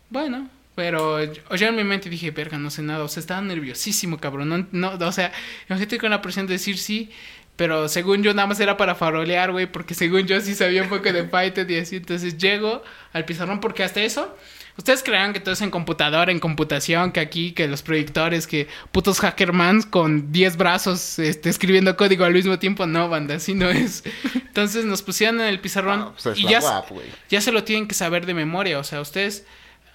bueno, 0.09 0.49
pero 0.75 1.23
yo, 1.23 1.55
yo 1.55 1.67
en 1.67 1.75
mi 1.75 1.83
mente 1.83 2.09
dije, 2.09 2.31
verga, 2.31 2.57
no 2.57 2.69
sé 2.69 2.81
nada. 2.81 3.03
O 3.03 3.07
sea, 3.07 3.21
estaba 3.21 3.41
nerviosísimo, 3.41 4.17
cabrón. 4.19 4.49
No, 4.49 4.67
no, 4.71 5.07
o 5.07 5.11
sea, 5.11 5.31
imagínate 5.69 5.97
con 5.97 6.09
la 6.09 6.21
presión 6.21 6.47
de 6.47 6.53
decir 6.53 6.77
sí. 6.77 7.11
Pero 7.55 7.87
según 7.87 8.23
yo 8.23 8.33
nada 8.33 8.47
más 8.47 8.59
era 8.59 8.77
para 8.77 8.95
farolear, 8.95 9.51
güey. 9.51 9.71
Porque 9.71 9.93
según 9.93 10.25
yo 10.25 10.41
sí 10.41 10.55
sabía 10.55 10.83
un 10.83 10.89
poco 10.89 11.11
de 11.13 11.23
Python 11.23 11.69
y 11.69 11.77
así. 11.77 11.97
Entonces 11.97 12.37
llego 12.37 12.83
al 13.13 13.25
pizarrón 13.25 13.59
porque 13.59 13.83
hasta 13.83 14.01
eso 14.01 14.35
Ustedes 14.75 15.03
creerán 15.03 15.33
que 15.33 15.39
todo 15.39 15.53
es 15.53 15.61
en 15.61 15.69
computadora, 15.69 16.31
en 16.31 16.39
computación, 16.39 17.11
que 17.11 17.19
aquí, 17.19 17.51
que 17.51 17.67
los 17.67 17.83
proyectores, 17.83 18.47
que 18.47 18.67
putos 18.91 19.19
hackermans 19.19 19.85
con 19.85 20.31
10 20.31 20.57
brazos 20.57 21.19
este, 21.19 21.49
escribiendo 21.49 21.95
código 21.95 22.25
al 22.25 22.33
mismo 22.33 22.57
tiempo. 22.57 22.87
No, 22.87 23.07
banda, 23.07 23.35
así 23.35 23.53
no 23.53 23.69
es. 23.69 24.03
Entonces 24.33 24.85
nos 24.85 25.03
pusieron 25.03 25.41
en 25.41 25.47
el 25.47 25.59
pizarrón 25.59 25.99
Ah, 26.01 26.11
pues 26.13 26.25
es 26.37 26.43
y 26.43 26.47
ya, 26.47 26.59
guap, 26.59 26.89
ya 27.29 27.39
se 27.39 27.51
lo 27.51 27.63
tienen 27.63 27.87
que 27.87 27.93
saber 27.93 28.25
de 28.25 28.33
memoria. 28.33 28.79
O 28.79 28.83
sea, 28.83 28.99
ustedes, 28.99 29.45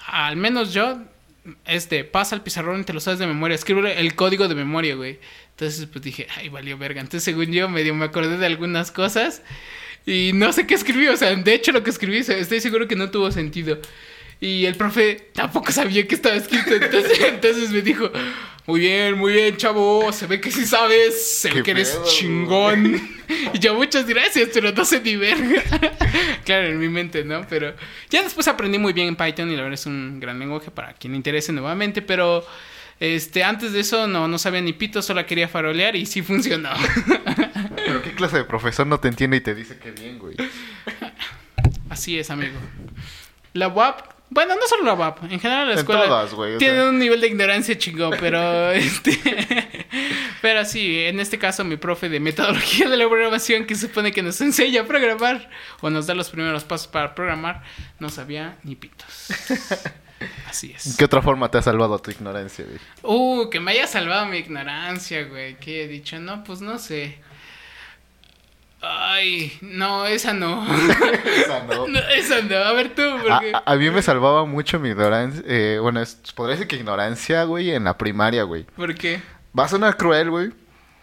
al 0.08 0.36
menos 0.36 0.72
yo, 0.72 0.98
este, 1.66 2.04
pasa 2.04 2.34
al 2.34 2.42
pizarrón 2.42 2.80
y 2.80 2.84
te 2.84 2.92
lo 2.92 3.00
sabes 3.00 3.18
de 3.18 3.26
memoria. 3.26 3.54
Escribe 3.54 4.00
el 4.00 4.14
código 4.14 4.48
de 4.48 4.54
memoria, 4.54 4.94
güey. 4.94 5.18
Entonces, 5.50 5.86
pues 5.86 6.04
dije, 6.04 6.26
ay, 6.36 6.48
valió 6.48 6.78
verga. 6.78 7.00
Entonces, 7.00 7.24
según 7.24 7.52
yo, 7.52 7.68
medio 7.68 7.94
me 7.94 8.04
acordé 8.04 8.38
de 8.38 8.46
algunas 8.46 8.90
cosas. 8.90 9.42
Y 10.06 10.32
no 10.34 10.52
sé 10.52 10.66
qué 10.66 10.74
escribí. 10.74 11.08
O 11.08 11.16
sea, 11.16 11.34
de 11.34 11.54
hecho, 11.54 11.72
lo 11.72 11.82
que 11.82 11.90
escribí, 11.90 12.18
estoy 12.18 12.60
seguro 12.60 12.88
que 12.88 12.96
no 12.96 13.10
tuvo 13.10 13.30
sentido. 13.30 13.78
Y 14.40 14.66
el 14.66 14.76
profe 14.76 15.30
tampoco 15.34 15.72
sabía 15.72 16.06
que 16.06 16.14
estaba 16.14 16.36
escrito. 16.36 16.74
Entonces, 16.74 17.20
entonces 17.28 17.70
me 17.70 17.82
dijo, 17.82 18.10
muy 18.66 18.80
bien, 18.80 19.18
muy 19.18 19.32
bien, 19.32 19.56
chavo. 19.56 20.12
Se 20.12 20.26
ve 20.26 20.40
que 20.40 20.50
sí 20.50 20.66
sabes. 20.66 21.38
Se 21.40 21.48
ve 21.48 21.54
¿Qué 21.56 21.62
que 21.62 21.70
eres 21.72 21.90
pedo, 21.90 22.02
güey? 22.02 22.14
chingón. 22.14 23.10
Y 23.52 23.58
yo, 23.58 23.74
muchas 23.74 24.06
gracias, 24.06 24.48
pero 24.54 24.72
no 24.72 24.84
sé 24.86 25.00
ni 25.00 25.16
verga. 25.16 25.62
claro, 26.44 26.68
en 26.68 26.78
mi 26.78 26.88
mente, 26.88 27.24
¿no? 27.24 27.46
Pero 27.48 27.74
ya 28.08 28.22
después 28.22 28.48
aprendí 28.48 28.78
muy 28.78 28.94
bien 28.94 29.08
en 29.08 29.16
Python 29.16 29.50
y 29.50 29.56
la 29.56 29.62
verdad 29.62 29.74
es 29.74 29.84
un 29.84 30.18
gran 30.18 30.38
lenguaje 30.38 30.70
para 30.70 30.94
quien 30.94 31.12
le 31.12 31.18
interese 31.18 31.52
nuevamente, 31.52 32.00
pero 32.00 32.46
este 33.00 33.44
antes 33.44 33.72
de 33.72 33.80
eso 33.80 34.06
no, 34.06 34.28
no 34.28 34.38
sabía 34.38 34.62
ni 34.62 34.72
pito, 34.72 35.02
solo 35.02 35.24
quería 35.26 35.46
farolear 35.46 35.94
y 35.94 36.06
sí 36.06 36.22
funcionó. 36.22 36.70
Pero 37.76 38.02
qué 38.02 38.12
clase 38.12 38.38
de 38.38 38.44
profesor 38.44 38.86
no 38.86 38.98
te 38.98 39.08
entiende 39.08 39.36
y 39.36 39.40
te 39.40 39.54
dice 39.54 39.78
que 39.78 39.90
bien, 39.90 40.18
güey. 40.18 40.36
Así 41.90 42.18
es, 42.18 42.30
amigo. 42.30 42.58
La 43.52 43.68
WAP, 43.68 44.17
bueno, 44.30 44.54
no 44.54 44.66
solo 44.68 44.84
la 44.84 44.94
WAP, 44.94 45.24
en 45.24 45.40
general 45.40 45.66
la 45.68 45.72
En 45.74 45.78
escuela 45.78 46.04
todas, 46.04 46.32
o 46.32 46.58
tiene 46.58 46.74
sea. 46.76 46.88
un 46.88 46.98
nivel 46.98 47.20
de 47.20 47.28
ignorancia 47.28 47.78
chingón, 47.78 48.14
pero 48.20 48.72
este 48.72 49.18
pero 50.42 50.64
sí, 50.64 51.04
en 51.04 51.20
este 51.20 51.38
caso 51.38 51.64
mi 51.64 51.76
profe 51.76 52.08
de 52.08 52.20
metodología 52.20 52.88
de 52.88 52.96
la 52.96 53.08
programación 53.08 53.64
que 53.66 53.74
supone 53.74 54.12
que 54.12 54.22
nos 54.22 54.40
enseña 54.40 54.82
a 54.82 54.84
programar 54.84 55.50
o 55.80 55.90
nos 55.90 56.06
da 56.06 56.14
los 56.14 56.30
primeros 56.30 56.64
pasos 56.64 56.86
para 56.88 57.14
programar, 57.14 57.62
no 57.98 58.08
sabía 58.08 58.58
ni 58.64 58.76
pitos. 58.76 59.28
Así 60.48 60.72
es. 60.74 60.96
¿Qué 60.96 61.04
otra 61.04 61.22
forma 61.22 61.48
te 61.50 61.58
ha 61.58 61.62
salvado 61.62 61.98
tu 62.00 62.10
ignorancia, 62.10 62.64
güey? 62.64 62.78
Uh, 63.02 63.48
que 63.50 63.60
me 63.60 63.70
haya 63.72 63.86
salvado 63.86 64.26
mi 64.26 64.38
ignorancia, 64.38 65.24
güey. 65.24 65.56
¿Qué 65.58 65.84
he 65.84 65.88
dicho? 65.88 66.18
No, 66.18 66.42
pues 66.42 66.60
no 66.60 66.78
sé. 66.78 67.18
Ay, 68.80 69.58
no, 69.60 70.06
esa 70.06 70.32
no. 70.34 70.64
Esa 71.36 71.64
no. 71.64 71.88
No, 71.88 71.98
esa 71.98 72.42
no. 72.42 72.56
A 72.56 72.72
ver 72.72 72.94
tú, 72.94 73.02
A, 73.02 73.20
porque... 73.22 73.52
a- 73.54 73.62
a 73.66 73.76
mí 73.76 73.90
me 73.90 74.02
salvaba 74.02 74.44
mucho 74.44 74.78
mi 74.78 74.90
ignorancia. 74.90 75.42
eh, 75.46 75.78
bueno, 75.82 76.00
es- 76.00 76.14
podría 76.34 76.52
decir 76.54 76.68
que 76.68 76.76
ignorancia, 76.76 77.42
güey, 77.44 77.72
en 77.72 77.84
la 77.84 77.98
primaria, 77.98 78.44
güey. 78.44 78.64
¿Por 78.76 78.94
qué? 78.94 79.20
Va 79.58 79.64
a 79.64 79.68
sonar 79.68 79.96
cruel, 79.96 80.30
güey. 80.30 80.52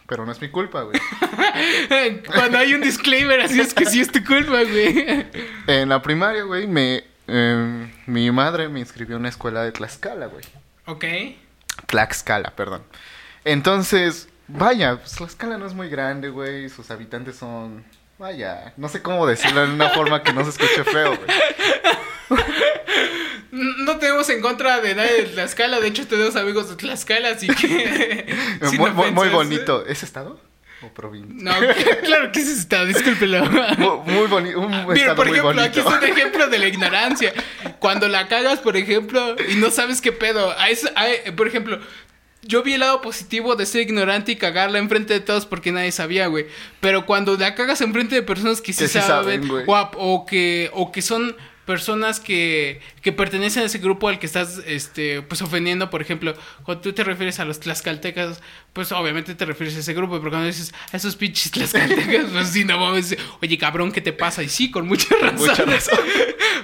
Pero 0.07 0.25
no 0.25 0.31
es 0.31 0.39
mi 0.39 0.49
culpa, 0.49 0.83
güey. 0.83 0.99
Cuando 2.27 2.59
hay 2.59 2.73
un 2.75 2.81
disclaimer, 2.81 3.41
así 3.41 3.59
es 3.59 3.73
que 3.73 3.85
sí 3.85 3.99
es 4.01 4.11
tu 4.11 4.23
culpa, 4.23 4.61
güey. 4.63 5.25
En 5.67 5.89
la 5.89 6.01
primaria, 6.01 6.43
güey, 6.43 6.67
me, 6.67 7.03
eh, 7.27 7.91
mi 8.05 8.29
madre 8.31 8.69
me 8.69 8.79
inscribió 8.79 9.15
en 9.15 9.21
una 9.21 9.29
escuela 9.29 9.63
de 9.63 9.71
Tlaxcala, 9.71 10.27
güey. 10.27 10.45
Ok. 10.85 11.05
Tlaxcala, 11.87 12.51
perdón. 12.55 12.83
Entonces, 13.45 14.29
vaya, 14.47 14.97
pues 14.97 15.11
Tlaxcala 15.13 15.57
no 15.57 15.65
es 15.67 15.73
muy 15.73 15.89
grande, 15.89 16.29
güey. 16.29 16.69
Sus 16.69 16.89
habitantes 16.91 17.35
son. 17.37 17.83
Vaya, 18.17 18.73
no 18.77 18.87
sé 18.87 19.01
cómo 19.01 19.27
decirlo 19.27 19.63
en 19.65 19.71
una 19.71 19.89
forma 19.89 20.23
que 20.23 20.31
no 20.31 20.43
se 20.43 20.51
escuche 20.51 20.83
feo, 20.85 21.15
güey. 21.17 22.39
No 23.51 23.97
tenemos 23.99 24.27
en 24.29 24.41
contra 24.41 24.81
de 24.81 24.95
nadie 24.95 25.13
de 25.13 25.23
Tlaxcala. 25.29 25.79
De 25.79 25.87
hecho, 25.87 26.05
tenemos 26.07 26.35
amigos 26.35 26.69
de 26.69 26.75
Tlaxcala, 26.75 27.29
así 27.29 27.47
que. 27.47 28.25
muy, 28.77 28.91
muy- 29.11 29.29
bonito. 29.29 29.85
¿Es 29.85 30.03
estado 30.03 30.39
o 30.81 30.89
provincia? 30.89 31.33
No, 31.41 31.53
claro 32.03 32.31
que 32.33 32.41
sí 32.41 32.51
está, 32.51 32.83
discúlpelo. 32.83 33.45
Muy, 33.45 34.13
muy 34.13 34.27
bonito. 34.27 34.59
Un 34.59 34.71
Mira, 34.87 34.93
estado 34.95 35.15
por 35.15 35.27
muy 35.29 35.37
ejemplo, 35.39 35.61
aquí 35.61 35.79
es 35.79 35.85
un 35.85 36.03
ejemplo 36.03 36.47
de 36.47 36.59
la 36.59 36.67
ignorancia. 36.67 37.33
Cuando 37.79 38.09
la 38.09 38.27
cagas, 38.27 38.59
por 38.59 38.75
ejemplo, 38.75 39.35
y 39.47 39.55
no 39.55 39.71
sabes 39.71 40.01
qué 40.01 40.11
pedo. 40.11 40.51
A 40.59 40.69
eso- 40.69 40.89
a- 40.95 41.31
por 41.31 41.47
ejemplo, 41.47 41.79
yo 42.47 42.63
vi 42.63 42.73
el 42.73 42.81
lado 42.81 43.01
positivo 43.01 43.55
de 43.55 43.65
ser 43.65 43.81
ignorante 43.81 44.31
y 44.31 44.35
cagarla 44.35 44.77
enfrente 44.79 45.13
de 45.13 45.19
todos 45.19 45.45
porque 45.45 45.71
nadie 45.71 45.91
sabía, 45.91 46.27
güey. 46.27 46.45
Pero 46.79 47.05
cuando 47.05 47.35
la 47.37 47.55
cagas 47.55 47.81
enfrente 47.81 48.15
de 48.15 48.21
personas 48.21 48.61
que 48.61 48.71
sí, 48.71 48.83
Que 48.83 48.87
sí 48.87 48.99
saben, 48.99 49.47
saben, 49.47 49.65
o 49.67 50.25
que, 50.25 50.69
o 50.73 50.91
que 50.91 51.01
son 51.01 51.35
personas 51.65 52.19
que, 52.19 52.79
que 53.01 53.11
pertenecen 53.11 53.63
a 53.63 53.65
ese 53.65 53.79
grupo 53.79 54.07
al 54.07 54.19
que 54.19 54.25
estás 54.25 54.61
este 54.65 55.21
pues 55.23 55.41
ofendiendo, 55.41 55.89
por 55.89 56.01
ejemplo, 56.01 56.33
cuando 56.63 56.81
tú 56.81 56.93
te 56.93 57.03
refieres 57.03 57.39
a 57.39 57.45
los 57.45 57.59
tlaxcaltecas, 57.59 58.41
pues 58.73 58.91
obviamente 58.91 59.35
te 59.35 59.45
refieres 59.45 59.75
a 59.75 59.79
ese 59.79 59.93
grupo, 59.93 60.19
pero 60.19 60.29
cuando 60.31 60.47
dices 60.47 60.73
a 60.91 60.97
esos 60.97 61.15
pinches 61.15 61.51
tlaxcaltecas, 61.51 62.25
pues 62.31 62.49
sí, 62.49 62.63
no 62.65 62.77
mames, 62.79 63.17
oye 63.41 63.57
cabrón, 63.57 63.91
¿qué 63.91 64.01
te 64.01 64.13
pasa? 64.13 64.43
Y 64.43 64.49
sí, 64.49 64.69
con 64.71 64.87
mucha 64.87 65.15
razón. 65.19 65.47
Mucha 65.47 65.65
razón. 65.65 65.99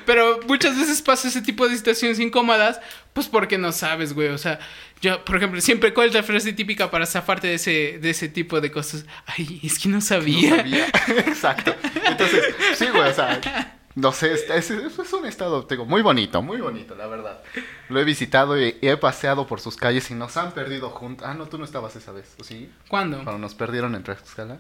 pero 0.06 0.40
muchas 0.48 0.78
veces 0.78 1.02
pasa 1.02 1.28
ese 1.28 1.42
tipo 1.42 1.68
de 1.68 1.76
situaciones 1.76 2.20
incómodas, 2.20 2.80
pues 3.14 3.28
porque 3.28 3.58
no 3.58 3.72
sabes, 3.72 4.14
güey, 4.14 4.30
o 4.30 4.38
sea, 4.38 4.60
yo, 5.02 5.26
por 5.26 5.38
ejemplo, 5.38 5.60
siempre, 5.62 5.94
¿cuál 5.94 6.10
es 6.10 6.14
la 6.14 6.22
frase 6.22 6.54
típica 6.54 6.92
para 6.92 7.08
zafarte 7.08 7.48
de 7.48 7.56
ese, 7.56 7.98
de 8.00 8.10
ese 8.12 8.30
tipo 8.30 8.62
de 8.62 8.70
cosas? 8.72 9.06
Ay, 9.26 9.60
es 9.64 9.80
que 9.80 9.90
no 9.90 9.96
No 9.96 10.02
sabía. 10.02 10.58
sabía. 10.58 10.86
Exacto. 11.28 11.76
Entonces, 12.06 12.44
sí, 12.76 12.86
güey, 12.94 13.10
o 13.10 13.14
sea, 13.14 13.80
no 13.96 14.12
sé, 14.12 14.34
es, 14.34 14.50
es- 14.50 15.14
un 15.14 15.26
estado, 15.26 15.64
digo, 15.70 15.86
muy 15.86 16.02
bonito, 16.02 16.42
muy 16.42 16.62
bonito, 16.62 16.96
la 16.96 17.08
verdad. 17.08 17.42
Lo 17.90 18.00
he 18.00 18.04
visitado 18.04 18.60
y, 18.60 18.78
he 18.82 18.96
paseado 18.98 19.48
por 19.48 19.60
sus 19.60 19.76
calles 19.76 20.10
y 20.12 20.14
nos 20.14 20.38
han 20.38 20.52
perdido 20.52 20.90
juntos. 20.90 21.28
Ah, 21.28 21.34
no, 21.34 21.46
tú 21.48 21.58
no 21.58 21.66
estabas 21.66 21.96
esa 21.96 22.12
vez, 22.12 22.36
¿o 22.40 22.44
sí? 22.44 22.72
¿Cuándo? 22.88 23.18
Cuando 23.24 23.38
nos 23.40 23.54
perdieron 23.56 23.96
en 23.96 24.04
Tlaxcala. 24.04 24.60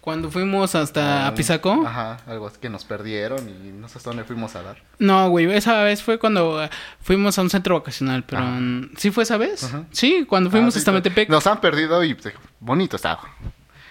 Cuando 0.00 0.30
fuimos 0.30 0.74
hasta 0.74 1.24
Ah, 1.24 1.28
Apizaco. 1.28 1.84
Ajá, 1.86 2.18
algo 2.26 2.46
así 2.46 2.58
que 2.60 2.70
nos 2.70 2.84
perdieron 2.84 3.48
y 3.48 3.72
no 3.72 3.88
sé 3.88 3.98
hasta 3.98 4.10
dónde 4.10 4.24
fuimos 4.24 4.54
a 4.56 4.62
dar. 4.62 4.82
No, 4.98 5.28
güey, 5.28 5.50
esa 5.52 5.82
vez 5.82 6.02
fue 6.02 6.18
cuando 6.18 6.62
eh, 6.62 6.70
fuimos 7.02 7.38
a 7.38 7.42
un 7.42 7.50
centro 7.50 7.74
vacacional, 7.74 8.24
pero 8.24 8.42
Ajá. 8.42 8.58
¿sí 8.96 9.10
fue 9.10 9.24
esa 9.24 9.36
vez? 9.36 9.64
Ajá. 9.64 9.84
Sí, 9.90 10.24
cuando 10.28 10.50
fuimos 10.50 10.68
Ah, 10.68 10.72
sí, 10.74 10.78
hasta 10.78 10.92
Metepec. 10.92 11.28
Nos 11.28 11.46
han 11.46 11.60
perdido 11.60 12.02
y 12.04 12.14
pues, 12.14 12.32
bonito 12.60 12.96
estaba. 12.96 13.22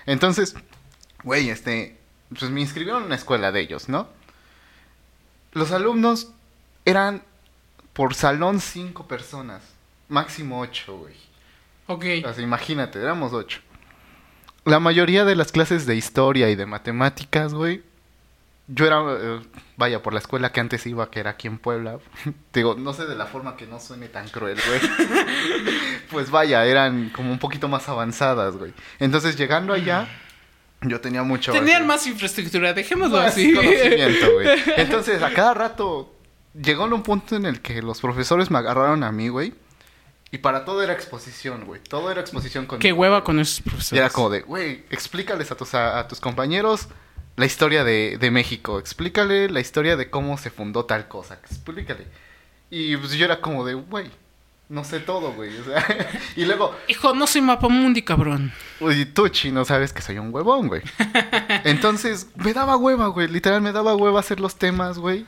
Entonces, 0.05 0.55
güey, 1.23 1.49
este, 1.49 1.99
pues 2.37 2.49
me 2.51 2.61
inscribieron 2.61 3.01
en 3.01 3.07
una 3.07 3.15
escuela 3.15 3.51
de 3.51 3.59
ellos, 3.61 3.89
¿no? 3.89 4.07
Los 5.57 5.71
alumnos 5.71 6.31
eran 6.85 7.23
por 7.93 8.13
salón 8.13 8.59
cinco 8.59 9.07
personas, 9.07 9.63
máximo 10.07 10.59
ocho, 10.59 10.99
güey. 10.99 11.15
Ok. 11.87 12.05
O 12.29 12.33
sea, 12.33 12.43
imagínate, 12.43 12.99
éramos 12.99 13.33
ocho. 13.33 13.61
La 14.65 14.79
mayoría 14.79 15.25
de 15.25 15.35
las 15.35 15.51
clases 15.51 15.87
de 15.87 15.95
historia 15.95 16.51
y 16.51 16.55
de 16.55 16.67
matemáticas, 16.67 17.55
güey. 17.55 17.81
Yo 18.67 18.85
era, 18.85 19.01
eh, 19.07 19.41
vaya, 19.77 20.03
por 20.03 20.13
la 20.13 20.19
escuela 20.19 20.51
que 20.51 20.59
antes 20.59 20.85
iba, 20.85 21.09
que 21.09 21.21
era 21.21 21.31
aquí 21.31 21.47
en 21.47 21.57
Puebla. 21.57 21.97
Digo, 22.53 22.75
no 22.75 22.93
sé 22.93 23.07
de 23.07 23.15
la 23.15 23.25
forma 23.25 23.57
que 23.57 23.65
no 23.65 23.79
suene 23.79 24.09
tan 24.09 24.29
cruel, 24.29 24.59
güey. 24.67 24.79
pues 26.11 26.29
vaya, 26.29 26.67
eran 26.67 27.09
como 27.09 27.31
un 27.31 27.39
poquito 27.39 27.67
más 27.67 27.89
avanzadas, 27.89 28.57
güey. 28.57 28.75
Entonces, 28.99 29.35
llegando 29.35 29.73
allá, 29.73 30.07
yo 30.81 31.01
tenía 31.01 31.23
mucho... 31.23 31.51
Tenían 31.51 31.77
así, 31.81 31.87
más 31.87 32.07
infraestructura, 32.07 32.73
dejémoslo 32.73 33.17
más 33.17 33.33
así. 33.33 33.53
conocimiento, 33.53 34.33
güey. 34.33 34.47
Entonces, 34.77 35.21
a 35.21 35.33
cada 35.33 35.53
rato 35.53 36.13
llegó 36.53 36.85
un 36.85 37.03
punto 37.03 37.35
en 37.35 37.45
el 37.45 37.61
que 37.61 37.81
los 37.81 38.01
profesores 38.01 38.51
me 38.51 38.57
agarraron 38.57 39.03
a 39.03 39.11
mí, 39.11 39.29
güey. 39.29 39.53
Y 40.31 40.39
para 40.39 40.65
todo 40.65 40.83
era 40.83 40.93
exposición, 40.93 41.65
güey. 41.65 41.81
Todo 41.81 42.11
era 42.11 42.21
exposición 42.21 42.65
con 42.65 42.79
Qué 42.79 42.91
hueva 42.91 43.23
con 43.23 43.39
esos 43.39 43.61
profesores. 43.61 43.93
Y 43.93 43.97
era 43.97 44.09
como 44.09 44.29
de, 44.29 44.41
güey, 44.41 44.83
explícales 44.89 45.51
a 45.51 45.55
tus, 45.55 45.73
a, 45.73 45.99
a 45.99 46.07
tus 46.07 46.19
compañeros 46.19 46.89
la 47.37 47.45
historia 47.45 47.83
de, 47.83 48.17
de 48.19 48.31
México. 48.31 48.79
Explícale 48.79 49.49
la 49.49 49.61
historia 49.61 49.95
de 49.95 50.09
cómo 50.09 50.37
se 50.37 50.49
fundó 50.49 50.85
tal 50.85 51.07
cosa. 51.07 51.35
Explícale. 51.35 52.07
Y 52.69 52.97
pues 52.97 53.13
yo 53.13 53.23
era 53.25 53.39
como 53.39 53.63
de, 53.65 53.75
güey, 53.75 54.11
no 54.69 54.83
sé 54.83 54.99
todo, 54.99 55.31
güey. 55.33 55.57
O 55.57 55.63
sea, 55.63 55.85
y 56.35 56.45
luego, 56.45 56.75
Hijo, 56.87 57.13
no 57.13 57.25
soy 57.27 57.41
mapamundi, 57.41 58.01
cabrón. 58.01 58.51
Oye, 58.79 59.05
tú, 59.05 59.27
chino, 59.29 59.63
sabes 59.65 59.93
que 59.93 60.01
soy 60.01 60.17
un 60.19 60.33
huevón, 60.33 60.67
güey. 60.67 60.81
Entonces, 61.63 62.27
me 62.35 62.53
daba 62.53 62.77
hueva, 62.77 63.07
güey. 63.07 63.27
Literal, 63.27 63.61
me 63.61 63.71
daba 63.71 63.95
hueva 63.95 64.19
hacer 64.19 64.39
los 64.39 64.55
temas, 64.57 64.97
güey. 64.97 65.25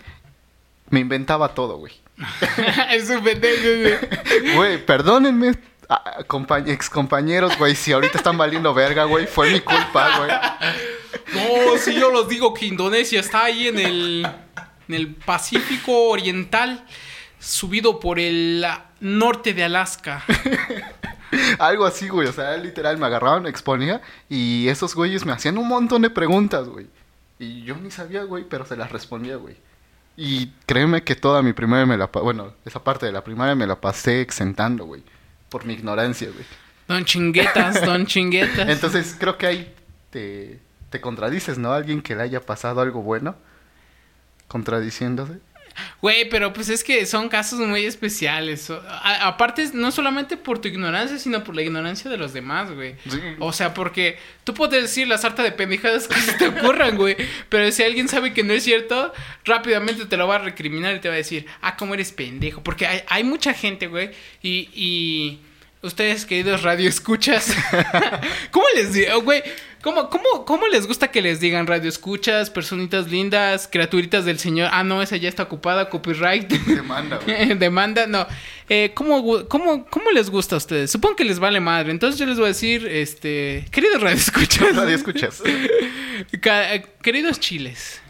Me 0.90 1.00
inventaba 1.00 1.54
todo, 1.54 1.78
güey. 1.78 1.94
es 2.92 3.10
un 3.10 3.24
pendejo, 3.24 3.64
güey. 3.64 4.54
Güey, 4.56 4.86
perdónenme, 4.86 5.54
a- 5.88 6.24
compa- 6.28 6.68
ex 6.68 6.90
compañeros, 6.90 7.58
güey, 7.58 7.76
si 7.76 7.92
ahorita 7.94 8.18
están 8.18 8.38
valiendo 8.38 8.74
verga, 8.74 9.06
güey. 9.06 9.26
Fue 9.28 9.50
mi 9.52 9.60
culpa, 9.62 10.18
güey. 10.18 10.32
No, 11.34 11.78
si 11.78 11.94
yo 11.94 12.12
los 12.12 12.28
digo 12.28 12.54
que 12.54 12.66
Indonesia 12.66 13.20
está 13.20 13.46
ahí 13.46 13.68
en 13.68 13.80
el, 13.80 14.28
en 14.88 14.96
el 14.96 15.16
Pacífico 15.16 16.10
Oriental, 16.10 16.86
subido 17.40 18.00
por 18.00 18.20
el 18.20 18.64
ah, 18.66 18.89
norte 19.00 19.54
de 19.54 19.64
Alaska. 19.64 20.24
Algo 21.60 21.86
así, 21.86 22.08
güey. 22.08 22.28
O 22.28 22.34
sea, 22.34 22.58
literal, 22.58 22.98
me 22.98 23.06
agarraban, 23.06 23.44
me 23.44 23.50
exponía. 23.50 24.02
Y 24.30 24.68
esos 24.68 24.96
güeyes 24.96 25.26
me 25.26 25.32
hacían 25.32 25.58
un 25.58 25.68
montón 25.68 26.02
de 26.02 26.10
preguntas, 26.10 26.68
güey. 26.68 26.88
Y 27.38 27.64
yo 27.64 27.76
ni 27.76 27.92
sabía, 27.92 28.24
güey, 28.24 28.44
pero 28.44 28.66
se 28.66 28.76
las 28.76 28.92
respondía, 28.92 29.38
güey. 29.38 29.56
Y 30.18 30.48
créeme 30.66 31.04
que 31.04 31.16
toda 31.16 31.42
mi 31.42 31.54
primaria 31.54 31.86
me 31.86 31.98
la... 31.98 32.08
Bueno, 32.08 32.54
esa 32.66 32.84
parte 32.84 33.06
de 33.06 33.14
la 33.14 33.24
primaria 33.24 33.56
me 33.56 33.66
la 33.66 33.80
pasé 33.80 34.22
exentando, 34.22 34.86
güey. 34.86 35.02
Por 35.50 35.66
mi 35.66 35.74
ignorancia, 35.74 36.30
güey. 36.30 36.46
Don 36.88 37.06
chinguetas, 37.06 37.82
don 37.86 38.06
chinguetas. 38.06 38.68
Entonces 38.68 39.16
creo 39.18 39.38
que 39.38 39.48
ahí 39.48 39.74
te, 40.10 40.60
te 40.90 41.00
contradices, 41.00 41.58
¿no? 41.58 41.72
Alguien 41.72 42.02
que 42.02 42.16
le 42.16 42.24
haya 42.24 42.42
pasado 42.42 42.82
algo 42.82 43.02
bueno. 43.02 43.36
Contradiciéndose. 44.50 45.40
Güey, 46.02 46.30
pero 46.30 46.54
pues 46.54 46.70
es 46.70 46.84
que 46.84 47.06
son 47.06 47.30
casos 47.30 47.60
muy 47.60 47.86
especiales. 47.86 48.70
A- 48.70 49.28
aparte, 49.28 49.70
no 49.74 49.92
solamente 49.92 50.38
por 50.38 50.60
tu 50.60 50.68
ignorancia, 50.68 51.18
sino 51.20 51.44
por 51.44 51.56
la 51.56 51.62
ignorancia 51.62 52.10
de 52.10 52.18
los 52.18 52.34
demás, 52.34 52.72
güey. 52.72 52.96
Sí. 53.10 53.20
O 53.40 53.52
sea, 53.54 53.74
porque 53.74 54.18
tú 54.44 54.54
puedes 54.54 54.82
decir 54.82 55.08
la 55.08 55.18
sarta 55.18 55.44
de 55.44 55.52
pendejadas 55.52 56.08
que 56.08 56.16
se 56.20 56.34
te 56.34 56.48
ocurran, 56.48 56.98
güey. 56.98 57.16
Pero 57.50 57.72
si 57.72 57.84
alguien 57.84 58.08
sabe 58.08 58.34
que 58.34 58.44
no 58.44 58.54
es 58.54 58.64
cierto, 58.64 59.14
rápidamente 59.46 60.06
te 60.06 60.18
lo 60.18 60.28
va 60.28 60.36
a 60.36 60.40
recriminar 60.40 60.96
y 60.96 61.00
te 61.00 61.08
va 61.10 61.16
a 61.16 61.18
decir, 61.18 61.46
ah, 61.62 61.76
cómo 61.78 61.94
eres 61.94 62.12
pendejo. 62.12 62.64
Porque 62.64 62.88
hay, 62.88 63.02
hay 63.08 63.24
mucha 63.24 63.54
gente, 63.54 63.88
güey. 63.88 64.12
Y, 64.42 64.70
y 64.74 65.40
ustedes, 65.82 66.26
queridos 66.26 66.64
radioescuchas, 66.64 67.56
¿cómo 68.52 68.66
les 68.76 68.94
digo, 68.94 69.22
güey? 69.22 69.42
¿Cómo, 69.82 70.10
cómo, 70.10 70.44
¿Cómo 70.46 70.68
les 70.68 70.88
gusta 70.88 71.10
que 71.10 71.22
les 71.22 71.40
digan 71.40 71.66
radioescuchas, 71.66 72.50
personitas 72.50 73.10
lindas, 73.10 73.70
criaturitas 73.72 74.26
del 74.26 74.38
señor? 74.38 74.70
Ah, 74.74 74.84
no, 74.84 75.02
esa 75.02 75.16
ya 75.16 75.30
está 75.30 75.44
ocupada, 75.44 75.90
copyright. 75.90 76.50
Demanda, 76.68 77.18
güey. 77.24 77.54
Demanda, 77.58 78.06
no. 78.06 78.28
Eh, 78.68 78.92
¿cómo, 78.94 79.48
cómo, 79.48 79.86
¿Cómo 79.86 80.12
les 80.12 80.30
gusta 80.30 80.56
a 80.56 80.58
ustedes? 80.58 80.92
Supongo 80.92 81.16
que 81.16 81.24
les 81.24 81.40
vale 81.40 81.62
madre. 81.62 81.92
Entonces 81.92 82.20
yo 82.20 82.26
les 82.26 82.36
voy 82.36 82.46
a 82.46 82.48
decir, 82.50 82.86
este... 82.88 83.66
Queridos. 83.72 84.02
Nadie 84.74 84.96
escuchas. 84.96 85.42
Ca- 86.42 86.76
eh, 86.76 86.86
queridos 87.02 87.40
chiles. 87.40 88.02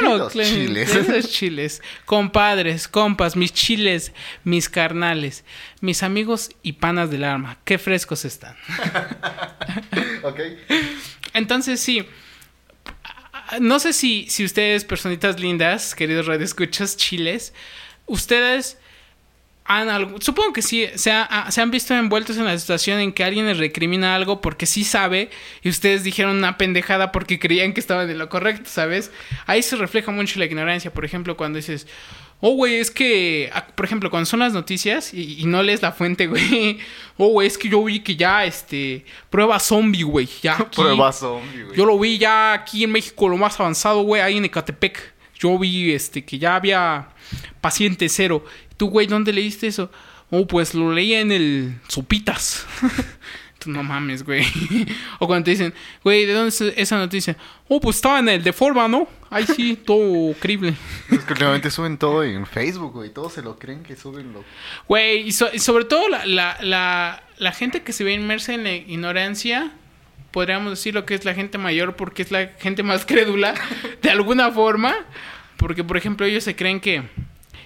Claro, 0.00 0.28
cla- 0.30 0.44
chiles. 0.44 0.90
queridos 0.92 1.28
chiles. 1.30 1.82
Compadres, 2.04 2.88
compas, 2.88 3.36
mis 3.36 3.52
chiles, 3.52 4.12
mis 4.44 4.68
carnales, 4.68 5.44
mis 5.80 6.02
amigos 6.02 6.50
y 6.62 6.72
panas 6.74 7.10
del 7.10 7.24
arma. 7.24 7.58
Qué 7.64 7.78
frescos 7.78 8.24
están. 8.24 8.56
ok. 10.22 10.40
Entonces, 11.34 11.80
sí. 11.80 12.04
No 13.60 13.78
sé 13.78 13.92
si, 13.92 14.26
si 14.28 14.44
ustedes, 14.44 14.84
personitas 14.84 15.38
lindas, 15.38 15.94
queridos 15.94 16.26
radioescuchas 16.26 16.96
chiles, 16.96 17.52
ustedes 18.06 18.78
han 19.68 20.20
supongo 20.22 20.52
que 20.52 20.62
sí, 20.62 20.86
se, 20.94 21.10
ha- 21.10 21.50
se 21.50 21.60
han 21.60 21.70
visto 21.70 21.94
envueltos 21.94 22.36
en 22.36 22.44
la 22.44 22.58
situación 22.58 23.00
en 23.00 23.12
que 23.12 23.24
alguien 23.24 23.46
les 23.46 23.58
recrimina 23.58 24.14
algo 24.14 24.40
porque 24.40 24.66
sí 24.66 24.84
sabe 24.84 25.30
y 25.62 25.68
ustedes 25.68 26.04
dijeron 26.04 26.36
una 26.36 26.56
pendejada 26.58 27.12
porque 27.12 27.38
creían 27.38 27.72
que 27.72 27.80
estaban 27.80 28.08
en 28.10 28.18
lo 28.18 28.28
correcto, 28.28 28.70
¿sabes? 28.70 29.10
Ahí 29.46 29.62
se 29.62 29.76
refleja 29.76 30.10
mucho 30.12 30.38
la 30.38 30.44
ignorancia, 30.46 30.92
por 30.92 31.04
ejemplo, 31.04 31.36
cuando 31.36 31.56
dices, 31.56 31.86
oh, 32.40 32.50
güey, 32.52 32.76
es 32.76 32.90
que, 32.90 33.50
ah, 33.54 33.66
por 33.74 33.86
ejemplo, 33.86 34.10
cuando 34.10 34.26
son 34.26 34.40
las 34.40 34.52
noticias 34.52 35.12
y, 35.14 35.40
y 35.40 35.46
no 35.46 35.62
lees 35.62 35.82
la 35.82 35.92
fuente, 35.92 36.26
güey, 36.28 36.78
oh, 37.16 37.28
güey, 37.28 37.48
es 37.48 37.56
que 37.58 37.68
yo 37.68 37.82
vi 37.82 38.00
que 38.00 38.14
ya, 38.16 38.44
este, 38.44 39.04
prueba 39.30 39.58
zombie, 39.58 40.02
güey, 40.02 40.28
ya. 40.42 40.56
aquí- 40.60 40.80
Prueba 40.82 41.12
zombie, 41.12 41.64
güey. 41.64 41.76
yo 41.76 41.86
lo 41.86 41.98
vi 41.98 42.18
ya 42.18 42.52
aquí 42.52 42.84
en 42.84 42.92
México, 42.92 43.28
lo 43.28 43.36
más 43.36 43.58
avanzado, 43.58 44.02
güey, 44.02 44.22
ahí 44.22 44.36
en 44.36 44.44
Ecatepec. 44.44 45.14
Yo 45.38 45.58
vi 45.58 45.92
este 45.92 46.24
que 46.24 46.38
ya 46.38 46.56
había 46.56 47.08
paciente 47.60 48.08
cero. 48.08 48.42
¿Tú, 48.76 48.88
güey, 48.88 49.06
dónde 49.06 49.32
leíste 49.32 49.66
eso? 49.66 49.90
Oh, 50.30 50.46
pues 50.46 50.74
lo 50.74 50.92
leí 50.92 51.14
en 51.14 51.32
el 51.32 51.78
Sopitas. 51.88 52.66
Tú 53.58 53.70
no 53.70 53.82
mames, 53.82 54.22
güey. 54.22 54.44
o 55.18 55.26
cuando 55.26 55.44
te 55.44 55.52
dicen, 55.52 55.72
güey, 56.04 56.26
¿de 56.26 56.34
dónde 56.34 56.48
es 56.50 56.60
esa 56.60 56.98
noticia? 56.98 57.36
Oh, 57.68 57.80
pues 57.80 57.96
estaba 57.96 58.18
en 58.18 58.28
el 58.28 58.42
de 58.42 58.52
forma, 58.52 58.86
¿no? 58.86 59.08
Ahí 59.30 59.46
sí, 59.46 59.76
todo 59.76 60.34
creíble. 60.38 60.74
Es 61.10 61.20
que 61.24 61.32
últimamente 61.32 61.70
suben 61.70 61.96
todo 61.96 62.22
en 62.22 62.44
Facebook, 62.46 62.92
güey. 62.92 63.10
Todos 63.10 63.32
se 63.32 63.42
lo 63.42 63.58
creen 63.58 63.82
que 63.82 63.96
suben 63.96 64.32
lo... 64.32 64.44
Güey, 64.88 65.28
y, 65.28 65.32
so- 65.32 65.48
y 65.52 65.58
sobre 65.58 65.84
todo 65.84 66.08
la, 66.08 66.26
la, 66.26 66.58
la, 66.60 67.22
la 67.38 67.52
gente 67.52 67.82
que 67.82 67.92
se 67.92 68.04
ve 68.04 68.12
inmersa 68.12 68.52
en 68.52 68.64
la 68.64 68.74
ignorancia, 68.74 69.72
podríamos 70.32 70.70
decir 70.70 70.92
lo 70.94 71.06
que 71.06 71.14
es 71.14 71.24
la 71.24 71.34
gente 71.34 71.56
mayor 71.56 71.96
porque 71.96 72.22
es 72.22 72.30
la 72.30 72.48
gente 72.58 72.82
más 72.82 73.06
crédula, 73.06 73.54
de 74.02 74.10
alguna 74.10 74.50
forma, 74.52 74.94
porque 75.56 75.82
por 75.82 75.96
ejemplo 75.96 76.26
ellos 76.26 76.44
se 76.44 76.54
creen 76.54 76.78
que... 76.80 77.02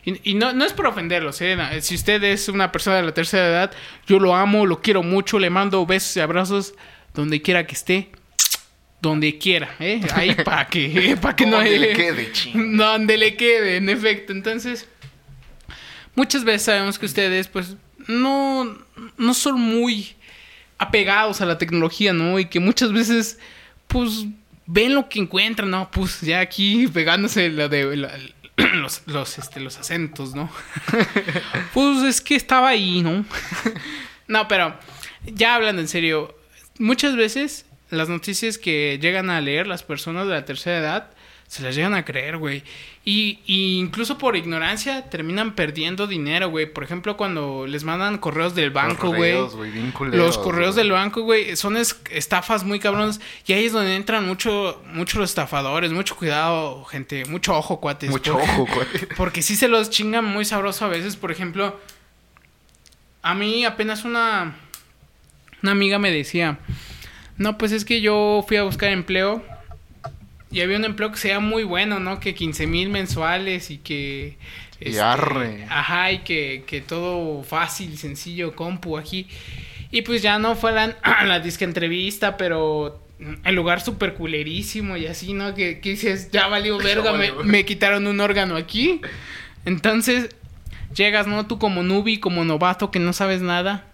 Y, 0.04 0.30
y 0.30 0.34
no, 0.34 0.52
no 0.52 0.64
es 0.64 0.72
por 0.72 0.86
ofenderlos, 0.86 1.40
¿eh? 1.40 1.56
Si 1.82 1.94
usted 1.94 2.22
es 2.24 2.48
una 2.48 2.72
persona 2.72 2.96
de 2.96 3.02
la 3.02 3.12
tercera 3.14 3.46
edad, 3.48 3.72
yo 4.06 4.18
lo 4.18 4.34
amo, 4.34 4.66
lo 4.66 4.80
quiero 4.80 5.02
mucho, 5.02 5.38
le 5.38 5.50
mando 5.50 5.84
besos 5.86 6.16
y 6.16 6.20
abrazos 6.20 6.74
donde 7.14 7.42
quiera 7.42 7.66
que 7.66 7.74
esté. 7.74 8.10
Donde 9.02 9.38
quiera, 9.38 9.74
¿eh? 9.80 10.00
Ahí 10.14 10.34
para 10.44 10.66
que, 10.66 11.16
para 11.20 11.34
que 11.36 11.46
no... 11.46 11.56
Donde 11.56 11.78
le 11.78 11.92
quede, 11.94 12.32
ching. 12.32 12.76
Donde 12.76 13.16
le 13.16 13.36
quede, 13.36 13.76
en 13.76 13.88
efecto. 13.88 14.32
Entonces, 14.32 14.86
muchas 16.14 16.44
veces 16.44 16.62
sabemos 16.62 16.98
que 16.98 17.06
ustedes, 17.06 17.48
pues, 17.48 17.76
no, 18.06 18.76
no 19.16 19.34
son 19.34 19.60
muy 19.60 20.14
apegados 20.78 21.40
a 21.40 21.46
la 21.46 21.58
tecnología, 21.58 22.12
¿no? 22.12 22.38
Y 22.38 22.46
que 22.46 22.60
muchas 22.60 22.92
veces, 22.92 23.38
pues, 23.86 24.26
ven 24.66 24.94
lo 24.94 25.08
que 25.08 25.18
encuentran, 25.18 25.70
¿no? 25.70 25.90
Pues 25.90 26.20
ya 26.20 26.40
aquí 26.40 26.86
pegándose 26.88 27.48
la 27.50 27.68
de 27.68 27.96
la- 27.96 28.18
los, 28.74 29.02
los, 29.06 29.38
este, 29.38 29.60
los 29.60 29.78
acentos, 29.78 30.34
¿no? 30.34 30.50
pues 31.74 32.02
es 32.04 32.20
que 32.20 32.36
estaba 32.36 32.68
ahí, 32.68 33.02
¿no? 33.02 33.24
no, 34.28 34.48
pero 34.48 34.74
ya 35.24 35.54
hablando 35.54 35.82
en 35.82 35.88
serio, 35.88 36.36
muchas 36.78 37.16
veces 37.16 37.66
las 37.90 38.08
noticias 38.08 38.58
que 38.58 38.98
llegan 39.00 39.30
a 39.30 39.40
leer 39.40 39.66
las 39.66 39.82
personas 39.82 40.26
de 40.26 40.34
la 40.34 40.44
tercera 40.44 40.78
edad 40.78 41.10
se 41.50 41.64
las 41.64 41.74
llegan 41.74 41.94
a 41.94 42.04
creer, 42.04 42.36
güey. 42.36 42.62
Y, 43.04 43.40
y 43.44 43.80
incluso 43.80 44.18
por 44.18 44.36
ignorancia 44.36 45.10
terminan 45.10 45.56
perdiendo 45.56 46.06
dinero, 46.06 46.48
güey. 46.48 46.72
Por 46.72 46.84
ejemplo, 46.84 47.16
cuando 47.16 47.66
les 47.66 47.82
mandan 47.82 48.18
correos 48.18 48.54
del 48.54 48.70
banco, 48.70 49.08
güey. 49.08 49.32
Culeros, 49.92 50.14
Los 50.16 50.38
correos 50.38 50.76
del 50.76 50.92
banco, 50.92 51.22
güey, 51.22 51.56
son 51.56 51.76
es- 51.76 52.00
estafas 52.12 52.62
muy 52.62 52.78
cabrones. 52.78 53.20
Y 53.48 53.52
ahí 53.52 53.64
es 53.64 53.72
donde 53.72 53.96
entran 53.96 54.24
mucho, 54.28 54.80
mucho 54.94 55.18
los 55.18 55.30
estafadores. 55.30 55.90
Mucho 55.90 56.14
cuidado, 56.14 56.84
gente. 56.84 57.24
Mucho 57.24 57.56
ojo, 57.58 57.80
cuates. 57.80 58.10
Mucho 58.10 58.34
porque- 58.34 58.48
ojo, 58.52 58.66
güey. 58.72 58.86
porque 59.16 59.42
sí 59.42 59.56
se 59.56 59.66
los 59.66 59.90
chingan 59.90 60.24
muy 60.24 60.44
sabroso 60.44 60.84
a 60.84 60.88
veces. 60.88 61.16
Por 61.16 61.32
ejemplo, 61.32 61.80
a 63.22 63.34
mí 63.34 63.64
apenas 63.64 64.04
una, 64.04 64.54
una 65.64 65.72
amiga 65.72 65.98
me 65.98 66.12
decía, 66.12 66.60
no, 67.38 67.58
pues 67.58 67.72
es 67.72 67.84
que 67.84 68.00
yo 68.00 68.44
fui 68.46 68.56
a 68.56 68.62
buscar 68.62 68.90
empleo 68.92 69.44
y 70.50 70.60
había 70.60 70.76
un 70.76 70.84
empleo 70.84 71.12
que 71.12 71.18
sea 71.18 71.40
muy 71.40 71.62
bueno, 71.62 72.00
¿no? 72.00 72.20
Que 72.20 72.34
15 72.34 72.66
mil 72.66 72.88
mensuales 72.88 73.70
y 73.70 73.78
que... 73.78 74.36
este, 74.80 74.90
Y 74.90 74.98
arre. 74.98 75.66
Ajá, 75.68 76.12
y 76.12 76.18
que, 76.20 76.64
que 76.66 76.80
todo 76.80 77.42
fácil, 77.42 77.96
sencillo, 77.96 78.54
compu 78.56 78.98
aquí. 78.98 79.28
Y 79.90 80.02
pues 80.02 80.22
ya 80.22 80.38
no 80.38 80.56
fue 80.56 80.72
la, 81.26 81.40
disque 81.40 81.64
entrevista, 81.64 82.36
pero 82.36 83.00
el 83.44 83.54
lugar 83.54 83.80
súper 83.80 84.14
culerísimo 84.14 84.96
y 84.96 85.06
así, 85.06 85.34
¿no? 85.34 85.54
Que, 85.54 85.80
que 85.80 85.90
dices, 85.90 86.30
ya 86.30 86.48
valió 86.48 86.78
verga, 86.78 87.12
me 87.44 87.64
quitaron 87.64 88.06
un 88.06 88.20
órgano 88.20 88.56
aquí. 88.56 89.00
Entonces, 89.64 90.34
llegas, 90.94 91.26
¿no? 91.26 91.46
Tú 91.46 91.58
como 91.58 91.82
nubi, 91.82 92.18
como 92.18 92.44
novato 92.44 92.90
que 92.90 92.98
no 92.98 93.12
sabes 93.12 93.40
nada. 93.42 93.86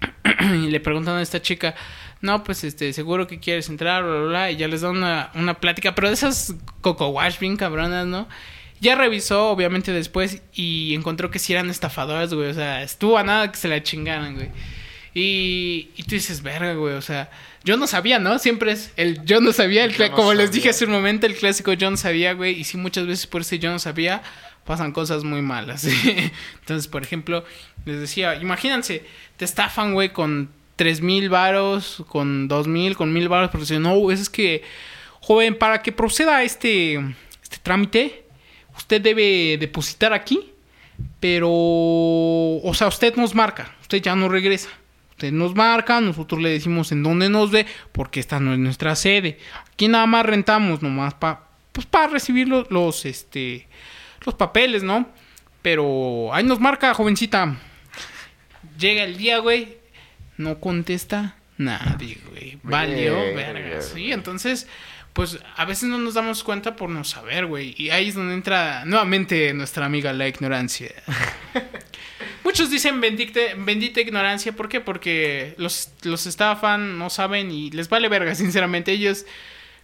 y 0.40 0.70
le 0.70 0.80
preguntan 0.80 1.16
a 1.16 1.22
esta 1.22 1.40
chica, 1.40 1.74
no, 2.20 2.42
pues 2.44 2.64
este, 2.64 2.92
seguro 2.92 3.26
que 3.26 3.38
quieres 3.40 3.68
entrar, 3.68 4.02
bla, 4.02 4.12
bla, 4.14 4.26
bla. 4.28 4.50
Y 4.50 4.56
ya 4.56 4.68
les 4.68 4.80
da 4.80 4.90
una, 4.90 5.30
una 5.34 5.54
plática, 5.54 5.94
pero 5.94 6.08
de 6.08 6.14
esas 6.14 6.54
coco 6.80 7.08
wash 7.08 7.38
bien 7.38 7.56
cabronas, 7.56 8.06
¿no? 8.06 8.28
Ya 8.80 8.94
revisó, 8.94 9.50
obviamente, 9.50 9.92
después 9.92 10.42
y 10.52 10.94
encontró 10.94 11.30
que 11.30 11.38
sí 11.38 11.52
eran 11.52 11.70
estafadoras, 11.70 12.32
güey. 12.34 12.48
O 12.50 12.54
sea, 12.54 12.82
estuvo 12.82 13.16
a 13.18 13.22
nada 13.24 13.50
que 13.50 13.58
se 13.58 13.68
la 13.68 13.82
chingaran, 13.82 14.34
güey. 14.34 14.48
Y, 15.14 15.88
y 15.96 16.02
tú 16.02 16.14
dices, 16.14 16.42
verga, 16.42 16.74
güey. 16.74 16.94
O 16.94 17.00
sea, 17.02 17.30
yo 17.64 17.76
no 17.78 17.86
sabía, 17.86 18.18
¿no? 18.18 18.38
Siempre 18.38 18.72
es 18.72 18.92
el 18.96 19.24
yo 19.24 19.40
no 19.40 19.52
sabía. 19.52 19.84
El, 19.84 19.92
Yo 19.92 19.96
cla- 20.04 20.10
no 20.10 20.16
como 20.16 20.34
les 20.34 20.52
dije 20.52 20.68
hace 20.68 20.84
un 20.84 20.90
momento, 20.92 21.26
el 21.26 21.34
clásico 21.36 21.72
yo 21.72 21.90
no 21.90 21.96
sabía, 21.96 22.34
güey. 22.34 22.58
Y 22.60 22.64
sí, 22.64 22.76
muchas 22.76 23.06
veces 23.06 23.26
por 23.26 23.40
ese 23.40 23.58
yo 23.58 23.70
no 23.70 23.78
sabía 23.78 24.22
pasan 24.66 24.92
cosas 24.92 25.24
muy 25.24 25.40
malas. 25.42 25.84
Entonces, 26.60 26.88
por 26.88 27.02
ejemplo, 27.02 27.44
les 27.86 28.00
decía, 28.00 28.34
imagínense, 28.34 29.04
te 29.38 29.44
estafan, 29.44 29.94
güey, 29.94 30.12
con 30.12 30.50
tres 30.76 31.00
mil 31.00 31.28
varos, 31.28 32.04
con 32.08 32.48
dos 32.48 32.68
mil, 32.68 32.96
con 32.96 33.12
mil 33.12 33.28
varos, 33.28 33.50
pero 33.50 33.62
dicen, 33.62 33.82
no, 33.82 34.10
es 34.10 34.30
que, 34.30 34.62
joven, 35.20 35.58
para 35.58 35.82
que 35.82 35.92
proceda 35.92 36.42
este, 36.42 36.94
este 37.42 37.58
trámite, 37.62 38.24
usted 38.76 39.00
debe 39.00 39.56
depositar 39.58 40.12
aquí, 40.12 40.52
pero, 41.18 41.50
o 41.50 42.72
sea, 42.74 42.88
usted 42.88 43.16
nos 43.16 43.34
marca, 43.34 43.74
usted 43.80 44.00
ya 44.00 44.14
no 44.14 44.28
regresa. 44.28 44.68
Usted 45.12 45.32
nos 45.32 45.54
marca, 45.54 45.98
nosotros 46.02 46.42
le 46.42 46.50
decimos 46.50 46.92
en 46.92 47.02
dónde 47.02 47.30
nos 47.30 47.50
ve, 47.50 47.64
porque 47.92 48.20
esta 48.20 48.38
no 48.38 48.52
es 48.52 48.58
nuestra 48.58 48.94
sede. 48.94 49.38
Aquí 49.72 49.88
nada 49.88 50.04
más 50.04 50.26
rentamos, 50.26 50.82
nomás 50.82 51.14
para 51.14 51.46
pues 51.72 51.88
recibir 52.12 52.48
los, 52.48 52.70
los, 52.70 53.06
este, 53.06 53.66
los 54.26 54.34
papeles, 54.34 54.82
¿no? 54.82 55.08
Pero 55.62 56.34
ahí 56.34 56.44
nos 56.44 56.60
marca, 56.60 56.92
jovencita. 56.92 57.56
Llega 58.78 59.04
el 59.04 59.16
día, 59.16 59.38
güey, 59.38 59.78
no 60.36 60.60
contesta 60.60 61.36
nadie, 61.58 62.18
güey. 62.30 62.58
Valió, 62.62 63.16
Verga. 63.34 63.80
Sí, 63.80 64.12
entonces, 64.12 64.66
pues 65.12 65.38
a 65.56 65.64
veces 65.64 65.88
no 65.88 65.98
nos 65.98 66.14
damos 66.14 66.44
cuenta 66.44 66.76
por 66.76 66.90
no 66.90 67.02
saber, 67.04 67.46
güey. 67.46 67.74
Y 67.78 67.90
ahí 67.90 68.08
es 68.08 68.14
donde 68.14 68.34
entra 68.34 68.84
nuevamente 68.84 69.52
nuestra 69.54 69.86
amiga 69.86 70.12
la 70.12 70.28
ignorancia. 70.28 70.90
Muchos 72.44 72.70
dicen 72.70 73.00
bendita, 73.00 73.40
bendita 73.56 74.00
ignorancia, 74.00 74.52
¿por 74.52 74.68
qué? 74.68 74.80
Porque 74.80 75.54
los, 75.58 75.90
los 76.02 76.26
estafan, 76.26 76.98
no 76.98 77.10
saben 77.10 77.50
y 77.50 77.70
les 77.70 77.88
vale 77.88 78.08
verga, 78.08 78.34
sinceramente. 78.34 78.92
Ellos, 78.92 79.24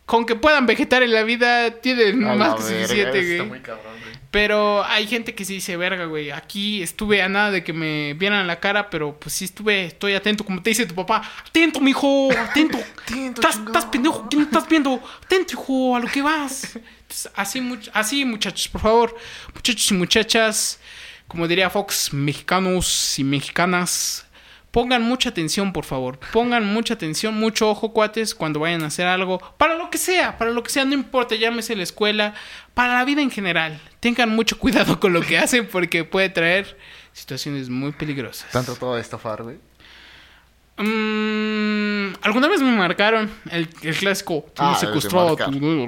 con 0.06 0.26
que 0.26 0.34
puedan 0.34 0.66
vegetar 0.66 1.02
en 1.02 1.12
la 1.12 1.22
vida, 1.22 1.70
tienen 1.80 2.24
A 2.26 2.34
más 2.34 2.54
que 2.56 2.62
suficiente, 2.62 3.18
está 3.20 3.36
güey. 3.36 3.48
muy 3.48 3.60
cabrón, 3.60 3.92
güey. 4.00 4.12
Pero 4.30 4.82
hay 4.86 5.06
gente 5.06 5.34
que 5.34 5.44
sí 5.44 5.54
dice, 5.54 5.76
verga, 5.76 6.06
güey, 6.06 6.30
aquí 6.30 6.82
estuve 6.82 7.20
a 7.20 7.28
nada 7.28 7.50
de 7.50 7.62
que 7.62 7.74
me 7.74 8.14
vieran 8.14 8.46
la 8.46 8.60
cara, 8.60 8.88
pero 8.88 9.18
pues 9.20 9.34
sí 9.34 9.44
estuve, 9.44 9.84
estoy 9.84 10.14
atento, 10.14 10.42
como 10.44 10.62
te 10.62 10.70
dice 10.70 10.86
tu 10.86 10.94
papá. 10.94 11.22
Atento, 11.46 11.80
mijo, 11.80 12.30
atento. 12.32 12.78
Atento, 13.04 13.42
estás, 13.42 13.60
estás 13.66 13.84
pendejo, 13.86 14.26
¿quién 14.30 14.42
estás 14.44 14.66
viendo? 14.68 15.02
Atento, 15.22 15.52
hijo, 15.52 15.96
a 15.96 16.00
lo 16.00 16.08
que 16.08 16.22
vas. 16.22 16.76
Entonces, 16.76 17.30
así, 17.34 17.60
much- 17.60 17.90
así, 17.92 18.24
muchachos, 18.24 18.68
por 18.68 18.80
favor. 18.80 19.16
Muchachos 19.54 19.90
y 19.90 19.94
muchachas, 19.94 20.80
como 21.28 21.46
diría 21.46 21.68
Fox, 21.68 22.14
mexicanos 22.14 23.18
y 23.18 23.24
mexicanas, 23.24 24.26
pongan 24.72 25.02
mucha 25.02 25.28
atención, 25.28 25.72
por 25.72 25.84
favor. 25.84 26.18
Pongan 26.32 26.64
mucha 26.66 26.94
atención, 26.94 27.34
mucho 27.38 27.70
ojo, 27.70 27.92
cuates, 27.92 28.34
cuando 28.34 28.58
vayan 28.58 28.82
a 28.82 28.86
hacer 28.86 29.06
algo. 29.06 29.38
Para 29.56 29.76
lo 29.76 29.88
que 29.90 29.98
sea, 29.98 30.36
para 30.38 30.50
lo 30.50 30.64
que 30.64 30.70
sea, 30.70 30.84
no 30.84 30.94
importa, 30.94 31.36
llámese 31.36 31.76
la 31.76 31.84
escuela, 31.84 32.34
para 32.74 32.94
la 32.94 33.04
vida 33.04 33.22
en 33.22 33.30
general. 33.30 33.80
Tengan 34.00 34.30
mucho 34.30 34.58
cuidado 34.58 34.98
con 34.98 35.12
lo 35.12 35.20
que 35.20 35.38
hacen 35.38 35.68
porque 35.68 36.02
puede 36.02 36.28
traer 36.30 36.76
situaciones 37.12 37.68
muy 37.68 37.92
peligrosas. 37.92 38.50
Tanto 38.50 38.74
todo 38.74 38.98
estafar, 38.98 39.44
güey. 39.44 39.58
Mm, 40.78 42.14
Alguna 42.22 42.48
vez 42.48 42.62
me 42.62 42.72
marcaron 42.76 43.30
el, 43.50 43.68
el 43.82 43.94
clásico. 43.94 44.46
Ah, 44.56 44.68
"Hemos 44.68 44.82
el 44.82 44.88
de 44.88 45.00
secuestrado 45.00 45.26
a 45.26 45.30
marcar. 45.30 45.50
tu 45.50 45.60
dedo". 45.60 45.86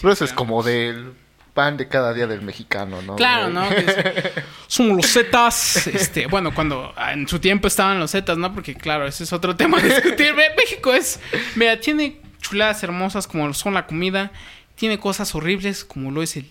Pero 0.00 0.12
eso 0.12 0.24
es 0.24 0.32
como 0.32 0.62
del 0.62 1.12
pan 1.56 1.76
de 1.76 1.88
cada 1.88 2.14
día 2.14 2.28
del 2.28 2.42
mexicano, 2.42 3.02
¿no? 3.02 3.16
Claro? 3.16 3.48
¿no? 3.48 3.66
Somos 4.68 4.98
los 4.98 5.06
Zetas. 5.12 5.88
Este, 5.88 6.26
bueno, 6.26 6.54
cuando 6.54 6.94
en 7.12 7.26
su 7.26 7.40
tiempo 7.40 7.66
estaban 7.66 7.98
los 7.98 8.12
Zetas, 8.12 8.38
¿no? 8.38 8.54
Porque, 8.54 8.74
claro, 8.76 9.06
ese 9.08 9.24
es 9.24 9.32
otro 9.32 9.56
tema 9.56 9.78
a 9.78 9.82
discutir. 9.82 10.34
México 10.56 10.94
es. 10.94 11.18
Mira, 11.56 11.80
tiene 11.80 12.20
chuladas 12.40 12.82
hermosas 12.84 13.26
como 13.26 13.52
son 13.54 13.74
la 13.74 13.86
comida. 13.86 14.30
Tiene 14.76 14.98
cosas 15.00 15.34
horribles 15.34 15.84
como 15.84 16.12
lo 16.12 16.22
es 16.22 16.36
el. 16.36 16.46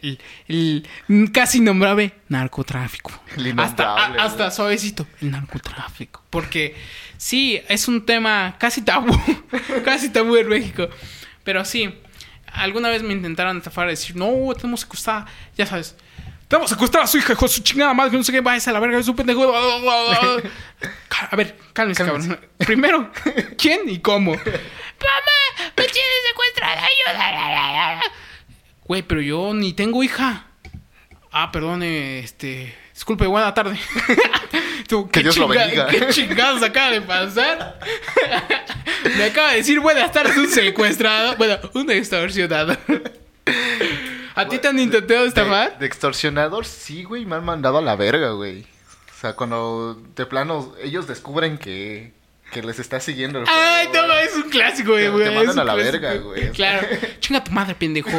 El, 0.00 0.18
el 0.46 1.32
casi 1.32 1.58
innombrable 1.58 2.12
narcotráfico. 2.28 3.10
El 3.36 3.58
hasta, 3.58 3.94
a- 3.94 4.24
hasta 4.24 4.50
suavecito. 4.52 5.06
El 5.20 5.32
narcotráfico. 5.32 6.22
Porque 6.30 6.76
sí, 7.16 7.60
es 7.68 7.88
un 7.88 8.06
tema 8.06 8.54
casi 8.58 8.82
tabú. 8.82 9.12
casi 9.84 10.08
tabú 10.10 10.36
en 10.36 10.48
México. 10.48 10.88
Pero 11.42 11.64
sí, 11.64 11.92
alguna 12.52 12.88
vez 12.88 13.02
me 13.02 13.12
intentaron 13.12 13.56
estafar 13.56 13.86
y 13.86 13.90
decir, 13.90 14.16
no, 14.16 14.52
tenemos 14.54 14.80
secuestrada, 14.80 15.26
ya 15.56 15.66
sabes. 15.66 15.96
Tenemos 16.48 16.70
secuestrada 16.70 17.04
a 17.04 17.06
su 17.08 17.18
hija, 17.18 17.34
hijo 17.34 17.44
de 17.44 17.52
su 17.52 17.62
chingada 17.62 17.92
madre, 17.92 18.10
que 18.10 18.16
no 18.16 18.24
sé 18.24 18.32
qué, 18.32 18.40
vaya 18.40 18.70
a 18.70 18.72
la 18.72 18.80
verga, 18.80 18.98
es 18.98 19.08
un 19.08 19.16
pendejo. 19.16 19.54
A 21.30 21.36
ver, 21.36 21.58
cálmese, 21.74 22.04
cabrón. 22.04 22.40
Primero, 22.58 23.10
¿quién 23.58 23.88
y 23.88 23.98
cómo? 24.00 24.32
¡Mamá! 24.32 25.72
¡Me 25.76 25.84
tiene 25.84 26.08
secuestrada! 26.28 26.86
¡Ayuda! 27.12 28.00
Güey, 28.84 29.02
pero 29.02 29.20
yo 29.20 29.52
ni 29.52 29.74
tengo 29.74 30.02
hija. 30.02 30.46
Ah, 31.30 31.52
perdone, 31.52 32.20
este. 32.20 32.74
Disculpe, 32.98 33.28
buena 33.28 33.54
tarde. 33.54 33.78
Tú, 34.88 35.06
Que 35.08 35.20
¿qué 35.20 35.22
Dios 35.22 35.36
lo 35.38 35.46
bendiga. 35.46 35.86
¿Qué 35.86 36.08
chingados 36.08 36.60
acaba 36.64 36.90
de 36.90 37.00
pasar? 37.00 37.78
Me 39.16 39.22
acaba 39.22 39.50
de 39.52 39.58
decir 39.58 39.78
buenas 39.78 40.10
tardes 40.10 40.36
un 40.36 40.48
secuestrado. 40.48 41.36
Bueno, 41.36 41.58
un 41.74 41.88
extorsionado. 41.92 42.76
¿A 44.34 44.48
ti 44.48 44.58
te 44.58 44.66
han 44.66 44.80
intentado 44.80 45.22
De, 45.22 45.28
estafar? 45.28 45.78
de 45.78 45.86
extorsionador, 45.86 46.64
sí, 46.64 47.04
güey, 47.04 47.24
me 47.24 47.36
han 47.36 47.44
mandado 47.44 47.78
a 47.78 47.82
la 47.82 47.94
verga, 47.94 48.30
güey. 48.30 48.62
O 48.62 49.20
sea, 49.20 49.34
cuando 49.34 50.02
de 50.16 50.26
plano 50.26 50.74
ellos 50.82 51.06
descubren 51.06 51.56
que, 51.56 52.12
que 52.50 52.62
les 52.64 52.80
está 52.80 52.98
siguiendo 52.98 53.38
el 53.38 53.44
Ay, 53.48 53.86
juego, 53.92 54.08
no, 54.08 54.14
güey. 54.14 54.26
es 54.26 54.34
un 54.34 54.50
clásico, 54.50 54.90
güey. 54.90 55.04
Te- 55.04 55.10
te 55.10 55.12
güey, 55.12 55.24
mandan 55.26 55.44
es 55.48 55.52
un 55.54 55.58
a 55.60 55.64
la 55.64 55.74
clásico. 55.74 55.92
verga, 56.00 56.14
güey. 56.20 56.50
Claro. 56.50 56.88
Chinga 57.20 57.44
tu 57.44 57.52
madre, 57.52 57.76
pendejo. 57.76 58.10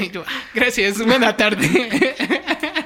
Y 0.00 0.08
tú, 0.08 0.24
"Ah, 0.26 0.42
Gracias, 0.54 0.98
buena 1.06 1.36
tarde. 1.36 2.16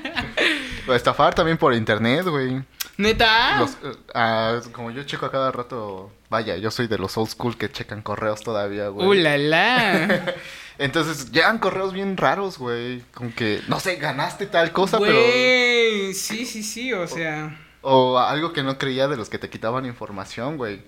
O 0.88 0.94
estafar 0.94 1.34
también 1.34 1.58
por 1.58 1.74
internet, 1.74 2.26
güey. 2.26 2.62
¿Neta? 2.96 3.60
Los, 3.60 3.70
eh, 3.72 3.96
ah, 4.14 4.60
como 4.72 4.90
yo 4.90 5.04
checo 5.04 5.26
a 5.26 5.30
cada 5.30 5.52
rato, 5.52 6.10
vaya, 6.30 6.56
yo 6.56 6.70
soy 6.70 6.88
de 6.88 6.98
los 6.98 7.16
old 7.16 7.28
school 7.28 7.56
que 7.56 7.70
checan 7.70 8.02
correos 8.02 8.42
todavía, 8.42 8.88
güey. 8.88 9.06
¡Uh, 9.06 9.14
la, 9.14 9.38
la! 9.38 10.34
Entonces 10.78 11.30
llegan 11.30 11.58
correos 11.58 11.92
bien 11.92 12.16
raros, 12.16 12.58
güey. 12.58 13.02
Con 13.12 13.32
que, 13.32 13.60
no 13.68 13.80
sé, 13.80 13.96
ganaste 13.96 14.46
tal 14.46 14.72
cosa, 14.72 14.98
pero... 14.98 15.12
Güey, 15.12 16.14
sí, 16.14 16.46
sí, 16.46 16.62
sí, 16.62 16.92
o 16.92 17.06
sea... 17.06 17.56
O 17.82 18.18
algo 18.18 18.52
que 18.52 18.62
no 18.62 18.78
creía 18.78 19.08
de 19.08 19.16
los 19.16 19.28
que 19.28 19.38
te 19.38 19.50
quitaban 19.50 19.86
información, 19.86 20.56
güey. 20.56 20.82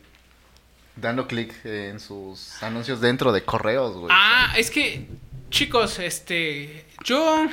Dando 0.96 1.28
clic 1.28 1.54
en 1.64 2.00
sus 2.00 2.62
anuncios 2.62 3.00
dentro 3.00 3.32
de 3.32 3.44
correos, 3.44 3.96
güey. 3.96 4.08
Ah, 4.10 4.52
es 4.56 4.70
que, 4.70 5.06
chicos, 5.50 5.98
este, 5.98 6.86
yo 7.04 7.48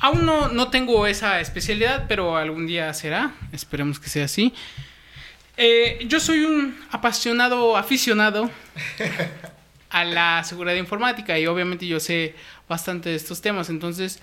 aún 0.00 0.24
no, 0.24 0.48
no 0.48 0.68
tengo 0.68 1.06
esa 1.06 1.40
especialidad, 1.40 2.06
pero 2.08 2.36
algún 2.36 2.66
día 2.66 2.92
será. 2.94 3.32
Esperemos 3.52 3.98
que 3.98 4.08
sea 4.08 4.24
así. 4.24 4.52
Eh, 5.56 6.04
yo 6.06 6.20
soy 6.20 6.44
un 6.44 6.78
apasionado 6.90 7.76
aficionado 7.76 8.48
a 9.90 10.04
la 10.04 10.44
seguridad 10.44 10.76
informática 10.76 11.38
y 11.38 11.46
obviamente 11.46 11.86
yo 11.86 11.98
sé 11.98 12.34
bastante 12.68 13.10
de 13.10 13.16
estos 13.16 13.40
temas. 13.40 13.68
Entonces, 13.70 14.20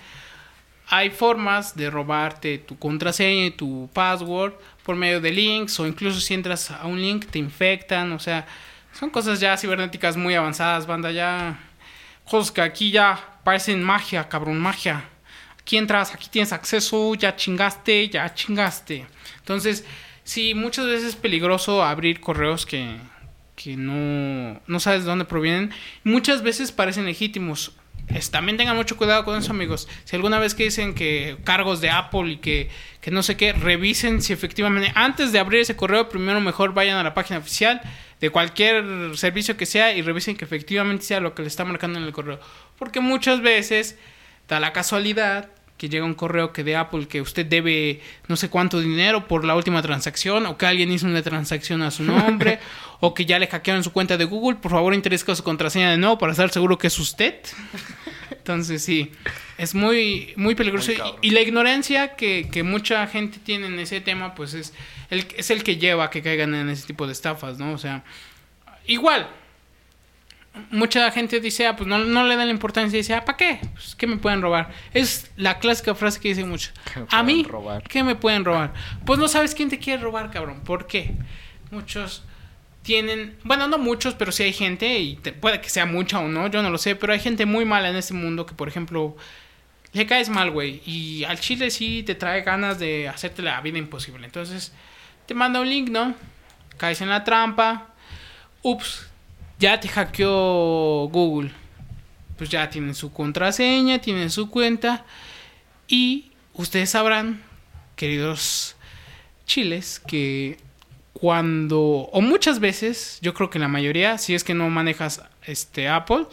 hay 0.88 1.10
formas 1.10 1.76
de 1.76 1.90
robarte 1.90 2.58
tu 2.58 2.78
contraseña 2.78 3.46
y 3.46 3.50
tu 3.50 3.90
password 3.92 4.54
por 4.84 4.96
medio 4.96 5.20
de 5.20 5.30
links 5.30 5.78
o 5.80 5.86
incluso 5.86 6.20
si 6.20 6.32
entras 6.32 6.70
a 6.70 6.86
un 6.86 7.00
link 7.00 7.26
te 7.26 7.38
infectan, 7.38 8.12
o 8.12 8.20
sea, 8.20 8.46
son 8.92 9.10
cosas 9.10 9.40
ya 9.40 9.56
cibernéticas 9.56 10.16
muy 10.16 10.34
avanzadas, 10.34 10.86
banda, 10.86 11.10
ya 11.10 11.58
cosas 12.24 12.52
que 12.52 12.60
aquí 12.62 12.90
ya 12.90 13.40
parecen 13.44 13.82
magia, 13.82 14.28
cabrón, 14.28 14.58
magia. 14.58 15.04
Aquí 15.66 15.78
entras, 15.78 16.14
aquí 16.14 16.28
tienes 16.30 16.52
acceso, 16.52 17.16
ya 17.16 17.34
chingaste, 17.34 18.08
ya 18.08 18.32
chingaste. 18.32 19.04
Entonces, 19.38 19.84
sí, 20.22 20.54
muchas 20.54 20.86
veces 20.86 21.08
es 21.08 21.16
peligroso 21.16 21.82
abrir 21.82 22.20
correos 22.20 22.64
que, 22.64 22.98
que 23.56 23.76
no, 23.76 24.60
no 24.68 24.78
sabes 24.78 25.02
de 25.02 25.10
dónde 25.10 25.24
provienen. 25.24 25.72
Muchas 26.04 26.44
veces 26.44 26.70
parecen 26.70 27.04
legítimos. 27.04 27.72
También 28.30 28.56
tengan 28.56 28.76
mucho 28.76 28.96
cuidado 28.96 29.24
con 29.24 29.36
eso, 29.36 29.50
amigos. 29.50 29.88
Si 30.04 30.14
alguna 30.14 30.38
vez 30.38 30.54
que 30.54 30.62
dicen 30.62 30.94
que 30.94 31.36
cargos 31.42 31.80
de 31.80 31.90
Apple 31.90 32.30
y 32.30 32.36
que, 32.36 32.70
que 33.00 33.10
no 33.10 33.24
sé 33.24 33.36
qué, 33.36 33.52
revisen 33.52 34.22
si 34.22 34.32
efectivamente, 34.32 34.92
antes 34.94 35.32
de 35.32 35.40
abrir 35.40 35.62
ese 35.62 35.74
correo, 35.74 36.08
primero 36.08 36.40
mejor 36.40 36.74
vayan 36.74 36.96
a 36.96 37.02
la 37.02 37.12
página 37.12 37.40
oficial 37.40 37.80
de 38.20 38.30
cualquier 38.30 39.16
servicio 39.16 39.56
que 39.56 39.66
sea 39.66 39.92
y 39.94 40.02
revisen 40.02 40.36
que 40.36 40.44
efectivamente 40.44 41.04
sea 41.04 41.18
lo 41.18 41.34
que 41.34 41.42
le 41.42 41.48
está 41.48 41.64
marcando 41.64 41.98
en 41.98 42.04
el 42.04 42.12
correo. 42.12 42.38
Porque 42.78 43.00
muchas 43.00 43.40
veces 43.40 43.98
da 44.46 44.60
la 44.60 44.72
casualidad 44.72 45.55
que 45.76 45.88
llega 45.88 46.04
un 46.04 46.14
correo 46.14 46.52
que 46.52 46.64
de 46.64 46.74
Apple 46.76 47.06
que 47.06 47.20
usted 47.20 47.44
debe 47.44 48.00
no 48.28 48.36
sé 48.36 48.48
cuánto 48.48 48.80
dinero 48.80 49.28
por 49.28 49.44
la 49.44 49.54
última 49.54 49.82
transacción 49.82 50.46
o 50.46 50.56
que 50.56 50.64
alguien 50.66 50.90
hizo 50.90 51.06
una 51.06 51.22
transacción 51.22 51.82
a 51.82 51.90
su 51.90 52.02
nombre 52.02 52.58
o 53.00 53.12
que 53.12 53.26
ya 53.26 53.38
le 53.38 53.46
hackearon 53.46 53.84
su 53.84 53.92
cuenta 53.92 54.16
de 54.16 54.24
Google, 54.24 54.56
por 54.56 54.70
favor 54.72 54.94
introduzca 54.94 55.34
su 55.34 55.42
contraseña 55.42 55.90
de 55.90 55.98
nuevo 55.98 56.16
para 56.18 56.32
estar 56.32 56.50
seguro 56.50 56.78
que 56.78 56.86
es 56.86 56.98
usted. 56.98 57.34
Entonces 58.30 58.82
sí, 58.82 59.12
es 59.58 59.74
muy, 59.74 60.32
muy 60.36 60.54
peligroso. 60.54 60.92
Muy 60.92 61.10
Y- 61.22 61.28
y, 61.28 61.30
la 61.32 61.40
ignorancia 61.40 62.14
que, 62.16 62.48
que 62.50 62.62
mucha 62.62 63.06
gente 63.06 63.38
tiene 63.44 63.66
en 63.66 63.78
ese 63.78 64.00
tema, 64.00 64.34
pues 64.34 64.54
es 64.54 64.72
el, 65.10 65.26
es 65.36 65.50
el 65.50 65.62
que 65.62 65.76
lleva 65.76 66.04
a 66.04 66.10
que 66.10 66.22
caigan 66.22 66.54
en 66.54 66.68
ese 66.70 66.86
tipo 66.86 67.06
de 67.06 67.12
estafas, 67.12 67.58
¿no? 67.58 67.72
O 67.72 67.78
sea, 67.78 68.04
igual, 68.86 69.28
mucha 70.70 71.10
gente 71.10 71.40
dice, 71.40 71.66
ah, 71.66 71.76
pues 71.76 71.88
no, 71.88 71.98
no 71.98 72.24
le 72.24 72.36
dan 72.36 72.46
la 72.46 72.52
importancia 72.52 72.96
y 72.96 73.00
dice, 73.00 73.14
ah, 73.14 73.24
¿para 73.24 73.36
qué? 73.36 73.60
Pues, 73.74 73.94
¿Qué 73.94 74.06
me 74.06 74.16
pueden 74.16 74.42
robar? 74.42 74.70
Es 74.94 75.30
la 75.36 75.58
clásica 75.58 75.94
frase 75.94 76.20
que 76.20 76.28
dicen 76.28 76.48
mucho. 76.48 76.70
¿Qué 76.92 77.00
me 77.00 77.06
A 77.10 77.22
mí, 77.22 77.42
robar? 77.44 77.82
¿qué 77.84 78.02
me 78.02 78.14
pueden 78.14 78.44
robar? 78.44 78.72
Pues 79.04 79.18
no 79.18 79.28
sabes 79.28 79.54
quién 79.54 79.68
te 79.68 79.78
quiere 79.78 80.02
robar, 80.02 80.30
cabrón. 80.30 80.60
¿Por 80.60 80.86
qué? 80.86 81.12
Muchos 81.70 82.22
tienen, 82.82 83.36
bueno, 83.42 83.66
no 83.68 83.78
muchos, 83.78 84.14
pero 84.14 84.30
sí 84.32 84.44
hay 84.44 84.52
gente, 84.52 84.98
y 85.00 85.16
te- 85.16 85.32
puede 85.32 85.60
que 85.60 85.68
sea 85.68 85.86
mucha 85.86 86.20
o 86.20 86.28
no, 86.28 86.46
yo 86.48 86.62
no 86.62 86.70
lo 86.70 86.78
sé, 86.78 86.94
pero 86.94 87.12
hay 87.12 87.18
gente 87.20 87.44
muy 87.44 87.64
mala 87.64 87.90
en 87.90 87.96
este 87.96 88.14
mundo 88.14 88.46
que, 88.46 88.54
por 88.54 88.68
ejemplo, 88.68 89.16
le 89.92 90.06
caes 90.06 90.28
mal, 90.28 90.52
güey, 90.52 90.80
y 90.86 91.24
al 91.24 91.40
chile 91.40 91.70
sí 91.72 92.04
te 92.04 92.14
trae 92.14 92.42
ganas 92.42 92.78
de 92.78 93.08
hacerte 93.08 93.42
la 93.42 93.60
vida 93.60 93.78
imposible. 93.78 94.24
Entonces, 94.24 94.72
te 95.26 95.34
manda 95.34 95.60
un 95.60 95.68
link, 95.68 95.88
¿no? 95.88 96.14
Caes 96.76 97.00
en 97.00 97.08
la 97.08 97.24
trampa, 97.24 97.88
ups, 98.62 99.08
ya 99.58 99.80
te 99.80 99.88
hackeó 99.88 101.08
Google. 101.08 101.52
Pues 102.36 102.50
ya 102.50 102.68
tienen 102.68 102.94
su 102.94 103.12
contraseña, 103.12 103.98
tienen 103.98 104.30
su 104.30 104.50
cuenta, 104.50 105.06
y 105.88 106.32
ustedes 106.52 106.90
sabrán, 106.90 107.42
queridos 107.94 108.76
chiles, 109.46 110.00
que 110.06 110.58
cuando 111.12 111.80
o 111.80 112.20
muchas 112.20 112.60
veces, 112.60 113.18
yo 113.22 113.32
creo 113.32 113.48
que 113.48 113.58
la 113.58 113.68
mayoría, 113.68 114.18
si 114.18 114.34
es 114.34 114.44
que 114.44 114.52
no 114.52 114.68
manejas 114.68 115.22
este 115.46 115.88
Apple, 115.88 116.26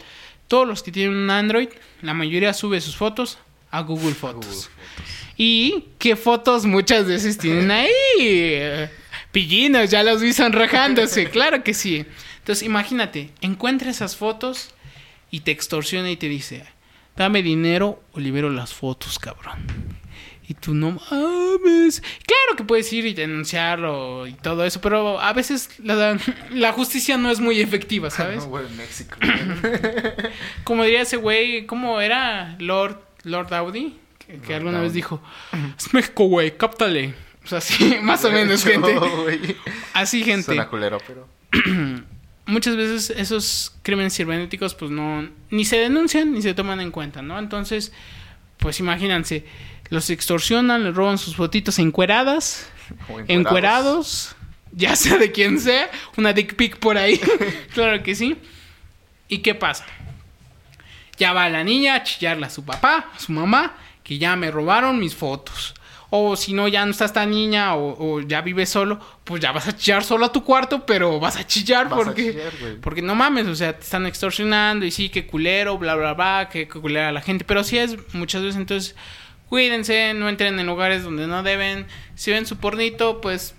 todos 0.48 0.68
los 0.68 0.82
que 0.82 0.92
tienen 0.92 1.16
un 1.16 1.30
Android, 1.30 1.68
la 2.02 2.12
mayoría 2.12 2.52
sube 2.52 2.80
sus 2.80 2.96
fotos 2.96 3.38
a 3.70 3.80
Google 3.80 4.14
Fotos. 4.14 4.46
Google 4.46 4.52
Fotos. 4.52 4.70
Y 5.36 5.86
qué 5.98 6.16
fotos 6.16 6.64
muchas 6.64 7.06
veces 7.06 7.38
tienen 7.38 7.70
ahí. 7.70 8.88
Pillinos, 9.32 9.90
ya 9.90 10.02
los 10.02 10.20
vi 10.20 10.32
sonrojándose, 10.32 11.30
claro 11.30 11.64
que 11.64 11.74
sí. 11.74 12.04
Entonces, 12.44 12.66
imagínate, 12.66 13.30
encuentra 13.40 13.90
esas 13.90 14.16
fotos 14.16 14.74
y 15.30 15.40
te 15.40 15.50
extorsiona 15.50 16.10
y 16.10 16.18
te 16.18 16.28
dice, 16.28 16.62
dame 17.16 17.42
dinero 17.42 18.02
o 18.12 18.20
libero 18.20 18.50
las 18.50 18.74
fotos, 18.74 19.18
cabrón. 19.18 19.64
Y 20.46 20.52
tú 20.52 20.74
no 20.74 20.90
mames. 20.90 22.02
Claro 22.02 22.54
que 22.54 22.64
puedes 22.64 22.92
ir 22.92 23.06
y 23.06 23.14
denunciarlo 23.14 24.26
y 24.26 24.34
todo 24.34 24.66
eso, 24.66 24.82
pero 24.82 25.18
a 25.18 25.32
veces 25.32 25.70
la, 25.78 26.18
la 26.50 26.72
justicia 26.74 27.16
no 27.16 27.30
es 27.30 27.40
muy 27.40 27.62
efectiva, 27.62 28.10
¿sabes? 28.10 28.40
No, 28.44 28.50
güey, 28.50 28.68
México. 28.76 29.16
Como 30.64 30.84
diría 30.84 31.00
ese 31.00 31.16
güey, 31.16 31.64
¿cómo 31.64 31.98
era? 32.02 32.56
Lord, 32.58 33.00
Lord 33.22 33.54
Audi, 33.54 33.96
que, 34.18 34.34
que 34.34 34.48
Lord 34.48 34.56
alguna 34.56 34.80
vez 34.82 34.92
dijo, 34.92 35.22
es 35.78 35.94
México, 35.94 36.24
güey, 36.24 36.54
cáptale. 36.58 37.14
O 37.42 37.48
sea, 37.48 37.62
sí, 37.62 37.96
más 38.02 38.22
o 38.26 38.30
menos, 38.30 38.62
gente. 38.62 38.98
Así, 39.94 40.22
gente. 40.24 40.44
Suena 40.44 40.68
culero, 40.68 40.98
pero... 41.06 41.26
Muchas 42.46 42.76
veces 42.76 43.10
esos 43.10 43.74
crímenes 43.82 44.14
cibernéticos, 44.14 44.74
pues 44.74 44.90
no, 44.90 45.28
ni 45.50 45.64
se 45.64 45.78
denuncian 45.78 46.32
ni 46.32 46.42
se 46.42 46.52
toman 46.52 46.80
en 46.80 46.90
cuenta, 46.90 47.22
¿no? 47.22 47.38
Entonces, 47.38 47.92
pues 48.58 48.80
imagínense, 48.80 49.46
los 49.88 50.10
extorsionan, 50.10 50.84
les 50.84 50.94
roban 50.94 51.18
sus 51.18 51.36
fotitos 51.36 51.78
encueradas, 51.78 52.68
o 53.08 53.20
encuerados, 53.28 54.36
ya 54.72 54.94
sea 54.96 55.16
de 55.16 55.32
quien 55.32 55.58
sea, 55.58 55.90
una 56.16 56.32
dick 56.32 56.54
pic 56.54 56.78
por 56.78 56.98
ahí, 56.98 57.18
claro 57.74 58.02
que 58.02 58.14
sí. 58.14 58.36
¿Y 59.28 59.38
qué 59.38 59.54
pasa? 59.54 59.86
Ya 61.16 61.32
va 61.32 61.48
la 61.48 61.64
niña 61.64 61.94
a 61.94 62.02
chillarle 62.02 62.46
a 62.46 62.50
su 62.50 62.64
papá, 62.64 63.10
a 63.14 63.18
su 63.18 63.32
mamá, 63.32 63.74
que 64.02 64.18
ya 64.18 64.36
me 64.36 64.50
robaron 64.50 64.98
mis 64.98 65.14
fotos. 65.14 65.74
O 66.10 66.36
si 66.36 66.52
no, 66.52 66.68
ya 66.68 66.84
no 66.84 66.92
está 66.92 67.06
esta 67.06 67.26
niña 67.26 67.74
o, 67.74 67.96
o 67.98 68.20
ya 68.20 68.40
vives 68.40 68.68
solo, 68.68 69.00
pues 69.24 69.40
ya 69.40 69.52
vas 69.52 69.66
a 69.66 69.76
chillar 69.76 70.04
solo 70.04 70.26
a 70.26 70.32
tu 70.32 70.44
cuarto, 70.44 70.86
pero 70.86 71.18
vas 71.18 71.36
a 71.36 71.46
chillar 71.46 71.88
Vas 71.88 72.00
a 72.00 72.04
porque... 72.04 72.32
chillar, 72.32 72.52
porque 72.80 73.02
no 73.02 73.14
mames, 73.14 73.46
o 73.46 73.54
sea, 73.54 73.76
te 73.76 73.82
están 73.82 74.06
extorsionando 74.06 74.86
y 74.86 74.90
sí, 74.90 75.08
que 75.08 75.26
culero, 75.26 75.76
bla, 75.78 75.94
bla, 75.94 76.14
bla, 76.14 76.48
que, 76.50 76.68
culera 76.68 77.10
la 77.10 77.20
gente. 77.20 77.44
Pero 77.44 77.64
sí 77.64 77.78
es 77.78 77.96
muchas 78.14 78.42
veces, 78.42 78.56
entonces, 78.56 78.94
cuídense, 79.48 80.14
no 80.14 80.28
entren 80.28 80.58
en 80.58 80.66
lugares 80.66 81.02
donde 81.02 81.26
no 81.26 81.42
deben. 81.42 81.86
Si 82.14 82.30
ven 82.30 82.46
su 82.46 82.58
pornito, 82.58 83.20
pues 83.20 83.54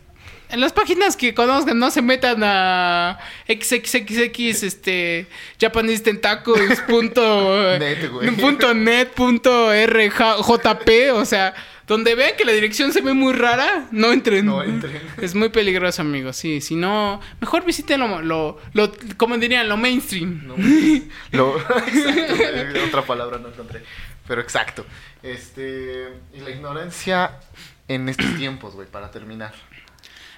en 0.50 0.62
las 0.62 0.74
páginas 0.74 1.18
que 1.18 1.34
conozcan, 1.34 1.80
no 1.80 1.92
se 1.92 2.02
metan 2.02 2.42
a 2.44 3.20
xxxx, 3.48 4.64
este, 4.64 5.28
Japanese 5.60 6.04
Tentacles 6.04 6.82
punto, 6.82 7.78
Net, 7.80 8.10
punto 8.40 8.74
net, 8.74 9.10
punto 9.10 9.72
rjp, 9.74 11.14
o 11.14 11.26
sea, 11.26 11.54
donde 11.88 12.16
vean 12.16 12.32
que 12.38 12.46
la 12.46 12.52
dirección 12.52 12.92
se 12.92 13.02
ve 13.02 13.14
muy 13.14 13.34
rara, 13.34 13.88
no 13.92 14.12
entren. 14.12 14.46
No 14.46 14.64
entren. 14.64 15.02
Es 15.22 15.36
muy 15.36 15.50
peligroso, 15.50 16.02
amigos, 16.02 16.36
sí, 16.36 16.62
si 16.62 16.76
no, 16.76 17.22
mejor 17.40 17.64
visiten 17.66 18.00
lo, 18.00 18.22
lo, 18.22 18.60
lo 18.74 18.92
como 19.18 19.38
dirían, 19.38 19.70
lo 19.70 19.78
mainstream. 19.78 20.48
No, 20.48 20.56
lo... 21.32 21.60
exacto, 21.88 22.80
otra 22.88 23.02
palabra 23.04 23.38
no 23.38 23.50
encontré. 23.50 23.84
Pero 24.28 24.42
exacto. 24.42 24.86
Este... 25.22 26.10
Y 26.34 26.40
la 26.40 26.50
ignorancia 26.50 27.40
en 27.88 28.10
estos 28.10 28.36
tiempos, 28.38 28.74
güey, 28.74 28.88
para 28.88 29.12
terminar. 29.12 29.54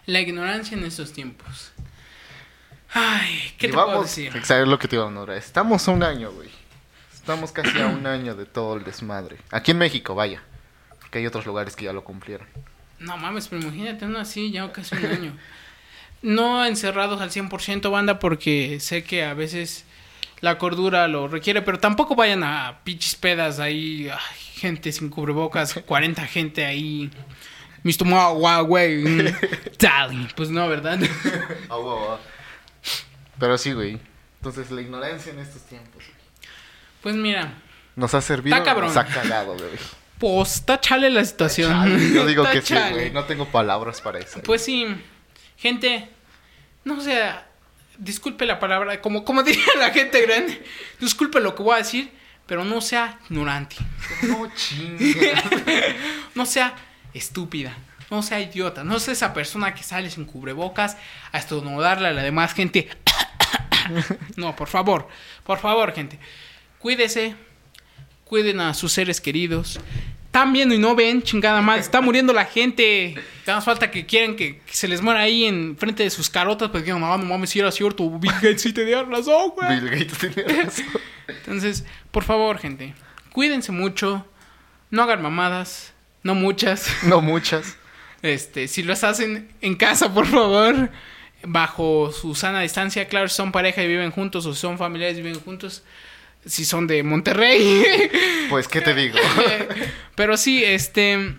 La 0.06 0.20
ignorancia 0.20 0.78
en 0.78 0.84
estos 0.86 1.14
tiempos. 1.14 1.72
Ay, 2.94 3.54
¿qué 3.58 3.68
te 3.68 3.74
puedo 3.74 3.88
Llevamos- 3.88 4.06
decir? 4.06 4.28
Exacto, 4.36 4.64
es 4.64 4.68
lo 4.70 4.80
que 4.80 4.88
te 4.88 4.96
iba 4.96 5.08
a 5.08 5.12
nombrar. 5.12 5.38
Estamos 5.38 5.88
a 5.88 5.92
un 5.92 6.04
año, 6.04 6.32
güey. 6.32 6.50
Estamos 7.14 7.52
casi 7.52 7.80
a 7.82 7.88
un 7.88 8.08
año 8.08 8.36
de 8.36 8.46
todo 8.46 8.78
el 8.78 8.86
desmadre. 8.86 9.38
Aquí 9.52 9.72
en 9.72 9.78
México, 9.78 10.16
vaya. 10.16 10.42
Porque 11.08 11.20
hay 11.20 11.26
otros 11.26 11.46
lugares 11.46 11.78
que 11.78 11.86
ya 11.86 11.94
lo 11.94 12.04
cumplieron. 12.04 12.46
No 13.00 13.16
mames, 13.16 13.48
pero 13.48 13.62
imagínate 13.62 14.04
uno 14.04 14.20
así, 14.20 14.52
ya 14.52 14.70
casi 14.74 14.96
un 14.96 15.06
año. 15.06 15.38
No 16.24 16.66
encerrados 16.66 17.22
al 17.22 17.30
100% 17.30 17.92
banda 17.92 18.18
porque 18.18 18.80
sé 18.80 19.04
que 19.04 19.24
a 19.24 19.36
veces 19.36 19.86
la 20.42 20.58
cordura 20.58 21.08
lo 21.08 21.28
requiere, 21.28 21.62
pero 21.62 21.80
tampoco 21.80 22.16
vayan 22.16 22.44
a 22.44 22.80
pinches 22.84 23.16
pedas 23.16 23.60
ahí, 23.60 24.10
ay, 24.10 24.38
gente 24.56 24.92
sin 24.92 25.10
cubrebocas, 25.10 25.74
40 25.86 26.26
gente 26.26 26.66
ahí. 26.66 27.12
Mr. 27.84 28.04
Wow, 28.04 28.66
güey. 28.66 29.32
Pues 30.36 30.50
no, 30.50 30.68
¿verdad? 30.68 31.00
Pero 33.40 33.58
sí, 33.60 33.74
güey. 33.74 34.00
Entonces, 34.40 34.72
la 34.72 34.82
ignorancia 34.82 35.32
en 35.32 35.40
estos 35.40 35.62
tiempos. 35.62 36.04
Pues 37.02 37.16
mira, 37.16 37.54
Nos 37.96 38.16
ha 38.16 38.22
servido. 38.22 38.56
Está 38.56 38.66
cabrón. 38.66 38.88
Nos 38.88 38.98
ha 38.98 39.06
cagado, 39.06 39.54
güey. 39.54 39.70
Pues 40.20 40.64
chale 40.82 41.10
la 41.10 41.24
situación. 41.24 42.14
Yo 42.14 42.26
digo 42.26 42.44
que 42.52 42.62
sí, 42.62 42.76
güey. 42.92 43.12
No 43.12 43.26
tengo 43.26 43.46
palabras 43.46 44.02
para 44.02 44.20
eso. 44.20 44.42
Pues 44.44 44.64
sí, 44.64 44.86
gente, 45.58 46.10
no 46.84 47.02
sea, 47.02 47.48
disculpe 47.98 48.46
la 48.46 48.60
palabra, 48.60 49.02
como, 49.02 49.24
como 49.24 49.44
diría 49.44 49.66
la 49.78 49.92
gente 49.92 50.22
grande, 50.22 50.64
disculpe 51.00 51.40
lo 51.40 51.56
que 51.56 51.64
voy 51.64 51.76
a 51.76 51.78
decir, 51.78 52.12
pero 52.46 52.64
no 52.64 52.82
sea 52.82 53.20
ignorante, 53.30 53.76
No 54.24 54.50
chingas. 54.56 55.44
no 56.36 56.46
sea 56.46 56.76
estúpida, 57.14 57.78
no 58.10 58.22
sea 58.24 58.40
idiota, 58.40 58.84
no 58.84 59.00
sea 59.00 59.14
esa 59.14 59.34
persona 59.34 59.74
que 59.74 59.84
sale 59.84 60.10
sin 60.10 60.26
cubrebocas 60.26 60.98
a 61.32 61.38
estornudarle 61.38 62.08
a 62.08 62.14
la 62.14 62.24
demás 62.24 62.54
gente. 62.54 62.90
No, 64.36 64.54
por 64.54 64.68
favor, 64.68 65.08
por 65.46 65.60
favor, 65.60 65.94
gente, 65.94 66.20
cuídese, 66.78 67.36
cuiden 68.28 68.60
a 68.60 68.74
sus 68.74 68.92
seres 68.92 69.22
queridos. 69.22 69.80
Están 70.26 70.54
viendo 70.54 70.76
y 70.76 70.78
no 70.78 70.94
ven, 70.94 71.24
chingada 71.24 71.62
madre. 71.62 71.82
Está 71.82 72.02
muriendo 72.02 72.32
la 72.32 72.46
gente. 72.46 73.16
Nada 73.48 73.58
más 73.58 73.66
falta 73.66 73.90
que 73.90 74.06
quieran 74.06 74.36
que, 74.36 74.60
que 74.60 74.74
se 74.74 74.88
les 74.88 75.02
muera 75.02 75.22
ahí 75.22 75.46
en 75.46 75.76
frente 75.78 76.04
de 76.04 76.10
sus 76.10 76.30
carotas. 76.30 76.70
Pues 76.70 76.84
digan, 76.84 77.00
no, 77.00 77.18
no 77.18 77.26
mames, 77.26 77.50
si 77.50 77.60
era 77.60 77.72
cierto. 77.72 78.10
Bill 78.10 78.32
Gates 78.34 78.62
sí 78.62 78.74
tenía 78.74 79.02
razón, 79.04 79.52
güey. 79.56 79.80
Bill 79.80 79.90
Gates 79.90 80.18
tenía 80.18 80.64
razón. 80.64 80.86
Entonces, 81.28 81.86
por 82.12 82.24
favor, 82.24 82.60
gente, 82.60 82.94
cuídense 83.32 83.72
mucho. 83.72 84.26
No 84.92 85.04
hagan 85.04 85.22
mamadas. 85.22 85.94
No 86.24 86.36
muchas. 86.36 86.88
No 87.04 87.22
muchas. 87.22 87.78
Este, 88.22 88.68
si 88.68 88.84
los 88.84 89.04
hacen 89.04 89.50
en 89.62 89.76
casa, 89.76 90.14
por 90.14 90.28
favor, 90.28 90.90
bajo 91.44 92.12
su 92.12 92.36
sana 92.36 92.62
distancia, 92.62 93.08
claro, 93.08 93.28
si 93.30 93.36
son 93.36 93.52
pareja 93.52 93.84
y 93.84 93.88
viven 93.88 94.12
juntos 94.12 94.46
o 94.46 94.54
si 94.54 94.60
son 94.60 94.78
familiares 94.78 95.18
y 95.18 95.22
viven 95.22 95.40
juntos, 95.40 95.84
si 96.48 96.66
son 96.66 96.88
de 96.88 97.04
Monterrey. 97.04 97.84
Pues, 98.50 98.70
¿qué 98.70 98.80
te 98.80 98.94
digo? 98.94 99.18
Pero 100.16 100.38
sí, 100.38 100.64
este 100.64 101.36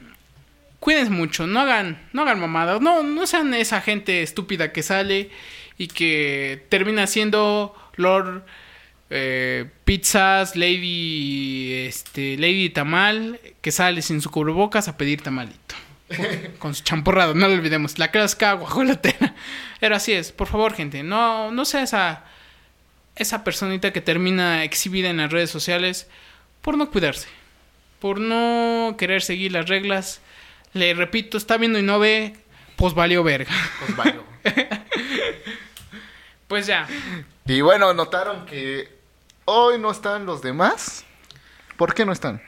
cuídense 0.78 1.10
mucho, 1.10 1.46
no 1.46 1.60
hagan 1.60 2.06
no 2.12 2.20
hagan 2.20 2.38
mamadas, 2.38 2.82
no 2.82 3.02
no 3.02 3.26
sean 3.26 3.54
esa 3.54 3.80
gente 3.80 4.22
estúpida 4.22 4.72
que 4.72 4.82
sale 4.82 5.30
y 5.78 5.88
que 5.88 6.66
termina 6.68 7.06
siendo 7.06 7.74
Lord 7.96 8.44
eh, 9.10 9.64
pizzas, 9.84 10.54
Lady 10.54 11.72
este 11.86 12.36
Lady 12.36 12.68
Tamal, 12.68 13.40
que 13.62 13.72
sale 13.72 14.02
sin 14.02 14.20
su 14.20 14.30
cubrebocas 14.30 14.88
a 14.88 14.96
pedir 14.96 15.22
tamalito. 15.22 15.74
Con 16.58 16.74
su 16.74 16.84
champurrado, 16.84 17.34
no 17.34 17.48
lo 17.48 17.54
olvidemos, 17.54 17.98
la 17.98 18.10
clásica 18.10 18.52
guajolotera. 18.52 19.34
Pero 19.80 19.96
así 19.96 20.12
es, 20.12 20.32
por 20.32 20.46
favor, 20.46 20.74
gente, 20.74 21.02
no, 21.02 21.50
no 21.50 21.64
sea 21.64 21.82
esa, 21.82 22.24
esa 23.18 23.44
personita 23.44 23.92
que 23.92 24.00
termina 24.00 24.64
exhibida 24.64 25.10
en 25.10 25.18
las 25.18 25.30
redes 25.32 25.50
sociales 25.50 26.08
por 26.62 26.76
no 26.76 26.90
cuidarse, 26.90 27.28
por 28.00 28.20
no 28.20 28.96
querer 28.98 29.22
seguir 29.22 29.52
las 29.52 29.68
reglas. 29.68 30.20
Le 30.72 30.92
repito, 30.94 31.36
está 31.38 31.56
viendo 31.56 31.78
y 31.78 31.82
no 31.82 31.98
ve, 31.98 32.34
pues 32.76 32.94
valió 32.94 33.22
verga. 33.22 33.52
Pues. 33.96 34.14
Pues 36.48 36.66
ya, 36.66 36.88
Y 37.46 37.60
bueno, 37.60 37.92
notaron 37.92 38.46
que 38.46 38.88
hoy 39.44 39.78
no 39.78 39.90
están 39.90 40.24
los 40.24 40.40
demás. 40.40 41.04
¿Por 41.76 41.92
qué 41.94 42.04
no 42.06 42.12
están? 42.12 42.40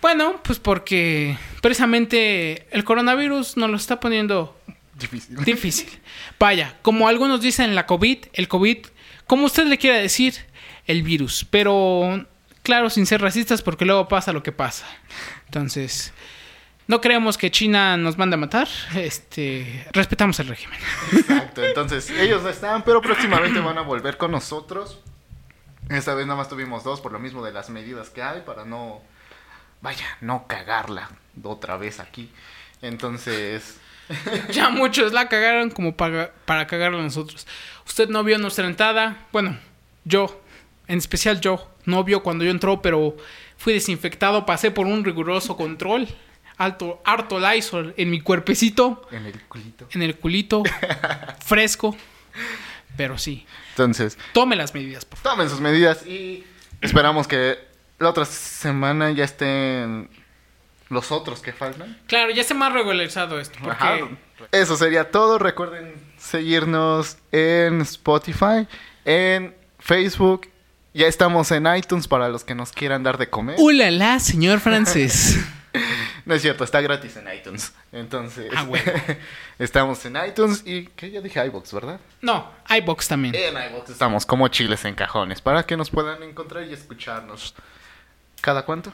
bueno, 0.00 0.40
pues 0.42 0.58
porque 0.58 1.36
precisamente 1.60 2.66
el 2.70 2.82
coronavirus 2.84 3.56
nos 3.56 3.70
lo 3.70 3.76
está 3.76 4.00
poniendo 4.00 4.58
Difícil. 4.98 5.36
difícil. 5.44 6.00
Vaya, 6.40 6.76
como 6.82 7.06
algunos 7.06 7.40
dicen 7.42 7.74
la 7.74 7.86
COVID, 7.86 8.18
el 8.32 8.48
COVID, 8.48 8.78
como 9.32 9.46
usted 9.46 9.64
le 9.64 9.78
quiera 9.78 9.96
decir, 9.96 10.34
el 10.86 11.02
virus. 11.02 11.46
Pero, 11.48 12.26
claro, 12.62 12.90
sin 12.90 13.06
ser 13.06 13.22
racistas, 13.22 13.62
porque 13.62 13.86
luego 13.86 14.06
pasa 14.06 14.34
lo 14.34 14.42
que 14.42 14.52
pasa. 14.52 14.84
Entonces, 15.46 16.12
no 16.86 17.00
creemos 17.00 17.38
que 17.38 17.50
China 17.50 17.96
nos 17.96 18.18
mande 18.18 18.34
a 18.34 18.36
matar. 18.36 18.68
Este, 18.94 19.86
respetamos 19.94 20.38
el 20.40 20.48
régimen. 20.48 20.78
Exacto. 21.12 21.64
Entonces, 21.64 22.10
ellos 22.10 22.42
no 22.42 22.50
están, 22.50 22.82
pero 22.82 23.00
próximamente 23.00 23.58
van 23.60 23.78
a 23.78 23.80
volver 23.80 24.18
con 24.18 24.32
nosotros. 24.32 25.00
Esta 25.88 26.14
vez 26.14 26.26
nada 26.26 26.36
más 26.36 26.50
tuvimos 26.50 26.84
dos 26.84 27.00
por 27.00 27.12
lo 27.12 27.18
mismo 27.18 27.42
de 27.42 27.52
las 27.52 27.70
medidas 27.70 28.10
que 28.10 28.22
hay 28.22 28.42
para 28.42 28.66
no, 28.66 29.00
vaya, 29.80 30.04
no 30.20 30.46
cagarla 30.46 31.08
otra 31.42 31.78
vez 31.78 32.00
aquí. 32.00 32.30
Entonces, 32.82 33.80
Ya 34.52 34.70
muchos 34.70 35.12
la 35.12 35.28
cagaron 35.28 35.70
como 35.70 35.96
para, 35.96 36.32
para 36.44 36.66
cagarla 36.66 36.98
a 36.98 37.02
nosotros. 37.02 37.46
Usted 37.86 38.08
no 38.08 38.22
vio 38.24 38.38
nuestra 38.38 38.66
entrada. 38.66 39.26
Bueno, 39.32 39.58
yo 40.04 40.40
en 40.88 40.98
especial 40.98 41.40
yo, 41.40 41.70
no 41.84 42.04
vio 42.04 42.22
cuando 42.22 42.44
yo 42.44 42.50
entró, 42.50 42.82
pero 42.82 43.16
fui 43.56 43.72
desinfectado, 43.72 44.44
pasé 44.44 44.70
por 44.70 44.86
un 44.86 45.04
riguroso 45.04 45.56
control, 45.56 46.08
alto, 46.58 47.00
harto 47.04 47.38
Lysol 47.40 47.94
en 47.96 48.10
mi 48.10 48.20
cuerpecito, 48.20 49.06
En 49.10 49.26
el 49.26 49.40
culito. 49.42 49.88
en 49.92 50.02
el 50.02 50.16
culito, 50.18 50.62
fresco, 51.44 51.96
pero 52.96 53.16
sí, 53.18 53.46
Entonces, 53.70 54.18
tome 54.32 54.56
las 54.56 54.74
medidas, 54.74 55.04
por 55.04 55.18
favor. 55.18 55.38
tomen 55.38 55.50
sus 55.50 55.60
medidas 55.60 56.06
y 56.06 56.44
esperamos 56.80 57.26
que 57.26 57.58
la 57.98 58.10
otra 58.10 58.24
semana 58.24 59.10
ya 59.12 59.24
estén 59.24 60.10
los 60.88 61.10
otros 61.10 61.40
que 61.40 61.52
faltan. 61.52 61.98
Claro, 62.06 62.32
ya 62.32 62.42
está 62.42 62.54
más 62.54 62.72
regularizado 62.72 63.40
esto, 63.40 63.58
porque 63.62 63.82
Ajá. 63.84 63.98
Eso 64.50 64.76
sería 64.76 65.10
todo. 65.10 65.38
Recuerden 65.38 65.94
seguirnos 66.22 67.18
en 67.32 67.80
Spotify, 67.82 68.66
en 69.04 69.54
Facebook. 69.78 70.48
Ya 70.94 71.06
estamos 71.06 71.50
en 71.50 71.66
iTunes 71.74 72.06
para 72.06 72.28
los 72.28 72.44
que 72.44 72.54
nos 72.54 72.72
quieran 72.72 73.02
dar 73.02 73.18
de 73.18 73.28
comer. 73.28 73.56
¡Ulala, 73.58 74.20
señor 74.20 74.60
francés! 74.60 75.38
No 76.24 76.34
es 76.34 76.42
cierto, 76.42 76.62
está 76.62 76.80
gratis 76.80 77.16
en 77.16 77.26
iTunes. 77.34 77.72
Entonces, 77.90 78.52
Ah, 78.54 78.62
bueno. 78.62 78.84
estamos 79.58 80.04
en 80.04 80.16
iTunes 80.24 80.62
y 80.64 80.84
que 80.86 81.10
ya 81.10 81.20
dije 81.20 81.44
iBox, 81.46 81.72
¿verdad? 81.72 81.98
No, 82.20 82.48
iBox 82.68 83.08
también. 83.08 83.34
En 83.34 83.54
iBox 83.70 83.90
estamos 83.90 84.24
como 84.24 84.46
chiles 84.46 84.84
en 84.84 84.94
cajones 84.94 85.40
para 85.40 85.64
que 85.64 85.76
nos 85.76 85.90
puedan 85.90 86.22
encontrar 86.22 86.62
y 86.64 86.72
escucharnos. 86.74 87.54
¿Cada 88.40 88.64
cuánto? 88.64 88.92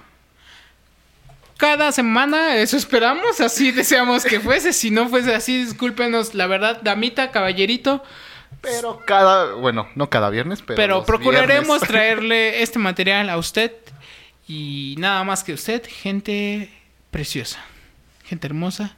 Cada 1.59 1.91
semana, 1.91 2.55
eso 2.55 2.77
esperamos, 2.77 3.41
así 3.41 3.73
deseamos 3.73 4.25
que 4.25 4.39
fuese. 4.39 4.73
Si 4.73 4.93
no 4.93 5.09
fuese 5.09 5.35
así, 5.35 5.65
discúlpenos, 5.65 6.33
la 6.35 6.47
verdad, 6.47 6.81
damita, 6.83 7.33
caballerito. 7.33 8.03
Pero 8.61 9.03
cada, 9.05 9.55
bueno, 9.55 9.89
no 9.97 10.09
cada 10.09 10.31
viernes, 10.31 10.63
pero. 10.63 10.77
Pero 10.77 11.05
procuraremos 11.05 11.81
viernes. 11.81 11.89
traerle 11.89 12.63
este 12.63 12.79
material 12.79 13.29
a 13.29 13.37
usted. 13.37 13.73
Y 14.47 14.95
nada 14.99 15.25
más 15.25 15.43
que 15.43 15.53
usted, 15.53 15.83
gente 15.85 16.71
preciosa, 17.11 17.59
gente 18.25 18.47
hermosa. 18.47 18.97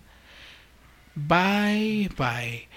Bye, 1.15 2.11
bye. 2.19 2.69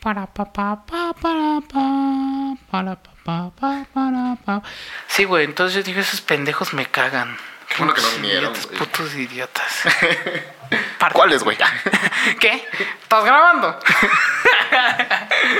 Para 0.00 0.26
pa 0.26 0.52
pa 0.52 0.84
pa 0.84 1.14
para 1.14 1.60
pa 1.62 2.56
para 2.70 2.96
pa 2.96 3.14
pa 3.24 3.50
pa 3.50 3.86
para 3.94 4.36
pa. 4.44 4.62
Sí, 5.08 5.24
güey, 5.24 5.46
entonces 5.46 5.74
yo 5.74 5.82
digo, 5.82 6.00
esos 6.00 6.20
pendejos 6.20 6.74
me 6.74 6.84
cagan. 6.84 7.36
Bueno 7.78 7.92
que 7.92 8.00
no 8.00 8.10
vinieron, 8.10 8.52
idiotas. 8.52 8.78
Putos 8.78 9.14
idiotas. 9.14 9.82
¿Cuáles, 11.12 11.42
güey? 11.42 11.56
¿Qué? 12.40 12.66
¿Estás 13.02 13.24
grabando? 13.24 13.78